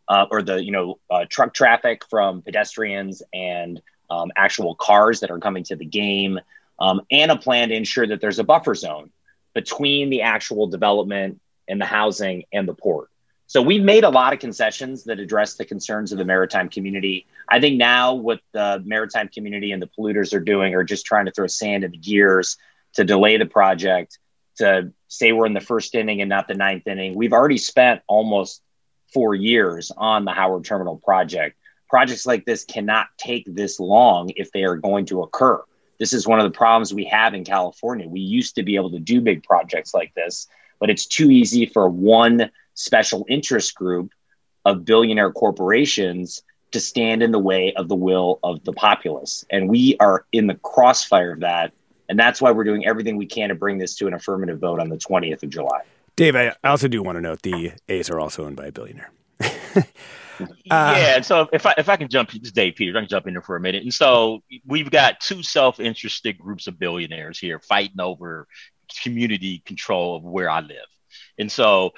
uh, 0.07 0.25
or 0.31 0.41
the 0.41 0.63
you 0.63 0.71
know 0.71 0.99
uh, 1.09 1.25
truck 1.29 1.53
traffic 1.53 2.03
from 2.09 2.41
pedestrians 2.41 3.23
and 3.33 3.81
um, 4.09 4.31
actual 4.35 4.75
cars 4.75 5.19
that 5.21 5.31
are 5.31 5.39
coming 5.39 5.63
to 5.63 5.75
the 5.75 5.85
game, 5.85 6.39
um, 6.79 7.01
and 7.11 7.31
a 7.31 7.35
plan 7.35 7.69
to 7.69 7.75
ensure 7.75 8.07
that 8.07 8.21
there's 8.21 8.39
a 8.39 8.43
buffer 8.43 8.75
zone 8.75 9.11
between 9.53 10.09
the 10.09 10.21
actual 10.21 10.67
development 10.67 11.39
and 11.67 11.81
the 11.81 11.85
housing 11.85 12.43
and 12.53 12.67
the 12.67 12.73
port. 12.73 13.09
So 13.47 13.61
we've 13.61 13.83
made 13.83 14.03
a 14.03 14.09
lot 14.09 14.33
of 14.33 14.39
concessions 14.39 15.03
that 15.03 15.19
address 15.19 15.53
the 15.53 15.65
concerns 15.65 16.11
of 16.11 16.17
the 16.17 16.25
maritime 16.25 16.67
community. 16.67 17.27
I 17.47 17.59
think 17.59 17.77
now 17.77 18.15
what 18.15 18.39
the 18.53 18.81
maritime 18.83 19.29
community 19.29 19.71
and 19.71 19.81
the 19.81 19.87
polluters 19.87 20.33
are 20.33 20.39
doing 20.39 20.73
are 20.73 20.83
just 20.83 21.05
trying 21.05 21.25
to 21.25 21.31
throw 21.31 21.45
sand 21.45 21.83
in 21.83 21.91
the 21.91 21.97
gears 21.97 22.57
to 22.93 23.03
delay 23.03 23.37
the 23.37 23.45
project, 23.45 24.17
to 24.57 24.91
say 25.09 25.31
we're 25.31 25.45
in 25.45 25.53
the 25.53 25.61
first 25.61 25.93
inning 25.93 26.21
and 26.21 26.29
not 26.29 26.47
the 26.47 26.55
ninth 26.55 26.87
inning. 26.87 27.15
We've 27.15 27.33
already 27.33 27.59
spent 27.59 28.01
almost 28.07 28.61
four 29.15 29.33
years 29.33 29.93
on 29.95 30.25
the 30.25 30.31
Howard 30.33 30.65
Terminal 30.65 30.97
project. 30.97 31.55
Projects 31.89 32.25
like 32.25 32.43
this 32.43 32.65
cannot 32.65 33.07
take 33.17 33.45
this 33.47 33.79
long 33.79 34.29
if 34.35 34.51
they 34.51 34.65
are 34.65 34.75
going 34.75 35.05
to 35.05 35.21
occur. 35.21 35.63
This 36.01 36.11
is 36.11 36.27
one 36.27 36.37
of 36.37 36.43
the 36.43 36.57
problems 36.57 36.93
we 36.93 37.05
have 37.05 37.33
in 37.33 37.45
California. 37.45 38.09
We 38.09 38.19
used 38.19 38.55
to 38.55 38.63
be 38.63 38.75
able 38.75 38.91
to 38.91 38.99
do 38.99 39.21
big 39.21 39.43
projects 39.43 39.93
like 39.93 40.13
this, 40.15 40.47
but 40.81 40.89
it's 40.89 41.05
too 41.05 41.31
easy 41.31 41.65
for 41.65 41.87
one 41.87 42.51
special 42.73 43.25
interest 43.29 43.75
group 43.75 44.11
of 44.65 44.83
billionaire 44.83 45.31
corporations 45.31 46.43
to 46.71 46.81
stand 46.81 47.23
in 47.23 47.31
the 47.31 47.39
way 47.39 47.73
of 47.75 47.87
the 47.87 47.95
will 47.95 48.39
of 48.43 48.61
the 48.65 48.73
populace. 48.73 49.45
And 49.49 49.69
we 49.69 49.95
are 50.01 50.25
in 50.33 50.47
the 50.47 50.55
crossfire 50.55 51.31
of 51.31 51.39
that. 51.39 51.71
And 52.09 52.19
that's 52.19 52.41
why 52.41 52.51
we're 52.51 52.65
doing 52.65 52.85
everything 52.85 53.15
we 53.15 53.27
can 53.27 53.47
to 53.47 53.55
bring 53.55 53.77
this 53.77 53.95
to 53.95 54.07
an 54.07 54.13
affirmative 54.13 54.59
vote 54.59 54.81
on 54.81 54.89
the 54.89 54.97
20th 54.97 55.41
of 55.43 55.49
July. 55.49 55.83
Dave, 56.15 56.35
I 56.35 56.55
also 56.63 56.87
do 56.87 57.03
want 57.03 57.17
to 57.17 57.21
note 57.21 57.41
the 57.41 57.73
A's 57.89 58.09
are 58.09 58.19
also 58.19 58.45
owned 58.45 58.55
by 58.55 58.67
a 58.67 58.71
billionaire. 58.71 59.11
uh, 59.41 59.83
yeah, 60.65 61.15
and 61.15 61.25
so 61.25 61.49
if 61.51 61.65
I 61.65 61.73
if 61.77 61.89
I 61.89 61.97
can 61.97 62.07
jump, 62.07 62.31
this 62.31 62.41
is 62.43 62.51
Dave 62.51 62.75
Peters, 62.75 62.95
I 62.95 63.01
can 63.01 63.09
jump 63.09 63.27
in 63.27 63.33
there 63.33 63.41
for 63.41 63.55
a 63.55 63.59
minute. 63.59 63.83
And 63.83 63.93
so 63.93 64.41
we've 64.65 64.89
got 64.89 65.19
two 65.19 65.43
self-interested 65.43 66.37
groups 66.37 66.67
of 66.67 66.79
billionaires 66.79 67.37
here 67.37 67.59
fighting 67.59 67.99
over 67.99 68.47
community 69.03 69.59
control 69.65 70.15
of 70.15 70.23
where 70.23 70.49
I 70.49 70.61
live. 70.61 70.87
And 71.37 71.51
so 71.51 71.93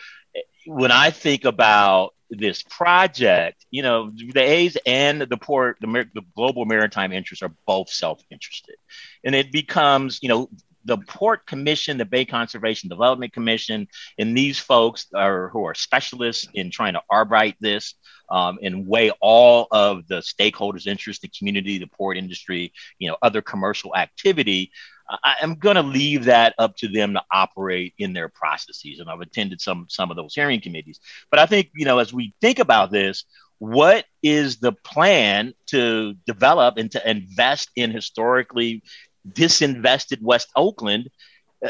when 0.66 0.92
I 0.92 1.12
think 1.12 1.46
about 1.46 2.14
this 2.30 2.64
project, 2.64 3.66
you 3.72 3.84
know, 3.84 4.12
the 4.12 4.42
A's 4.42 4.78
and 4.86 5.22
the 5.22 5.38
port, 5.38 5.78
the, 5.80 5.88
the 6.14 6.24
global 6.36 6.66
maritime 6.66 7.14
interests 7.14 7.44
are 7.44 7.54
both 7.66 7.90
self-interested, 7.90 8.76
and 9.24 9.36
it 9.36 9.52
becomes, 9.52 10.20
you 10.22 10.30
know, 10.30 10.50
the 10.88 10.98
Port 10.98 11.46
Commission, 11.46 11.98
the 11.98 12.06
Bay 12.06 12.26
Conservation 12.26 12.90
Development 12.90 13.32
Commission, 13.32 13.88
and 14.18 14.36
these 14.36 14.58
folks 14.58 15.08
are 15.14 15.50
who 15.50 15.66
are 15.66 15.76
specialists 15.76 16.48
in 16.54 16.72
trying 16.72 16.94
to 16.94 17.02
arbitrate 17.10 17.56
this 17.60 17.96
um, 18.32 18.58
and 18.64 18.88
weigh 18.88 19.12
all 19.22 19.68
of 19.72 20.08
the 20.08 20.22
stakeholders' 20.22 20.88
interest, 20.88 21.22
the 21.22 21.28
community, 21.38 21.78
the 21.78 21.88
port 21.88 22.18
industry, 22.18 22.74
you 23.00 23.10
know, 23.10 23.18
other 23.22 23.42
commercial 23.42 23.96
activity. 23.96 24.72
I 25.10 25.36
am 25.42 25.56
going 25.56 25.76
to 25.76 25.84
leave 25.84 26.26
that 26.26 26.54
up 26.58 26.76
to 26.78 26.90
them 26.90 27.14
to 27.14 27.24
operate 27.32 27.94
in 27.98 28.12
their 28.12 28.28
processes. 28.28 29.00
And 29.00 29.10
I've 29.10 29.22
attended 29.22 29.62
some 29.62 29.86
some 29.90 30.10
of 30.10 30.18
those 30.18 30.36
hearing 30.36 30.62
committees. 30.62 31.00
But 31.30 31.40
I 31.40 31.46
think 31.46 31.70
you 31.76 31.86
know, 31.86 32.00
as 32.00 32.14
we 32.14 32.34
think 32.42 32.60
about 32.60 32.92
this, 32.92 33.26
what 33.60 34.06
is 34.22 34.58
the 34.58 34.72
plan 34.72 35.54
to 35.68 36.14
develop 36.26 36.78
and 36.78 36.92
to 36.92 37.10
invest 37.10 37.72
in 37.76 37.92
historically 37.92 38.84
disinvested 39.34 40.22
West 40.22 40.50
Oakland 40.56 41.10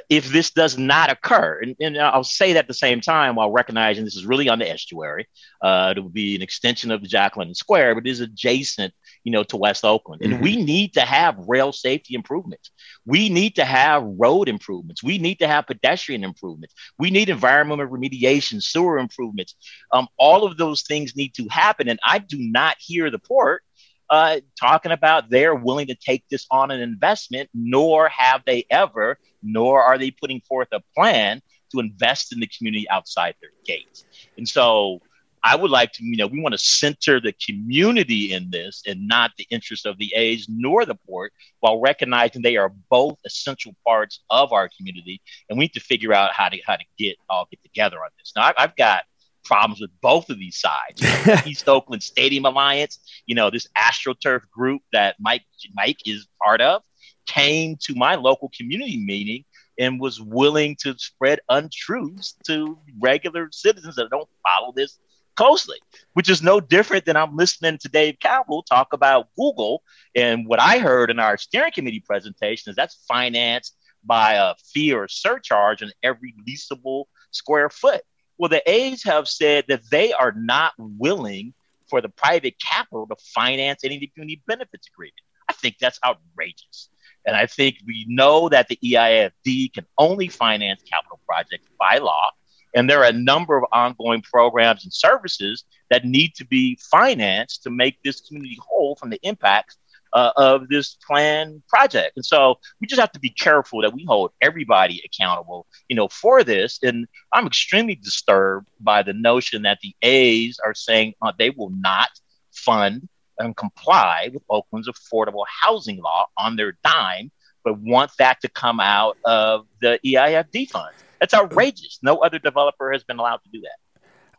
if 0.09 0.29
this 0.29 0.51
does 0.51 0.77
not 0.77 1.09
occur. 1.09 1.61
And, 1.61 1.75
and, 1.79 1.97
I'll 1.97 2.23
say 2.23 2.53
that 2.53 2.59
at 2.59 2.67
the 2.67 2.73
same 2.73 2.99
time 2.99 3.35
while 3.35 3.51
recognizing 3.51 4.03
this 4.03 4.15
is 4.15 4.25
really 4.25 4.49
on 4.49 4.59
the 4.59 4.69
estuary. 4.69 5.27
Uh, 5.61 5.93
it 5.95 5.99
will 5.99 6.09
be 6.09 6.35
an 6.35 6.41
extension 6.41 6.91
of 6.91 7.01
the 7.01 7.07
Jack 7.07 7.37
London 7.37 7.55
Square, 7.55 7.95
but 7.95 8.05
it 8.05 8.09
is 8.09 8.19
adjacent, 8.19 8.93
you 9.23 9.31
know, 9.31 9.43
to 9.43 9.57
West 9.57 9.85
Oakland. 9.85 10.21
And 10.21 10.33
mm-hmm. 10.33 10.43
we 10.43 10.61
need 10.61 10.93
to 10.95 11.01
have 11.01 11.37
rail 11.37 11.71
safety 11.71 12.15
improvements. 12.15 12.71
We 13.05 13.29
need 13.29 13.55
to 13.55 13.65
have 13.65 14.03
road 14.03 14.49
improvements. 14.49 15.01
We 15.01 15.19
need 15.19 15.39
to 15.39 15.47
have 15.47 15.67
pedestrian 15.67 16.23
improvements. 16.23 16.73
We 16.99 17.09
need 17.09 17.29
environmental 17.29 17.87
remediation, 17.87 18.61
sewer 18.61 18.99
improvements. 18.99 19.55
Um, 19.93 20.07
all 20.17 20.45
of 20.45 20.57
those 20.57 20.81
things 20.81 21.15
need 21.15 21.33
to 21.35 21.47
happen. 21.47 21.87
And 21.87 21.99
I 22.03 22.19
do 22.19 22.37
not 22.39 22.75
hear 22.79 23.09
the 23.09 23.19
port 23.19 23.63
uh, 24.09 24.39
talking 24.59 24.91
about 24.91 25.29
they're 25.29 25.55
willing 25.55 25.87
to 25.87 25.95
take 25.95 26.23
this 26.29 26.45
on 26.51 26.71
an 26.71 26.81
investment, 26.81 27.49
nor 27.53 28.09
have 28.09 28.41
they 28.45 28.65
ever, 28.69 29.17
nor 29.43 29.81
are 29.81 29.97
they 29.97 30.11
putting 30.11 30.41
forth 30.41 30.69
a 30.71 30.81
plan 30.95 31.41
to 31.71 31.79
invest 31.79 32.31
in 32.31 32.39
the 32.39 32.47
community 32.47 32.89
outside 32.89 33.35
their 33.41 33.51
gates. 33.65 34.05
And 34.37 34.47
so 34.47 35.01
I 35.43 35.55
would 35.55 35.71
like 35.71 35.93
to, 35.93 36.03
you 36.03 36.17
know, 36.17 36.27
we 36.27 36.41
want 36.41 36.53
to 36.53 36.57
center 36.57 37.19
the 37.19 37.33
community 37.33 38.33
in 38.33 38.49
this 38.49 38.81
and 38.85 39.07
not 39.07 39.31
the 39.37 39.47
interests 39.49 39.85
of 39.85 39.97
the 39.97 40.11
A's 40.15 40.47
nor 40.49 40.85
the 40.85 40.95
port 40.95 41.31
while 41.59 41.79
recognizing 41.79 42.41
they 42.41 42.57
are 42.57 42.73
both 42.89 43.17
essential 43.25 43.73
parts 43.85 44.21
of 44.29 44.51
our 44.51 44.69
community. 44.75 45.21
And 45.49 45.57
we 45.57 45.65
need 45.65 45.73
to 45.73 45.79
figure 45.79 46.13
out 46.13 46.33
how 46.33 46.49
to, 46.49 46.57
how 46.65 46.75
to 46.75 46.83
get 46.97 47.17
all 47.29 47.47
get 47.49 47.61
together 47.63 47.97
on 47.97 48.09
this. 48.17 48.33
Now, 48.35 48.51
I've 48.57 48.75
got 48.75 49.03
problems 49.47 49.81
with 49.81 49.89
both 50.01 50.29
of 50.29 50.37
these 50.37 50.59
sides. 50.59 51.01
East 51.47 51.67
Oakland 51.67 52.03
Stadium 52.03 52.45
Alliance, 52.45 52.99
you 53.25 53.35
know, 53.35 53.49
this 53.49 53.67
AstroTurf 53.77 54.49
group 54.51 54.81
that 54.93 55.15
Mike 55.19 55.43
Mike 55.73 55.99
is 56.05 56.27
part 56.43 56.61
of, 56.61 56.83
came 57.25 57.77
to 57.81 57.95
my 57.95 58.15
local 58.15 58.51
community 58.55 58.97
meeting 58.97 59.45
and 59.79 59.99
was 59.99 60.19
willing 60.19 60.75
to 60.81 60.95
spread 60.97 61.39
untruths 61.49 62.35
to 62.45 62.77
regular 62.99 63.49
citizens 63.51 63.95
that 63.95 64.09
don't 64.09 64.29
follow 64.43 64.73
this 64.75 64.97
closely, 65.35 65.77
which 66.13 66.29
is 66.29 66.41
no 66.41 66.59
different 66.59 67.05
than 67.05 67.15
I'm 67.15 67.35
listening 67.35 67.77
to 67.77 67.89
Dave 67.89 68.19
Campbell 68.19 68.63
talk 68.63 68.91
about 68.91 69.27
Google. 69.37 69.83
And 70.15 70.47
what 70.47 70.59
I 70.59 70.79
heard 70.79 71.11
in 71.11 71.19
our 71.19 71.37
steering 71.37 71.71
committee 71.71 72.03
presentation 72.05 72.71
is 72.71 72.75
that's 72.75 73.03
financed 73.07 73.77
by 74.03 74.33
a 74.33 74.55
fee 74.73 74.93
or 74.93 75.07
surcharge 75.07 75.83
on 75.83 75.91
every 76.03 76.33
leasable 76.47 77.05
square 77.31 77.69
foot. 77.69 78.01
Well, 78.37 78.49
the 78.49 78.69
A's 78.69 79.03
have 79.03 79.27
said 79.27 79.65
that 79.67 79.89
they 79.89 80.13
are 80.13 80.31
not 80.31 80.73
willing 80.77 81.53
for 81.89 82.01
the 82.01 82.09
private 82.09 82.55
capital 82.59 83.07
to 83.07 83.15
finance 83.33 83.83
any 83.83 84.05
community 84.07 84.41
benefits 84.45 84.87
agreement. 84.87 85.21
I 85.49 85.53
think 85.53 85.77
that's 85.79 85.99
outrageous. 86.05 86.89
And 87.25 87.35
I 87.35 87.45
think 87.45 87.77
we 87.85 88.05
know 88.07 88.49
that 88.49 88.67
the 88.67 88.79
EIFD 88.83 89.73
can 89.73 89.85
only 89.97 90.27
finance 90.27 90.81
capital 90.83 91.19
projects 91.25 91.67
by 91.79 91.97
law. 91.97 92.31
And 92.75 92.89
there 92.89 92.99
are 92.99 93.09
a 93.09 93.13
number 93.13 93.57
of 93.57 93.63
ongoing 93.71 94.21
programs 94.21 94.83
and 94.83 94.93
services 94.93 95.63
that 95.89 96.05
need 96.05 96.35
to 96.35 96.45
be 96.45 96.77
financed 96.91 97.63
to 97.63 97.69
make 97.69 97.97
this 98.03 98.21
community 98.21 98.57
whole 98.61 98.95
from 98.95 99.09
the 99.09 99.19
impacts 99.23 99.77
uh, 100.17 100.31
of 100.35 100.67
this 100.67 100.97
planned 101.07 101.61
project. 101.67 102.13
And 102.15 102.25
so 102.25 102.55
we 102.81 102.87
just 102.87 102.99
have 102.99 103.11
to 103.11 103.19
be 103.19 103.29
careful 103.29 103.83
that 103.83 103.93
we 103.93 104.03
hold 104.05 104.31
everybody 104.41 104.99
accountable, 105.05 105.67
you 105.89 105.95
know, 105.95 106.07
for 106.07 106.43
this. 106.43 106.79
And 106.81 107.07
I'm 107.33 107.45
extremely 107.45 107.93
disturbed 107.93 108.67
by 108.79 109.03
the 109.03 109.13
notion 109.13 109.61
that 109.61 109.77
the 109.83 109.95
A's 110.01 110.59
are 110.65 110.73
saying 110.73 111.13
uh, 111.21 111.33
they 111.37 111.51
will 111.51 111.69
not 111.69 112.09
fund 112.51 113.07
and 113.37 113.55
comply 113.55 114.31
with 114.33 114.41
Oakland's 114.49 114.89
affordable 114.89 115.45
housing 115.47 116.01
law 116.01 116.25
on 116.35 116.55
their 116.55 116.75
dime, 116.83 117.29
but 117.63 117.79
want 117.79 118.09
that 118.17 118.41
to 118.41 118.49
come 118.49 118.79
out 118.79 119.17
of 119.23 119.67
the 119.81 119.99
EIFD 120.03 120.71
funds. 120.71 120.97
That's 121.19 121.35
outrageous. 121.35 121.99
No 122.01 122.17
other 122.17 122.39
developer 122.39 122.91
has 122.91 123.03
been 123.03 123.19
allowed 123.19 123.41
to 123.43 123.49
do 123.53 123.61
that. 123.61 123.77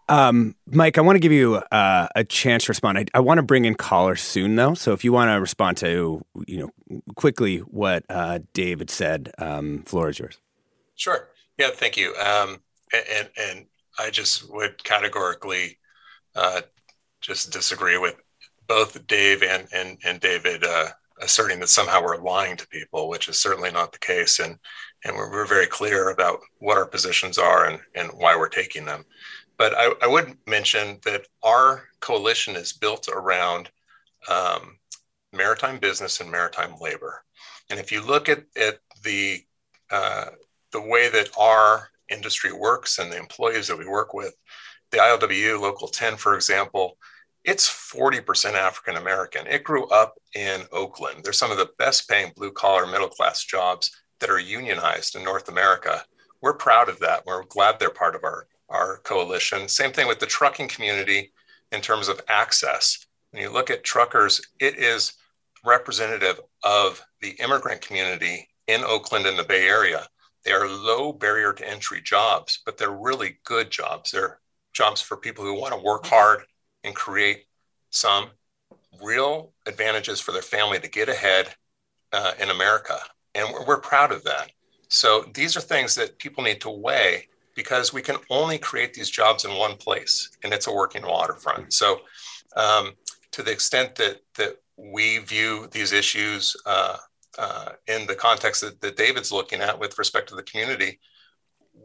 Um, 0.09 0.55
Mike, 0.67 0.97
I 0.97 1.03
want 1.03 1.17
to 1.17 1.21
give 1.21 1.33
you 1.33 1.57
uh, 1.57 2.09
a 2.15 2.25
chance 2.25 2.65
to 2.65 2.71
respond. 2.71 2.99
I, 2.99 3.05
I, 3.13 3.21
want 3.21 3.39
to 3.39 3.43
bring 3.43 3.67
in 3.67 3.75
callers 3.75 4.23
soon, 4.23 4.57
though. 4.57 4.75
So 4.75 4.93
if 4.93 5.05
you 5.05 5.13
want 5.13 5.31
to 5.31 5.41
respond 5.41 5.77
to, 5.79 6.25
you 6.47 6.57
know, 6.91 7.01
quickly 7.15 7.59
what 7.59 8.05
uh, 8.09 8.41
David 8.55 8.89
said, 8.89 9.33
um, 9.39 9.83
floor 9.83 10.09
is 10.09 10.19
yours. 10.19 10.39
Sure. 10.97 11.29
Yeah. 11.59 11.71
Thank 11.71 11.97
you. 11.97 12.15
Um, 12.17 12.59
and 12.93 13.29
and 13.37 13.67
I 13.99 14.11
just 14.11 14.51
would 14.51 14.83
categorically 14.83 15.79
uh, 16.35 16.63
just 17.21 17.53
disagree 17.53 17.99
with 17.99 18.17
both 18.67 19.07
Dave 19.07 19.43
and 19.43 19.69
and 19.75 19.99
and 20.05 20.21
David 20.21 20.65
uh, 20.65 20.89
asserting 21.21 21.61
that 21.61 21.69
somehow 21.69 22.03
we're 22.03 22.21
lying 22.21 22.57
to 22.57 22.69
people, 22.69 23.09
which 23.09 23.29
is 23.29 23.41
certainly 23.41 23.71
not 23.71 23.93
the 23.93 23.99
case. 23.99 24.39
And, 24.39 24.59
and 25.05 25.17
we're, 25.17 25.31
we're 25.31 25.47
very 25.47 25.67
clear 25.67 26.11
about 26.11 26.41
what 26.59 26.77
our 26.77 26.87
positions 26.87 27.39
are 27.39 27.67
and, 27.67 27.81
and 27.95 28.11
why 28.15 28.37
we're 28.37 28.49
taking 28.49 28.85
them. 28.85 29.05
But 29.59 29.75
I, 29.77 29.93
I 30.03 30.07
would 30.07 30.37
mention 30.47 30.99
that 31.05 31.27
our 31.43 31.85
coalition 32.01 32.57
is 32.57 32.73
built 32.73 33.09
around 33.09 33.71
um, 34.31 34.79
maritime 35.33 35.79
business 35.79 36.21
and 36.21 36.31
maritime 36.31 36.75
labor. 36.81 37.25
And 37.71 37.79
if 37.79 37.93
you 37.93 38.05
look 38.05 38.29
at, 38.29 38.45
at 38.57 38.79
the, 39.03 39.45
uh, 39.91 40.27
the 40.73 40.81
way 40.81 41.09
that 41.11 41.31
our 41.39 41.89
industry 42.09 42.53
works 42.53 42.99
and 42.99 43.13
the 43.13 43.19
employees 43.19 43.69
that 43.69 43.79
we 43.79 43.87
work 43.87 44.15
with, 44.15 44.35
the 44.91 44.99
ILWU 44.99 45.61
Local 45.61 45.89
10, 45.89 46.17
for 46.17 46.35
example, 46.35 46.97
it's 47.45 47.69
40% 47.69 48.55
African 48.55 48.97
American. 48.97 49.47
It 49.47 49.65
grew 49.65 49.87
up 49.89 50.15
in 50.35 50.63
Oakland. 50.73 51.21
They're 51.23 51.33
some 51.33 51.51
of 51.51 51.59
the 51.59 51.71
best 51.79 52.09
paying 52.09 52.33
blue 52.37 52.53
collar 52.53 52.87
middle 52.87 53.09
class 53.09 53.45
jobs 53.45 53.91
that 54.21 54.31
are 54.31 54.39
unionized 54.39 55.15
in 55.17 55.25
North 55.25 55.49
America. 55.49 56.05
We're 56.43 56.55
proud 56.55 56.89
of 56.89 56.99
that. 57.01 57.25
We're 57.27 57.45
glad 57.45 57.79
they're 57.79 57.91
part 57.91 58.15
of 58.15 58.25
our, 58.25 58.47
our 58.69 58.99
coalition. 58.99 59.69
Same 59.69 59.93
thing 59.93 60.07
with 60.07 60.19
the 60.19 60.27
trucking 60.27 60.69
community 60.69 61.33
in 61.73 61.81
terms 61.81 62.09
of 62.09 62.21
access. 62.29 63.07
When 63.31 63.43
you 63.43 63.51
look 63.51 63.71
at 63.71 63.85
truckers, 63.85 64.41
it 64.61 64.77
is 64.77 65.15
representative 65.65 66.41
of 66.65 67.03
the 67.21 67.31
immigrant 67.41 67.81
community 67.81 68.49
in 68.67 68.83
Oakland 68.85 69.27
and 69.27 69.39
the 69.39 69.45
Bay 69.45 69.67
Area. 69.67 70.07
They 70.45 70.53
are 70.53 70.69
low 70.69 71.13
barrier 71.13 71.53
to 71.53 71.69
entry 71.69 72.01
jobs, 72.01 72.61
but 72.65 72.79
they're 72.79 72.91
really 72.91 73.39
good 73.45 73.71
jobs. 73.71 74.11
They're 74.11 74.41
jobs 74.73 75.03
for 75.03 75.17
people 75.17 75.45
who 75.45 75.61
want 75.61 75.75
to 75.75 75.81
work 75.81 76.07
hard 76.07 76.41
and 76.85 76.95
create 76.95 77.45
some 77.91 78.31
real 79.03 79.53
advantages 79.67 80.21
for 80.21 80.33
their 80.33 80.43
family 80.43 80.79
to 80.79 80.89
get 80.89 81.09
ahead 81.09 81.55
uh, 82.13 82.33
in 82.41 82.51
America. 82.51 82.99
And 83.35 83.49
we're, 83.53 83.67
we're 83.67 83.81
proud 83.81 84.13
of 84.13 84.25
that. 84.25 84.53
So 84.89 85.25
these 85.35 85.57
are 85.57 85.61
things 85.61 85.95
that 85.97 86.19
people 86.19 86.45
need 86.45 86.61
to 86.63 86.71
weigh 86.71 87.29
because 87.59 87.93
we 87.93 88.01
can 88.01 88.19
only 88.31 88.57
create 88.57 88.95
these 88.95 89.11
jobs 89.11 89.45
in 89.45 89.53
one 89.53 89.75
place, 89.75 90.31
and 90.45 90.55
it's 90.55 90.69
a 90.69 90.73
working 90.73 91.05
waterfront. 91.05 91.73
So, 91.73 92.03
um, 92.55 92.93
to 93.33 93.43
the 93.43 93.51
extent 93.51 93.97
that 93.97 94.21
that 94.37 94.59
we 94.77 95.19
view 95.19 95.67
these 95.73 95.93
issues 95.93 96.55
uh, 96.67 96.99
uh, 97.37 97.71
in 97.89 98.07
the 98.07 98.15
context 98.15 98.61
that, 98.61 98.81
that 98.81 98.97
David's 98.97 99.33
looking 99.33 99.61
at 99.61 99.77
with 99.77 99.99
respect 99.99 100.29
to 100.29 100.37
the 100.37 100.45
community, 100.45 101.01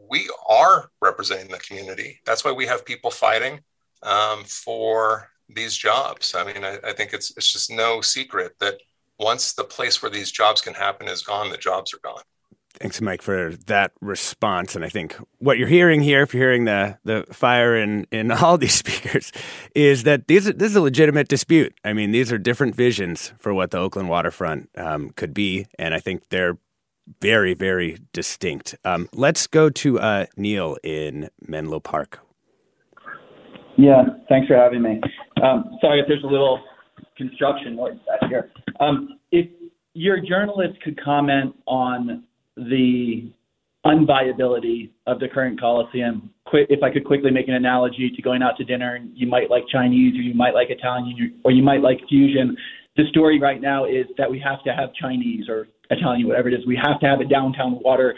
we 0.08 0.30
are 0.48 0.92
representing 1.02 1.50
the 1.50 1.58
community. 1.58 2.20
That's 2.24 2.44
why 2.44 2.52
we 2.52 2.66
have 2.66 2.84
people 2.84 3.10
fighting 3.10 3.58
um, 4.04 4.44
for 4.44 5.28
these 5.48 5.76
jobs. 5.76 6.36
I 6.36 6.44
mean, 6.44 6.64
I, 6.64 6.78
I, 6.84 6.92
think 6.92 7.12
it's 7.12 7.36
it's 7.36 7.52
just 7.52 7.68
no 7.68 8.00
secret 8.00 8.52
that 8.60 8.76
once 9.18 9.54
the 9.54 9.64
place 9.64 10.00
where 10.00 10.10
these 10.12 10.30
jobs 10.30 10.60
can 10.60 10.74
happen 10.74 11.08
is 11.08 11.22
gone, 11.22 11.50
the 11.50 11.56
jobs 11.56 11.92
are 11.92 12.04
gone. 12.04 12.22
Thanks, 12.80 13.00
Mike, 13.00 13.22
for 13.22 13.52
that 13.66 13.92
response. 14.00 14.74
And 14.74 14.84
I 14.84 14.88
think 14.88 15.16
what 15.38 15.58
you're 15.58 15.68
hearing 15.68 16.02
here, 16.02 16.22
if 16.22 16.34
you're 16.34 16.42
hearing 16.42 16.64
the 16.64 16.98
the 17.04 17.24
fire 17.32 17.76
in 17.76 18.06
in 18.10 18.30
all 18.42 18.58
these 18.58 18.74
speakers, 18.74 19.32
is 19.74 20.02
that 20.02 20.26
these 20.26 20.44
this 20.44 20.70
is 20.70 20.76
a 20.76 20.80
legitimate 20.80 21.28
dispute. 21.28 21.74
I 21.84 21.92
mean, 21.92 22.10
these 22.10 22.32
are 22.32 22.38
different 22.38 22.74
visions 22.74 23.32
for 23.38 23.54
what 23.54 23.70
the 23.70 23.78
Oakland 23.78 24.08
waterfront 24.08 24.70
um, 24.76 25.10
could 25.10 25.32
be, 25.32 25.66
and 25.78 25.94
I 25.94 26.00
think 26.00 26.28
they're 26.30 26.58
very, 27.20 27.54
very 27.54 27.98
distinct. 28.12 28.74
Um, 28.84 29.08
let's 29.14 29.46
go 29.46 29.68
to 29.70 30.00
uh, 30.00 30.26
Neil 30.36 30.76
in 30.82 31.28
Menlo 31.46 31.80
Park. 31.80 32.20
Yeah, 33.76 34.04
thanks 34.28 34.46
for 34.46 34.56
having 34.56 34.82
me. 34.82 35.00
Um, 35.42 35.78
sorry 35.80 36.00
if 36.00 36.06
there's 36.08 36.22
a 36.22 36.28
little 36.28 36.60
construction 37.16 37.76
noise 37.76 37.98
back 38.06 38.28
here. 38.30 38.50
Um, 38.80 39.18
if 39.32 39.48
your 39.94 40.20
journalist 40.20 40.80
could 40.82 41.00
comment 41.02 41.54
on 41.66 42.24
the 42.56 43.30
unviability 43.84 44.90
of 45.06 45.20
the 45.20 45.28
current 45.28 45.60
Coliseum, 45.60 46.30
if 46.52 46.82
I 46.82 46.90
could 46.90 47.04
quickly 47.04 47.30
make 47.30 47.48
an 47.48 47.54
analogy 47.54 48.10
to 48.14 48.22
going 48.22 48.42
out 48.42 48.56
to 48.56 48.64
dinner 48.64 48.94
and 48.94 49.10
you 49.14 49.26
might 49.26 49.50
like 49.50 49.64
Chinese 49.70 50.14
or 50.16 50.22
you 50.22 50.34
might 50.34 50.54
like 50.54 50.70
Italian 50.70 51.40
or 51.44 51.50
you 51.50 51.62
might 51.62 51.80
like 51.80 52.00
fusion. 52.08 52.56
The 52.96 53.04
story 53.10 53.40
right 53.40 53.60
now 53.60 53.84
is 53.84 54.06
that 54.16 54.30
we 54.30 54.40
have 54.40 54.62
to 54.64 54.70
have 54.70 54.94
Chinese 54.94 55.48
or 55.48 55.68
Italian, 55.90 56.28
whatever 56.28 56.48
it 56.48 56.54
is. 56.54 56.66
We 56.66 56.80
have 56.82 57.00
to 57.00 57.06
have 57.06 57.20
a 57.20 57.24
downtown 57.24 57.80
water 57.82 58.14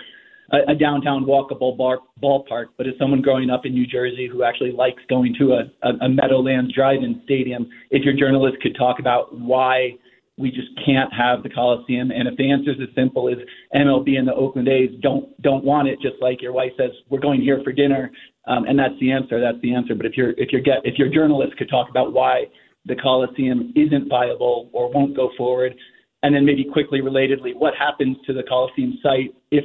a, 0.52 0.72
a 0.72 0.74
downtown 0.74 1.24
walkable 1.24 1.76
bar, 1.76 1.98
ballpark, 2.22 2.66
but 2.76 2.86
as 2.86 2.94
someone 2.98 3.20
growing 3.20 3.50
up 3.50 3.66
in 3.66 3.72
New 3.72 3.86
Jersey 3.86 4.28
who 4.30 4.44
actually 4.44 4.72
likes 4.72 5.02
going 5.08 5.34
to 5.38 5.52
a, 5.52 5.88
a, 5.88 6.04
a 6.04 6.08
Meadowlands 6.08 6.74
drive-in 6.74 7.20
stadium, 7.24 7.68
if 7.90 8.04
your 8.04 8.14
journalist 8.14 8.58
could 8.62 8.76
talk 8.76 8.98
about 8.98 9.36
why 9.36 9.92
we 10.38 10.50
just 10.50 10.68
can't 10.84 11.12
have 11.12 11.42
the 11.42 11.48
Coliseum, 11.48 12.10
and 12.10 12.28
if 12.28 12.36
the 12.36 12.50
answer 12.50 12.72
is 12.72 12.76
as 12.82 12.94
simple 12.94 13.28
as 13.28 13.38
MLB 13.74 14.18
and 14.18 14.28
the 14.28 14.34
Oakland 14.34 14.68
A's 14.68 14.90
don't 15.00 15.40
don't 15.40 15.64
want 15.64 15.88
it, 15.88 15.98
just 16.00 16.16
like 16.20 16.42
your 16.42 16.52
wife 16.52 16.72
says, 16.76 16.90
we're 17.08 17.20
going 17.20 17.40
here 17.40 17.60
for 17.64 17.72
dinner, 17.72 18.10
um, 18.46 18.64
and 18.66 18.78
that's 18.78 18.98
the 19.00 19.10
answer. 19.10 19.40
That's 19.40 19.60
the 19.62 19.74
answer. 19.74 19.94
But 19.94 20.06
if 20.06 20.16
your 20.16 20.30
if 20.36 20.52
your 20.52 20.60
get 20.60 20.84
if 20.84 20.98
your 20.98 21.08
journalist 21.08 21.56
could 21.56 21.70
talk 21.70 21.88
about 21.88 22.12
why 22.12 22.44
the 22.84 22.96
Coliseum 22.96 23.72
isn't 23.74 24.08
viable 24.08 24.68
or 24.72 24.92
won't 24.92 25.16
go 25.16 25.30
forward, 25.38 25.74
and 26.22 26.34
then 26.34 26.44
maybe 26.44 26.64
quickly 26.64 27.00
relatedly, 27.00 27.56
what 27.56 27.74
happens 27.74 28.16
to 28.26 28.34
the 28.34 28.42
Coliseum 28.42 28.98
site 29.02 29.34
if 29.50 29.64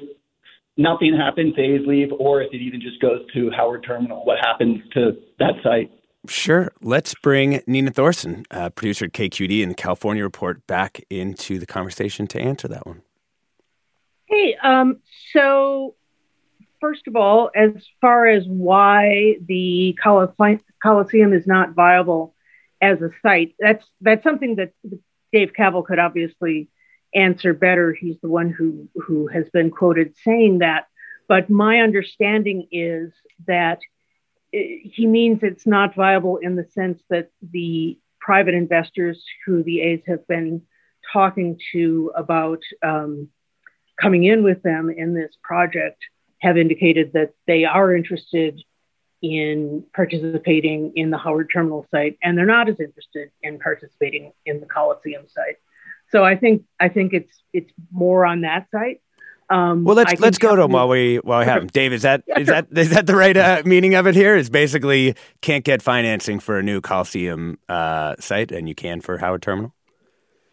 nothing 0.78 1.15
happens, 1.15 1.53
A's 1.57 1.86
leave, 1.86 2.09
or 2.17 2.41
if 2.41 2.53
it 2.53 2.61
even 2.61 2.80
just 2.80 3.01
goes 3.01 3.19
to 3.34 3.51
Howard 3.51 3.84
Terminal, 3.86 4.24
what 4.26 4.38
happens 4.39 4.82
to 4.93 5.17
that 5.39 5.55
site? 5.63 5.91
Sure. 6.28 6.72
Let's 6.82 7.15
bring 7.15 7.61
Nina 7.65 7.91
Thorsen, 7.91 8.45
uh, 8.51 8.69
producer 8.69 9.05
at 9.05 9.13
KQED 9.13 9.63
and 9.63 9.76
California 9.76 10.24
Report, 10.24 10.65
back 10.67 11.01
into 11.09 11.57
the 11.57 11.65
conversation 11.65 12.28
to 12.28 12.39
answer 12.39 12.67
that 12.67 12.86
one. 12.86 13.01
Hey, 14.26 14.55
um, 14.61 14.99
so 15.34 15.95
first 16.80 17.07
of 17.07 17.15
all, 17.15 17.49
as 17.55 17.72
far 18.01 18.28
as 18.28 18.45
why 18.47 19.38
the 19.45 19.97
Coliseum 20.01 21.34
is 21.34 21.47
not 21.47 21.74
viable 21.74 22.36
as 22.82 23.01
a 23.01 23.09
site, 23.22 23.55
that's 23.59 23.86
that's 24.01 24.24
something 24.24 24.55
that 24.55 24.74
Dave 25.32 25.53
Kaval 25.57 25.86
could 25.86 25.99
obviously 25.99 26.69
answer 27.13 27.53
better. 27.53 27.93
He's 27.93 28.19
the 28.22 28.30
one 28.30 28.49
who 28.49 28.88
who 28.95 29.28
has 29.28 29.49
been 29.49 29.72
quoted 29.72 30.15
saying 30.24 30.59
that. 30.59 30.88
But 31.28 31.49
my 31.49 31.80
understanding 31.80 32.67
is 32.72 33.11
that 33.47 33.80
he 34.52 35.08
means 35.08 35.39
it's 35.41 35.66
not 35.66 35.95
viable 35.95 36.38
in 36.38 36.56
the 36.56 36.66
sense 36.66 37.02
that 37.10 37.32
the 37.41 37.97
private 38.20 38.54
investors 38.54 39.24
who 39.45 39.64
the 39.64 39.82
A's 39.82 40.02
have 40.08 40.28
been 40.28 40.62
talking 41.12 41.60
to 41.72 42.12
about 42.16 42.62
um, 42.84 43.30
coming 43.99 44.24
in 44.24 44.43
with 44.43 44.62
them 44.64 44.89
in 44.89 45.14
this 45.14 45.36
project 45.43 46.04
have 46.39 46.58
indicated 46.58 47.14
that 47.14 47.34
they 47.47 47.66
are 47.66 47.95
interested 47.95 48.62
in 49.22 49.84
participating 49.95 50.93
in 50.95 51.12
the 51.12 51.18
Howard 51.18 51.49
Terminal 51.54 51.86
site, 51.91 52.18
and 52.24 52.38
they're 52.38 52.45
not 52.45 52.68
as 52.68 52.80
interested 52.80 53.30
in 53.43 53.60
participating 53.60 54.34
in 54.45 54.60
the 54.60 54.66
Coliseum 54.66 55.28
site. 55.28 55.58
So 56.10 56.26
I 56.26 56.36
think 56.36 56.64
I 56.80 56.89
think 56.89 57.14
it's 57.14 57.43
it's 57.54 57.72
more 57.91 58.26
on 58.26 58.41
that 58.41 58.68
site. 58.72 59.02
Um, 59.52 59.84
well, 59.84 59.97
let's 59.97 60.20
let's 60.22 60.38
go 60.38 60.56
to 60.56 60.62
him 60.62 60.72
while 60.72 60.88
we 60.88 61.18
while 61.18 61.39
we 61.39 61.45
have 61.45 61.62
him. 61.62 61.68
Dave, 61.68 61.91
is 61.91 62.04
that 62.04 62.24
yeah, 62.28 62.39
is 62.39 62.47
sure. 62.47 62.56
that 62.56 62.68
is 62.72 62.89
that 62.91 63.06
the 63.06 63.16
right 63.16 63.36
uh, 63.36 63.62
meaning 63.66 63.95
of 63.95 64.08
it? 64.08 64.16
Here 64.16 64.36
is 64.38 64.49
basically 64.49 65.14
can't 65.41 65.66
get 65.66 65.82
financing 65.82 66.39
for 66.39 66.58
a 66.58 66.64
new 66.64 66.80
Coliseum 66.80 67.60
uh, 67.68 68.16
site, 68.20 68.52
and 68.54 68.70
you 68.70 68.76
can 68.76 69.02
for 69.02 69.18
Howard 69.18 69.41
Terminal. 69.41 69.74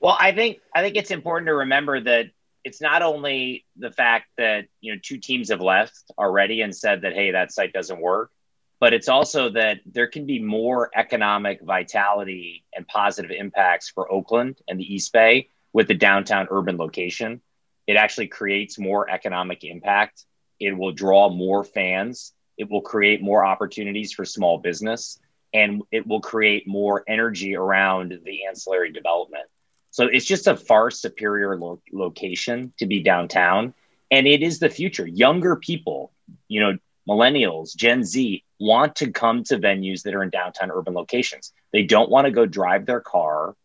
Well, 0.01 0.17
I 0.19 0.33
think 0.33 0.59
I 0.75 0.83
think 0.83 0.97
it's 0.97 1.13
important 1.13 1.47
to 1.47 1.55
remember 1.55 2.01
that 2.01 2.27
it's 2.65 2.81
not 2.81 3.03
only 3.03 3.65
the 3.77 3.93
fact 3.93 4.27
that 4.37 4.67
you 4.81 4.93
know 4.93 5.01
two 5.01 5.19
teams 5.19 5.51
have 5.51 5.61
left 5.61 6.11
already 6.19 6.61
and 6.63 6.75
said 6.75 7.03
that 7.03 7.13
hey 7.13 7.31
that 7.31 7.53
site 7.53 7.73
doesn't 7.73 8.01
work, 8.01 8.33
but 8.81 8.93
it's 8.93 9.09
also 9.09 9.51
that 9.51 9.79
there 9.87 10.09
can 10.09 10.27
be 10.27 10.41
more 10.41 10.91
economic 10.97 11.61
vitality 11.63 12.65
and 12.75 12.87
positive 12.89 13.31
impacts 13.31 13.91
for 13.91 14.11
Oakland 14.11 14.59
and 14.67 14.81
the 14.81 14.93
East 14.93 15.13
Bay 15.13 15.51
with 15.73 15.87
the 15.87 15.95
downtown 15.95 16.49
urban 16.51 16.77
location. 16.77 17.41
It 17.89 17.97
actually 17.97 18.29
creates 18.29 18.79
more 18.79 19.11
economic 19.11 19.65
impact. 19.65 20.25
It 20.61 20.77
will 20.77 20.93
draw 20.93 21.31
more 21.31 21.65
fans. 21.65 22.35
It 22.57 22.71
will 22.71 22.83
create 22.83 23.23
more 23.23 23.45
opportunities 23.45 24.13
for 24.13 24.25
small 24.25 24.59
business 24.59 25.19
and 25.55 25.83
it 25.91 26.07
will 26.07 26.21
create 26.21 26.69
more 26.69 27.03
energy 27.09 27.57
around 27.57 28.21
the 28.25 28.47
ancillary 28.47 28.93
development. 28.93 29.47
So 29.91 30.05
it's 30.05 30.27
just 30.27 30.47
a 30.47 30.57
far 30.57 30.91
superior 30.91 31.57
lo- 31.57 31.81
location 31.93 32.73
to 32.79 32.87
be 32.87 33.03
downtown. 33.03 33.73
And 34.11 34.27
it 34.27 34.43
is 34.43 34.59
the 34.59 34.69
future. 34.69 35.07
Younger 35.07 35.57
people, 35.57 36.13
you 36.49 36.61
know, 36.61 36.79
millennials, 37.09 37.75
Gen 37.75 38.05
Z 38.05 38.45
want 38.61 38.97
to 38.97 39.11
come 39.11 39.45
to 39.45 39.59
venues 39.59 40.03
that 40.03 40.15
are 40.15 40.23
in 40.23 40.31
downtown 40.31 40.71
urban 40.71 40.95
locations. 40.95 41.53
They 41.73 41.85
don't 41.85 42.11
want 42.11 42.27
to 42.27 42.31
go 42.31 42.45
drive 42.45 42.85
their 42.85 43.01
car, 43.01 43.57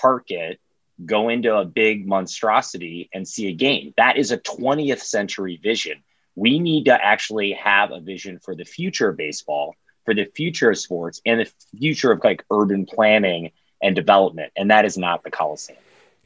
park 0.00 0.30
it, 0.30 0.60
go 1.04 1.28
into 1.28 1.54
a 1.54 1.64
big 1.64 2.06
monstrosity 2.06 3.08
and 3.12 3.26
see 3.26 3.48
a 3.48 3.52
game. 3.52 3.92
That 3.96 4.16
is 4.16 4.30
a 4.30 4.38
20th 4.38 5.00
century 5.00 5.60
vision. 5.62 6.02
We 6.34 6.58
need 6.58 6.84
to 6.84 6.92
actually 6.92 7.52
have 7.52 7.90
a 7.90 8.00
vision 8.00 8.38
for 8.38 8.54
the 8.54 8.64
future 8.64 9.10
of 9.10 9.16
baseball, 9.16 9.74
for 10.04 10.14
the 10.14 10.26
future 10.34 10.70
of 10.70 10.78
sports, 10.78 11.20
and 11.26 11.40
the 11.40 11.50
future 11.78 12.12
of 12.12 12.20
like 12.24 12.44
urban 12.50 12.86
planning 12.86 13.52
and 13.82 13.94
development. 13.94 14.52
And 14.56 14.70
that 14.70 14.84
is 14.84 14.96
not 14.96 15.22
the 15.22 15.30
Coliseum. 15.30 15.78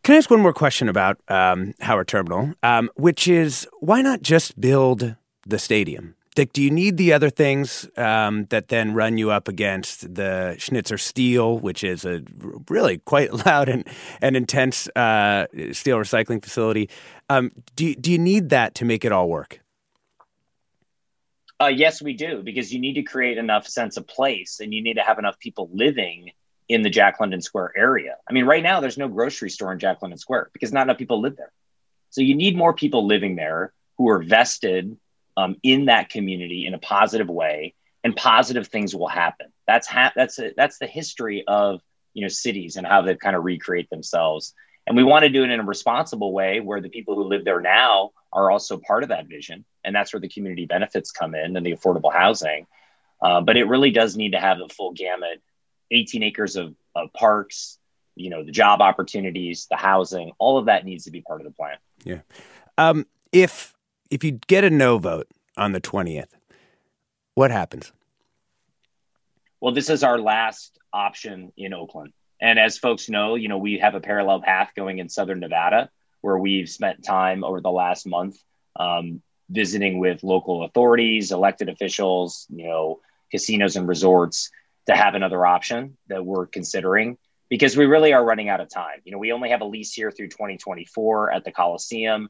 Can 0.02 0.14
I 0.14 0.18
ask 0.18 0.30
one 0.30 0.40
more 0.40 0.52
question 0.52 0.88
about 0.88 1.20
um, 1.28 1.74
Howard 1.80 2.08
Terminal, 2.08 2.54
um, 2.62 2.90
which 2.96 3.28
is 3.28 3.68
why 3.80 4.00
not 4.02 4.22
just 4.22 4.60
build 4.60 5.16
the 5.46 5.58
stadium? 5.58 6.14
Dick, 6.40 6.54
do 6.54 6.62
you 6.62 6.70
need 6.70 6.96
the 6.96 7.12
other 7.12 7.28
things 7.28 7.86
um, 7.98 8.46
that 8.46 8.68
then 8.68 8.94
run 8.94 9.18
you 9.18 9.30
up 9.30 9.46
against 9.46 10.14
the 10.14 10.56
Schnitzer 10.56 10.96
Steel, 10.96 11.58
which 11.58 11.84
is 11.84 12.06
a 12.06 12.22
really 12.70 12.96
quite 12.96 13.30
loud 13.46 13.68
and, 13.68 13.86
and 14.22 14.34
intense 14.34 14.88
uh, 14.96 15.48
steel 15.72 15.98
recycling 15.98 16.42
facility? 16.42 16.88
Um, 17.28 17.52
do, 17.76 17.94
do 17.94 18.10
you 18.10 18.16
need 18.16 18.48
that 18.48 18.74
to 18.76 18.86
make 18.86 19.04
it 19.04 19.12
all 19.12 19.28
work? 19.28 19.60
Uh, 21.60 21.66
yes, 21.66 22.00
we 22.00 22.14
do, 22.14 22.42
because 22.42 22.72
you 22.72 22.80
need 22.80 22.94
to 22.94 23.02
create 23.02 23.36
enough 23.36 23.68
sense 23.68 23.98
of 23.98 24.06
place 24.06 24.60
and 24.60 24.72
you 24.72 24.82
need 24.82 24.94
to 24.94 25.02
have 25.02 25.18
enough 25.18 25.38
people 25.40 25.68
living 25.74 26.30
in 26.70 26.80
the 26.80 26.88
Jack 26.88 27.20
London 27.20 27.42
Square 27.42 27.74
area. 27.76 28.16
I 28.26 28.32
mean, 28.32 28.46
right 28.46 28.62
now 28.62 28.80
there's 28.80 28.96
no 28.96 29.08
grocery 29.08 29.50
store 29.50 29.74
in 29.74 29.78
Jack 29.78 30.00
London 30.00 30.16
Square 30.16 30.48
because 30.54 30.72
not 30.72 30.84
enough 30.84 30.96
people 30.96 31.20
live 31.20 31.36
there. 31.36 31.52
So 32.08 32.22
you 32.22 32.34
need 32.34 32.56
more 32.56 32.72
people 32.72 33.06
living 33.06 33.36
there 33.36 33.74
who 33.98 34.08
are 34.08 34.22
vested 34.22 34.96
um, 35.36 35.56
in 35.62 35.86
that 35.86 36.10
community 36.10 36.66
in 36.66 36.74
a 36.74 36.78
positive 36.78 37.28
way, 37.28 37.74
and 38.02 38.16
positive 38.16 38.68
things 38.68 38.94
will 38.94 39.08
happen. 39.08 39.48
That's 39.66 39.86
ha- 39.86 40.12
that's 40.14 40.38
a, 40.38 40.52
that's 40.56 40.78
the 40.78 40.86
history 40.86 41.44
of 41.46 41.80
you 42.14 42.22
know 42.22 42.28
cities 42.28 42.76
and 42.76 42.86
how 42.86 43.02
they 43.02 43.14
kind 43.16 43.36
of 43.36 43.44
recreate 43.44 43.90
themselves. 43.90 44.54
And 44.86 44.96
we 44.96 45.04
want 45.04 45.24
to 45.24 45.28
do 45.28 45.44
it 45.44 45.50
in 45.50 45.60
a 45.60 45.64
responsible 45.64 46.32
way 46.32 46.60
where 46.60 46.80
the 46.80 46.88
people 46.88 47.14
who 47.14 47.24
live 47.24 47.44
there 47.44 47.60
now 47.60 48.10
are 48.32 48.50
also 48.50 48.78
part 48.78 49.02
of 49.02 49.10
that 49.10 49.26
vision, 49.26 49.64
and 49.84 49.94
that's 49.94 50.12
where 50.12 50.20
the 50.20 50.28
community 50.28 50.66
benefits 50.66 51.10
come 51.12 51.34
in 51.34 51.56
and 51.56 51.64
the 51.64 51.72
affordable 51.72 52.12
housing. 52.12 52.66
Uh, 53.22 53.40
but 53.40 53.56
it 53.56 53.64
really 53.64 53.90
does 53.90 54.16
need 54.16 54.32
to 54.32 54.40
have 54.40 54.58
the 54.58 54.68
full 54.68 54.92
gamut 54.92 55.42
18 55.90 56.22
acres 56.22 56.56
of, 56.56 56.74
of 56.94 57.12
parks 57.12 57.78
you 58.16 58.30
know 58.30 58.44
the 58.44 58.52
job 58.52 58.80
opportunities 58.80 59.66
the 59.70 59.76
housing 59.76 60.32
all 60.38 60.58
of 60.58 60.66
that 60.66 60.84
needs 60.84 61.04
to 61.04 61.10
be 61.10 61.20
part 61.20 61.40
of 61.40 61.46
the 61.46 61.52
plan 61.52 61.76
yeah 62.04 62.20
um, 62.78 63.06
if 63.32 63.74
if 64.10 64.24
you 64.24 64.32
get 64.46 64.64
a 64.64 64.70
no 64.70 64.98
vote 64.98 65.28
on 65.56 65.72
the 65.72 65.80
20th, 65.80 66.28
what 67.34 67.50
happens? 67.50 67.92
Well, 69.60 69.72
this 69.72 69.88
is 69.88 70.02
our 70.02 70.18
last 70.18 70.78
option 70.92 71.52
in 71.56 71.72
Oakland. 71.72 72.12
And 72.40 72.58
as 72.58 72.78
folks 72.78 73.08
know, 73.08 73.34
you 73.34 73.48
know, 73.48 73.58
we 73.58 73.78
have 73.78 73.94
a 73.94 74.00
parallel 74.00 74.40
path 74.40 74.72
going 74.74 74.98
in 74.98 75.08
Southern 75.08 75.40
Nevada 75.40 75.90
where 76.22 76.38
we've 76.38 76.68
spent 76.68 77.04
time 77.04 77.44
over 77.44 77.60
the 77.60 77.70
last 77.70 78.06
month 78.06 78.36
um, 78.76 79.22
visiting 79.48 79.98
with 79.98 80.22
local 80.22 80.64
authorities, 80.64 81.32
elected 81.32 81.68
officials, 81.68 82.46
you 82.50 82.66
know, 82.66 83.00
casinos 83.30 83.76
and 83.76 83.86
resorts 83.86 84.50
to 84.86 84.96
have 84.96 85.14
another 85.14 85.44
option 85.46 85.96
that 86.08 86.24
we're 86.24 86.46
considering 86.46 87.16
because 87.48 87.76
we 87.76 87.84
really 87.84 88.12
are 88.12 88.24
running 88.24 88.48
out 88.48 88.60
of 88.60 88.68
time. 88.68 89.00
You 89.04 89.12
know, 89.12 89.18
we 89.18 89.32
only 89.32 89.50
have 89.50 89.60
a 89.60 89.66
lease 89.66 89.92
here 89.92 90.10
through 90.10 90.28
2024 90.28 91.32
at 91.32 91.44
the 91.44 91.52
Coliseum. 91.52 92.28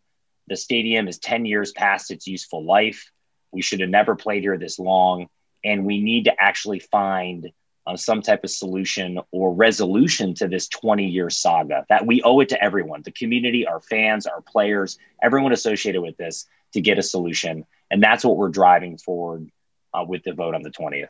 The 0.51 0.57
stadium 0.57 1.07
is 1.07 1.19
10 1.21 1.47
years 1.47 1.71
past 1.71 2.11
its 2.11 2.27
useful 2.27 2.65
life. 2.67 3.11
We 3.53 3.63
should 3.63 3.81
have 3.81 3.89
never 3.89 4.17
played 4.17 4.43
here 4.43 4.59
this 4.59 4.81
long. 4.81 5.29
And 5.65 5.87
we 5.87 6.03
need 6.03 6.25
to 6.25 6.35
actually 6.43 6.81
find 6.81 7.51
uh, 7.87 7.97
some 7.97 8.21
type 8.21 8.43
of 8.43 8.51
solution 8.51 9.21
or 9.31 9.55
resolution 9.55 10.35
to 10.35 10.49
this 10.49 10.69
20 10.69 11.07
year 11.07 11.31
saga 11.31 11.87
that 11.89 12.05
we 12.05 12.21
owe 12.23 12.41
it 12.41 12.49
to 12.49 12.63
everyone 12.63 13.03
the 13.03 13.13
community, 13.13 13.65
our 13.67 13.81
fans, 13.81 14.27
our 14.27 14.43
players, 14.43 14.99
everyone 15.23 15.53
associated 15.53 16.03
with 16.03 16.17
this 16.17 16.47
to 16.73 16.81
get 16.81 16.99
a 16.99 17.03
solution. 17.03 17.65
And 17.91 18.03
that's 18.03 18.25
what 18.25 18.37
we're 18.37 18.49
driving 18.49 18.99
forward 18.99 19.49
uh, 19.95 20.05
with 20.07 20.25
the 20.25 20.33
vote 20.33 20.57
on 20.57 20.63
the 20.63 20.71
20th. 20.71 21.09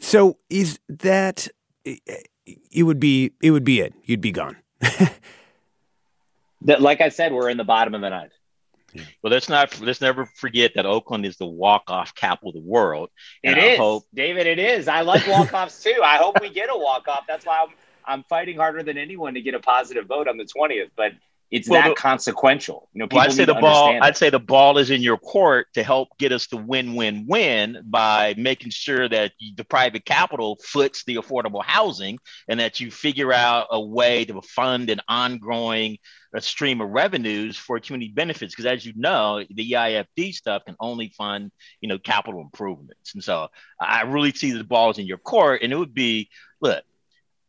So 0.00 0.36
is 0.50 0.80
that 0.88 1.46
it 1.84 2.82
would 2.82 3.00
be 3.00 3.32
it 3.40 3.52
would 3.52 3.64
be 3.64 3.80
it. 3.80 3.94
You'd 4.04 4.20
be 4.20 4.32
gone. 4.32 4.56
that, 6.62 6.80
like 6.80 7.00
I 7.00 7.08
said, 7.08 7.32
we're 7.32 7.50
in 7.50 7.56
the 7.56 7.64
bottom 7.64 7.94
of 7.94 8.00
the 8.00 8.10
ninth. 8.10 8.32
Well, 9.22 9.30
let's 9.30 9.48
not 9.50 9.80
let's 9.80 10.00
never 10.00 10.24
forget 10.24 10.72
that 10.74 10.86
Oakland 10.86 11.26
is 11.26 11.36
the 11.36 11.46
walk 11.46 11.84
off 11.88 12.14
capital 12.14 12.48
of 12.50 12.54
the 12.54 12.60
world. 12.62 13.10
It 13.42 13.58
is, 13.58 13.78
hope... 13.78 14.04
David. 14.14 14.46
It 14.46 14.58
is. 14.58 14.88
I 14.88 15.02
like 15.02 15.26
walk 15.28 15.52
offs 15.52 15.82
too. 15.82 16.00
I 16.02 16.16
hope 16.16 16.40
we 16.40 16.48
get 16.48 16.70
a 16.70 16.76
walk 16.76 17.06
off. 17.06 17.24
That's 17.28 17.44
why 17.44 17.66
I'm 17.66 17.74
I'm 18.06 18.24
fighting 18.24 18.56
harder 18.56 18.82
than 18.82 18.96
anyone 18.96 19.34
to 19.34 19.42
get 19.42 19.54
a 19.54 19.60
positive 19.60 20.06
vote 20.06 20.26
on 20.26 20.38
the 20.38 20.46
twentieth. 20.46 20.90
But 20.96 21.12
it's 21.50 21.68
well, 21.68 21.82
that 21.82 21.88
the, 21.90 21.94
consequential. 21.94 22.88
You 22.92 23.00
know, 23.00 23.08
well, 23.10 23.22
I'd 23.22 23.32
say 23.32 23.44
the 23.44 23.54
ball. 23.54 23.98
I'd 24.02 24.16
say 24.16 24.30
the 24.30 24.38
ball 24.38 24.78
is 24.78 24.90
in 24.90 25.00
your 25.00 25.16
court 25.16 25.68
to 25.74 25.82
help 25.82 26.08
get 26.18 26.32
us 26.32 26.46
to 26.48 26.56
win-win-win 26.56 27.82
by 27.84 28.34
making 28.36 28.70
sure 28.70 29.08
that 29.08 29.32
the 29.56 29.64
private 29.64 30.04
capital 30.04 30.58
foots 30.62 31.04
the 31.04 31.16
affordable 31.16 31.64
housing, 31.64 32.18
and 32.48 32.60
that 32.60 32.80
you 32.80 32.90
figure 32.90 33.32
out 33.32 33.68
a 33.70 33.80
way 33.80 34.24
to 34.26 34.42
fund 34.42 34.90
an 34.90 35.00
ongoing 35.08 35.98
a 36.34 36.42
stream 36.42 36.82
of 36.82 36.90
revenues 36.90 37.56
for 37.56 37.80
community 37.80 38.12
benefits. 38.12 38.54
Because 38.54 38.66
as 38.66 38.84
you 38.84 38.92
know, 38.96 39.42
the 39.48 39.72
EIFD 39.72 40.34
stuff 40.34 40.66
can 40.66 40.76
only 40.78 41.12
fund 41.16 41.50
you 41.80 41.88
know 41.88 41.98
capital 41.98 42.42
improvements, 42.42 43.14
and 43.14 43.24
so 43.24 43.48
I 43.80 44.02
really 44.02 44.32
see 44.32 44.52
the 44.52 44.64
balls 44.64 44.98
in 44.98 45.06
your 45.06 45.18
court, 45.18 45.62
and 45.62 45.72
it 45.72 45.76
would 45.76 45.94
be 45.94 46.28
look 46.60 46.82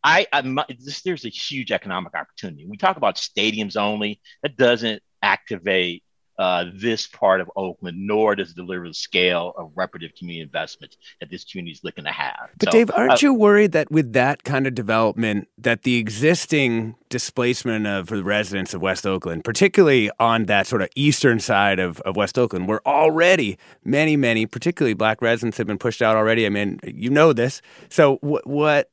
I, 0.03 0.27
I 0.31 0.41
this, 0.79 1.01
there's 1.01 1.25
a 1.25 1.29
huge 1.29 1.71
economic 1.71 2.15
opportunity. 2.15 2.65
We 2.67 2.77
talk 2.77 2.97
about 2.97 3.15
stadiums 3.15 3.75
only. 3.75 4.21
That 4.43 4.55
doesn't 4.55 5.01
activate 5.21 6.03
uh, 6.39 6.63
this 6.73 7.05
part 7.05 7.41
of 7.41 7.51
Oakland, 7.57 7.97
nor 7.99 8.33
does 8.33 8.51
it 8.51 8.55
deliver 8.55 8.87
the 8.87 8.93
scale 8.93 9.53
of 9.57 9.73
reparative 9.75 10.15
community 10.17 10.41
investments 10.41 10.95
that 11.19 11.29
this 11.29 11.43
community 11.43 11.73
is 11.73 11.81
looking 11.83 12.05
to 12.05 12.11
have. 12.11 12.49
But 12.57 12.67
so, 12.67 12.71
Dave, 12.71 12.91
aren't 12.95 13.11
uh, 13.11 13.17
you 13.19 13.33
worried 13.33 13.73
that 13.73 13.91
with 13.91 14.13
that 14.13 14.45
kind 14.45 14.65
of 14.65 14.73
development, 14.73 15.49
that 15.57 15.83
the 15.83 15.97
existing 15.97 16.95
displacement 17.09 17.87
of 17.87 18.07
the 18.07 18.23
residents 18.23 18.73
of 18.73 18.81
West 18.81 19.05
Oakland, 19.05 19.43
particularly 19.43 20.09
on 20.17 20.45
that 20.45 20.65
sort 20.65 20.81
of 20.81 20.87
eastern 20.95 21.41
side 21.41 21.77
of, 21.77 21.99
of 22.01 22.15
West 22.15 22.39
Oakland, 22.39 22.69
where 22.69 22.87
already 22.87 23.57
many, 23.83 24.15
many, 24.15 24.45
particularly 24.45 24.93
black 24.93 25.21
residents 25.21 25.57
have 25.57 25.67
been 25.67 25.77
pushed 25.77 26.01
out 26.01 26.15
already. 26.15 26.45
I 26.45 26.49
mean, 26.49 26.79
you 26.85 27.09
know 27.09 27.33
this. 27.33 27.61
So 27.89 28.15
what, 28.21 28.47
what 28.47 28.89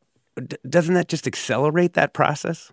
doesn't 0.68 0.94
that 0.94 1.08
just 1.08 1.26
accelerate 1.26 1.94
that 1.94 2.12
process? 2.12 2.72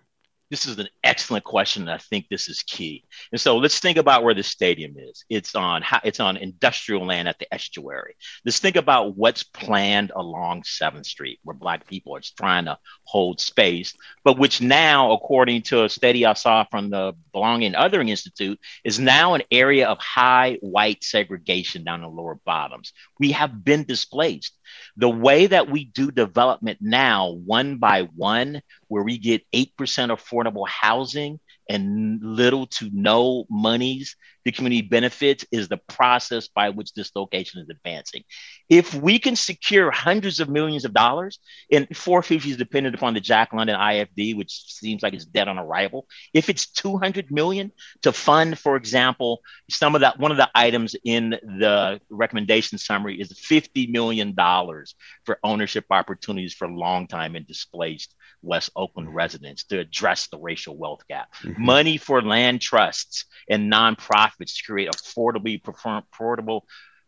This 0.50 0.66
is 0.66 0.78
an 0.78 0.88
excellent 1.02 1.44
question. 1.44 1.88
I 1.88 1.98
think 1.98 2.28
this 2.28 2.48
is 2.48 2.62
key. 2.62 3.04
And 3.32 3.40
so 3.40 3.56
let's 3.56 3.80
think 3.80 3.96
about 3.96 4.22
where 4.22 4.34
the 4.34 4.42
stadium 4.42 4.94
is. 4.96 5.24
It's 5.28 5.54
on 5.54 5.82
it's 6.04 6.20
on 6.20 6.36
industrial 6.36 7.06
land 7.06 7.26
at 7.28 7.38
the 7.38 7.52
estuary. 7.52 8.14
Let's 8.44 8.58
think 8.58 8.76
about 8.76 9.16
what's 9.16 9.42
planned 9.42 10.12
along 10.14 10.64
Seventh 10.64 11.06
Street, 11.06 11.40
where 11.44 11.56
Black 11.56 11.88
people 11.88 12.14
are 12.14 12.20
trying 12.36 12.66
to 12.66 12.78
hold 13.04 13.40
space, 13.40 13.94
but 14.22 14.38
which 14.38 14.60
now, 14.60 15.12
according 15.12 15.62
to 15.62 15.84
a 15.84 15.88
study 15.88 16.26
I 16.26 16.34
saw 16.34 16.64
from 16.70 16.90
the 16.90 17.14
Belonging 17.32 17.74
and 17.74 17.92
Othering 17.92 18.10
Institute, 18.10 18.60
is 18.84 19.00
now 19.00 19.34
an 19.34 19.42
area 19.50 19.88
of 19.88 19.98
high 19.98 20.58
white 20.60 21.02
segregation 21.02 21.84
down 21.84 22.02
the 22.02 22.08
lower 22.08 22.38
bottoms. 22.44 22.92
We 23.18 23.32
have 23.32 23.64
been 23.64 23.84
displaced. 23.84 24.52
The 24.96 25.08
way 25.08 25.46
that 25.46 25.70
we 25.70 25.84
do 25.84 26.10
development 26.10 26.78
now, 26.80 27.30
one 27.30 27.78
by 27.78 28.02
one, 28.02 28.60
where 28.88 29.02
we 29.02 29.18
get 29.18 29.44
8% 29.52 29.76
affordable 29.78 30.68
housing 30.68 31.40
and 31.68 32.20
little 32.22 32.66
to 32.66 32.90
no 32.92 33.46
monies 33.50 34.16
the 34.44 34.52
community 34.52 34.82
benefits 34.82 35.44
is 35.50 35.68
the 35.68 35.78
process 35.88 36.48
by 36.48 36.70
which 36.70 36.92
this 36.92 37.12
location 37.16 37.60
is 37.60 37.68
advancing. 37.70 38.22
If 38.68 38.94
we 38.94 39.18
can 39.18 39.36
secure 39.36 39.90
hundreds 39.90 40.40
of 40.40 40.48
millions 40.48 40.84
of 40.84 40.92
dollars, 40.92 41.38
and 41.72 41.88
450 41.96 42.50
is 42.50 42.56
dependent 42.56 42.94
upon 42.94 43.14
the 43.14 43.20
Jack 43.20 43.52
London 43.52 43.76
IFD, 43.76 44.36
which 44.36 44.72
seems 44.72 45.02
like 45.02 45.14
it's 45.14 45.24
dead 45.24 45.48
on 45.48 45.58
arrival. 45.58 46.06
If 46.32 46.48
it's 46.48 46.66
200 46.66 47.30
million 47.30 47.72
to 48.02 48.12
fund, 48.12 48.58
for 48.58 48.76
example, 48.76 49.40
some 49.70 49.94
of 49.94 50.02
that, 50.02 50.18
one 50.18 50.30
of 50.30 50.36
the 50.36 50.50
items 50.54 50.94
in 51.04 51.30
the 51.30 52.00
recommendation 52.10 52.78
summary 52.78 53.20
is 53.20 53.32
50 53.38 53.86
million 53.88 54.34
dollars 54.34 54.94
for 55.24 55.38
ownership 55.42 55.86
opportunities 55.90 56.54
for 56.54 56.68
long 56.68 57.06
time 57.06 57.34
and 57.34 57.46
displaced 57.46 58.14
West 58.42 58.70
Oakland 58.76 59.14
residents 59.14 59.64
to 59.64 59.78
address 59.78 60.28
the 60.28 60.38
racial 60.38 60.76
wealth 60.76 61.06
gap. 61.08 61.32
Mm-hmm. 61.42 61.64
Money 61.64 61.96
for 61.96 62.22
land 62.22 62.60
trusts 62.60 63.24
and 63.48 63.72
nonprofits 63.72 64.33
to 64.38 64.62
create 64.64 64.90
affordably 64.90 65.60
affordable 65.62 66.62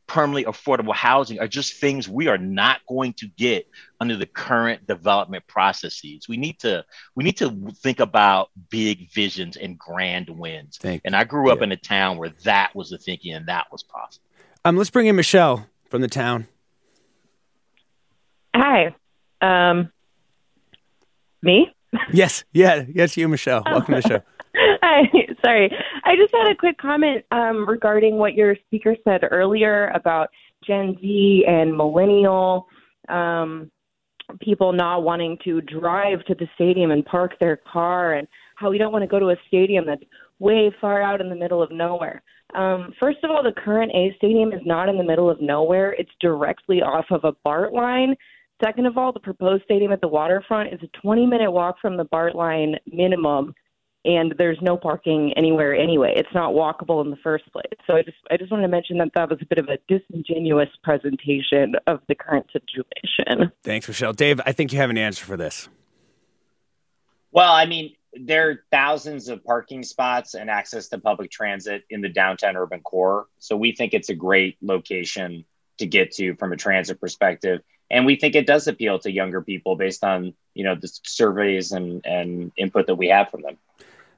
permanently 0.07 0.45
affordable 0.45 0.95
housing 0.95 1.41
are 1.41 1.49
just 1.49 1.75
things 1.75 2.09
we 2.09 2.29
are 2.29 2.39
not 2.39 2.81
going 2.89 3.13
to 3.15 3.27
get 3.37 3.69
under 4.01 4.17
the 4.17 4.27
current 4.27 4.87
development 4.87 5.47
processes. 5.47 6.29
We 6.29 6.37
need 6.37 6.61
to 6.61 6.85
we 7.15 7.25
need 7.25 7.37
to 7.39 7.73
think 7.83 8.01
about 8.01 8.51
big 8.71 9.11
visions 9.11 9.57
and 9.57 9.79
grand 9.79 10.31
wins. 10.31 10.79
Thank 10.79 11.03
and 11.05 11.17
I 11.17 11.25
grew 11.25 11.51
up 11.51 11.59
yeah. 11.59 11.65
in 11.65 11.73
a 11.73 11.77
town 11.77 12.19
where 12.19 12.33
that 12.45 12.75
was 12.75 12.91
the 12.91 12.99
thinking 12.99 13.35
and 13.35 13.47
that 13.47 13.67
was 13.73 13.83
possible. 13.83 14.25
Um, 14.65 14.77
let's 14.77 14.91
bring 14.91 15.07
in 15.07 15.17
Michelle 15.17 15.67
from 15.89 16.03
the 16.03 16.09
town. 16.09 16.47
Hi. 18.55 18.95
Um, 19.41 19.93
me? 21.43 21.73
Yes, 22.13 22.45
yeah, 22.53 22.85
yes, 22.93 23.17
you, 23.17 23.29
Michelle. 23.29 23.63
Welcome 23.65 23.95
to 23.95 24.01
the 24.01 24.09
show. 24.09 24.23
Hi, 24.83 25.03
sorry. 25.45 25.71
I 26.07 26.15
just 26.15 26.33
had 26.33 26.49
a 26.49 26.55
quick 26.55 26.79
comment 26.79 27.25
um, 27.33 27.69
regarding 27.69 28.17
what 28.17 28.35
your 28.35 28.55
speaker 28.67 28.95
said 29.03 29.23
earlier 29.29 29.89
about 29.89 30.29
Gen 30.65 30.97
Z 31.01 31.45
and 31.49 31.77
millennial 31.77 32.69
um, 33.09 33.71
people 34.41 34.73
not 34.73 35.03
wanting 35.03 35.37
to 35.43 35.61
drive 35.63 36.25
to 36.27 36.35
the 36.37 36.47
stadium 36.55 36.93
and 36.93 37.05
park 37.05 37.33
their 37.41 37.57
car. 37.57 38.15
And 38.15 38.29
how 38.55 38.71
we 38.71 38.79
don't 38.79 38.93
want 38.93 39.03
to 39.03 39.09
go 39.09 39.19
to 39.19 39.31
a 39.31 39.37
stadium 39.49 39.85
that's 39.85 40.03
way 40.39 40.73
far 40.81 41.03
out 41.03 41.21
in 41.21 41.29
the 41.29 41.35
middle 41.35 41.61
of 41.61 41.73
nowhere. 41.73 42.23
Um, 42.55 42.93
first 43.01 43.19
of 43.25 43.31
all, 43.33 43.43
the 43.43 43.53
current 43.53 43.91
A 43.93 44.15
stadium 44.17 44.53
is 44.53 44.61
not 44.65 44.89
in 44.89 44.97
the 44.97 45.05
middle 45.05 45.29
of 45.29 45.41
nowhere. 45.41 45.93
It's 45.99 46.11
directly 46.21 46.83
off 46.83 47.07
of 47.11 47.25
a 47.25 47.33
BART 47.45 47.73
line. 47.73 48.15
Second 48.65 48.87
of 48.87 48.97
all, 48.97 49.13
the 49.13 49.21
proposed 49.21 49.65
stadium 49.65 49.91
at 49.91 50.01
the 50.01 50.09
waterfront 50.09 50.73
is 50.73 50.81
a 50.85 51.01
20 51.01 51.27
minute 51.27 51.51
walk 51.51 51.77
from 51.83 51.97
the 51.97 52.05
BART 52.05 52.37
line 52.37 52.77
minimum, 52.87 53.53
and 54.07 54.35
there's 54.39 54.59
no 54.63 54.77
parking 54.77 55.33
anywhere 55.37 55.75
anyway. 55.75 56.15
It's 56.17 56.33
not 56.33 56.53
walkable 56.53 57.05
in 57.05 57.11
the 57.11 57.17
first 57.17 57.51
place. 57.53 57.65
So 57.87 57.97
I 57.97 58.03
just 58.03 58.17
I 58.31 58.37
just 58.37 58.51
wanted 58.51 58.63
to 58.63 58.69
mention 58.69 58.99
that 58.99 59.11
that 59.15 59.29
was 59.29 59.39
a 59.43 59.47
bit 59.47 59.59
of 59.59 59.69
a 59.69 59.79
disingenuous 59.89 60.71
presentation 60.83 61.75
of 61.87 62.01
the 62.09 62.15
current 62.15 62.47
situation. 62.53 63.53
Thanks, 63.63 63.89
Michelle. 63.89 64.13
Dave, 64.13 64.41
I 64.47 64.53
think 64.53 64.73
you 64.73 64.79
have 64.79 64.91
an 64.91 64.99
answer 64.99 65.25
for 65.25 65.37
this. 65.37 65.69
Well, 67.33 67.53
I 67.53 67.67
mean, 67.67 67.95
there 68.19 68.49
are 68.51 68.65
thousands 68.71 69.29
of 69.29 69.45
parking 69.45 69.83
spots 69.83 70.35
and 70.35 70.49
access 70.49 70.89
to 70.89 70.99
public 70.99 71.31
transit 71.31 71.85
in 71.91 72.01
the 72.01 72.09
downtown 72.09 72.57
urban 72.57 72.81
core. 72.81 73.27
So 73.41 73.57
we 73.57 73.73
think 73.73 73.93
it's 73.93 74.09
a 74.09 74.15
great 74.15 74.57
location 74.63 75.45
to 75.79 75.87
get 75.87 76.13
to 76.13 76.35
from 76.37 76.53
a 76.53 76.57
transit 76.57 77.01
perspective. 77.01 77.61
And 77.91 78.07
we 78.07 78.17
think 78.17 78.35
it 78.35 78.47
does 78.47 78.67
appeal 78.67 78.99
to 79.01 79.13
younger 79.13 79.43
people 79.43 79.77
based 79.77 80.03
on, 80.03 80.35
you 80.55 80.65
know, 80.65 80.75
the 80.75 80.89
surveys 81.05 81.73
and, 81.73 82.05
and 82.07 82.53
input 82.57 82.87
that 82.87 82.95
we 82.95 83.09
have 83.09 83.31
from 83.31 83.43
them. 83.43 83.59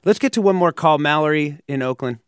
Let's 0.05 0.19
get 0.19 0.33
to 0.33 0.41
one 0.41 0.55
more 0.55 0.71
call. 0.71 0.97
Mallory 0.97 1.59
in 1.67 1.81
Oakland. 1.81 2.19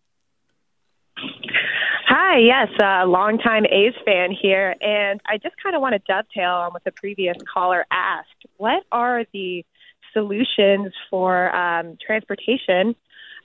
Hi, 2.08 2.40
yes, 2.40 2.68
a 2.82 2.86
uh, 2.86 3.06
longtime 3.06 3.66
A's 3.66 3.94
fan 4.06 4.32
here. 4.32 4.76
And 4.82 5.20
I 5.26 5.38
just 5.38 5.56
kind 5.62 5.76
of 5.76 5.82
want 5.82 5.94
to 5.94 6.00
dovetail 6.00 6.52
on 6.52 6.72
what 6.72 6.84
the 6.84 6.92
previous 6.92 7.36
caller 7.54 7.86
asked. 7.92 8.46
What 8.58 8.84
are 8.92 9.26
the 9.34 9.66
solutions 10.14 10.94
for 11.10 11.54
um, 11.56 11.98
transportation, 12.06 12.96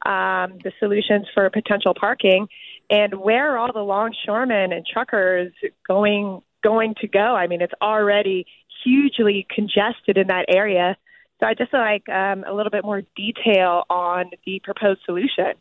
um, 0.04 0.58
the 0.62 0.72
solutions 0.80 1.26
for 1.34 1.48
potential 1.50 1.94
parking, 1.98 2.48
and 2.90 3.14
where 3.14 3.52
are 3.52 3.58
all 3.58 3.72
the 3.72 3.80
longshoremen 3.80 4.72
and 4.72 4.84
truckers 4.86 5.52
going 5.86 6.42
going 6.62 6.94
to 7.00 7.08
go? 7.08 7.34
I 7.34 7.46
mean, 7.46 7.60
it's 7.60 7.74
already 7.80 8.46
hugely 8.84 9.46
congested 9.54 10.16
in 10.16 10.28
that 10.28 10.46
area. 10.48 10.96
So 11.40 11.46
I 11.46 11.54
just 11.54 11.72
like 11.72 12.08
um, 12.08 12.44
a 12.46 12.52
little 12.52 12.70
bit 12.70 12.84
more 12.84 13.02
detail 13.14 13.84
on 13.90 14.30
the 14.46 14.60
proposed 14.64 15.00
solution. 15.04 15.52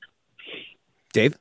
Dave. 1.11 1.37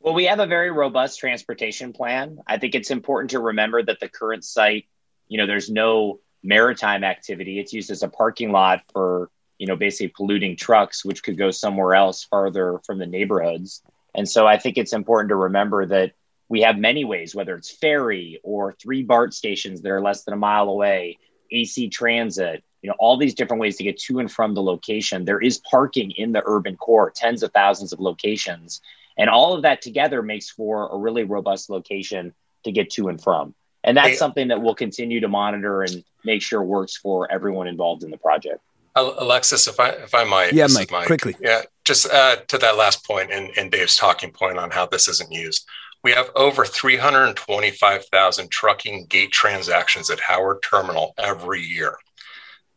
Well, 0.00 0.14
we 0.14 0.24
have 0.24 0.38
a 0.38 0.46
very 0.46 0.70
robust 0.70 1.18
transportation 1.18 1.92
plan. 1.92 2.38
I 2.46 2.58
think 2.58 2.74
it's 2.74 2.90
important 2.90 3.30
to 3.30 3.40
remember 3.40 3.82
that 3.82 4.00
the 4.00 4.08
current 4.08 4.44
site, 4.44 4.86
you 5.28 5.38
know, 5.38 5.46
there's 5.46 5.70
no 5.70 6.20
maritime 6.42 7.04
activity. 7.04 7.58
It's 7.58 7.72
used 7.72 7.90
as 7.90 8.02
a 8.02 8.08
parking 8.08 8.52
lot 8.52 8.82
for, 8.92 9.30
you 9.58 9.66
know, 9.66 9.76
basically 9.76 10.12
polluting 10.16 10.56
trucks, 10.56 11.04
which 11.04 11.22
could 11.22 11.36
go 11.36 11.50
somewhere 11.50 11.94
else 11.94 12.24
farther 12.24 12.80
from 12.86 12.98
the 12.98 13.06
neighborhoods. 13.06 13.82
And 14.14 14.28
so 14.28 14.46
I 14.46 14.58
think 14.58 14.78
it's 14.78 14.92
important 14.92 15.30
to 15.30 15.36
remember 15.36 15.86
that 15.86 16.12
we 16.48 16.62
have 16.62 16.78
many 16.78 17.04
ways, 17.04 17.34
whether 17.34 17.54
it's 17.54 17.70
ferry 17.70 18.40
or 18.42 18.72
three 18.72 19.02
BART 19.02 19.34
stations 19.34 19.82
that 19.82 19.90
are 19.90 20.00
less 20.00 20.24
than 20.24 20.34
a 20.34 20.38
mile 20.38 20.68
away, 20.68 21.18
AC 21.50 21.88
transit, 21.88 22.64
you 22.82 22.88
know, 22.88 22.96
all 22.98 23.16
these 23.16 23.34
different 23.34 23.60
ways 23.60 23.76
to 23.76 23.84
get 23.84 23.98
to 23.98 24.18
and 24.18 24.30
from 24.30 24.54
the 24.54 24.62
location. 24.62 25.24
There 25.24 25.40
is 25.40 25.58
parking 25.58 26.10
in 26.12 26.32
the 26.32 26.42
urban 26.44 26.76
core, 26.76 27.10
tens 27.10 27.42
of 27.42 27.52
thousands 27.52 27.92
of 27.92 28.00
locations. 28.00 28.80
And 29.16 29.28
all 29.28 29.54
of 29.54 29.62
that 29.62 29.82
together 29.82 30.22
makes 30.22 30.48
for 30.48 30.88
a 30.88 30.96
really 30.96 31.24
robust 31.24 31.70
location 31.70 32.34
to 32.64 32.72
get 32.72 32.90
to 32.90 33.08
and 33.08 33.20
from. 33.20 33.54
And 33.82 33.96
that's 33.96 34.08
hey, 34.10 34.16
something 34.16 34.48
that 34.48 34.60
we'll 34.60 34.74
continue 34.74 35.20
to 35.20 35.28
monitor 35.28 35.82
and 35.82 36.04
make 36.24 36.42
sure 36.42 36.62
works 36.62 36.96
for 36.96 37.30
everyone 37.30 37.66
involved 37.66 38.04
in 38.04 38.10
the 38.10 38.18
project. 38.18 38.60
Alexis, 38.96 39.68
if 39.68 39.78
I 39.78 39.90
if 39.90 40.14
I 40.14 40.24
might, 40.24 40.52
yeah, 40.52 40.66
Mike, 40.72 40.90
Mike, 40.90 41.06
quickly, 41.06 41.36
yeah, 41.40 41.62
just 41.84 42.10
uh, 42.10 42.36
to 42.48 42.58
that 42.58 42.76
last 42.76 43.06
point 43.06 43.30
and, 43.30 43.50
and 43.56 43.70
Dave's 43.70 43.96
talking 43.96 44.32
point 44.32 44.58
on 44.58 44.70
how 44.70 44.86
this 44.86 45.06
isn't 45.06 45.30
used. 45.30 45.66
We 46.02 46.12
have 46.12 46.30
over 46.36 46.64
325,000 46.64 48.50
trucking 48.50 49.06
gate 49.06 49.32
transactions 49.32 50.10
at 50.10 50.20
Howard 50.20 50.62
Terminal 50.62 51.14
every 51.18 51.60
year. 51.60 51.96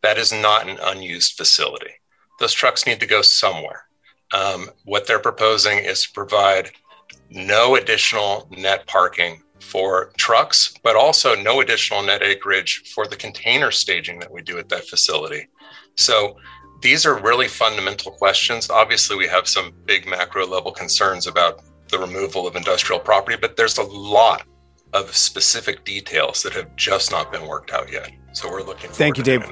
That 0.02 0.18
is 0.18 0.32
not 0.32 0.68
an 0.68 0.78
unused 0.82 1.36
facility. 1.36 1.92
Those 2.40 2.52
trucks 2.52 2.86
need 2.86 3.00
to 3.00 3.06
go 3.06 3.22
somewhere. 3.22 3.86
Um, 4.32 4.70
what 4.84 5.06
they're 5.06 5.18
proposing 5.18 5.78
is 5.78 6.04
to 6.04 6.12
provide 6.12 6.70
no 7.30 7.76
additional 7.76 8.48
net 8.50 8.86
parking 8.86 9.42
for 9.60 10.10
trucks, 10.16 10.74
but 10.82 10.96
also 10.96 11.34
no 11.34 11.60
additional 11.60 12.02
net 12.02 12.22
acreage 12.22 12.82
for 12.94 13.06
the 13.06 13.16
container 13.16 13.70
staging 13.70 14.18
that 14.18 14.30
we 14.30 14.42
do 14.42 14.58
at 14.58 14.68
that 14.68 14.84
facility. 14.84 15.48
So 15.96 16.36
these 16.80 17.06
are 17.06 17.20
really 17.22 17.48
fundamental 17.48 18.10
questions. 18.10 18.70
Obviously, 18.70 19.16
we 19.16 19.28
have 19.28 19.46
some 19.46 19.72
big 19.84 20.06
macro 20.06 20.46
level 20.46 20.72
concerns 20.72 21.26
about 21.26 21.62
the 21.88 21.98
removal 21.98 22.46
of 22.46 22.56
industrial 22.56 22.98
property, 22.98 23.36
but 23.40 23.56
there's 23.56 23.78
a 23.78 23.84
lot 23.84 24.44
of 24.92 25.14
specific 25.14 25.84
details 25.84 26.42
that 26.42 26.52
have 26.52 26.74
just 26.76 27.10
not 27.10 27.30
been 27.30 27.46
worked 27.46 27.70
out 27.70 27.90
yet. 27.90 28.10
So 28.32 28.50
we're 28.50 28.62
looking. 28.62 28.90
Thank 28.90 29.16
you, 29.16 29.22
Dave. 29.22 29.48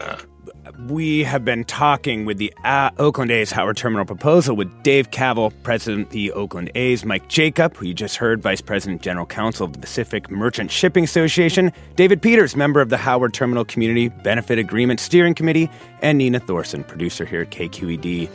We 0.79 1.25
have 1.25 1.45
been 1.45 1.65
talking 1.65 2.25
with 2.25 2.39
the 2.39 2.53
uh, 2.65 2.91
Oakland 2.99 3.31
A's 3.31 3.51
Howard 3.51 3.77
Terminal 3.77 4.05
proposal 4.05 4.55
with 4.57 4.83
Dave 4.83 5.11
Kaval, 5.11 5.53
president 5.63 6.07
of 6.07 6.13
the 6.13 6.33
Oakland 6.33 6.71
A's, 6.75 7.05
Mike 7.05 7.29
Jacob, 7.29 7.77
who 7.77 7.87
you 7.87 7.95
just 7.95 8.17
heard, 8.17 8.43
vice 8.43 8.61
president 8.61 9.03
general 9.03 9.27
counsel 9.27 9.67
of 9.67 9.73
the 9.73 9.79
Pacific 9.79 10.31
Merchant 10.31 10.71
Shipping 10.71 11.05
Association, 11.05 11.73
David 11.97 12.23
Peters, 12.23 12.57
member 12.57 12.81
of 12.81 12.89
the 12.89 12.97
Howard 12.97 13.35
Terminal 13.35 13.65
Community 13.65 14.09
Benefit 14.09 14.59
Agreement 14.59 15.01
Steering 15.01 15.35
Committee, 15.35 15.71
and 16.03 16.19
Nina 16.19 16.41
Thorsen, 16.41 16.87
producer 16.87 17.25
here 17.25 17.43
at 17.43 17.51
KQED. 17.51 18.29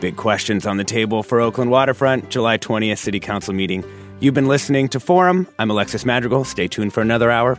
Big 0.00 0.16
questions 0.16 0.66
on 0.66 0.76
the 0.76 0.84
table 0.84 1.22
for 1.22 1.40
Oakland 1.40 1.70
Waterfront, 1.70 2.28
July 2.30 2.58
20th 2.58 2.98
City 2.98 3.20
Council 3.20 3.54
meeting. 3.54 3.84
You've 4.20 4.34
been 4.34 4.48
listening 4.48 4.88
to 4.88 5.00
Forum. 5.00 5.46
I'm 5.58 5.70
Alexis 5.70 6.04
Madrigal. 6.04 6.44
Stay 6.44 6.68
tuned 6.68 6.92
for 6.92 7.00
another 7.00 7.30
hour. 7.30 7.58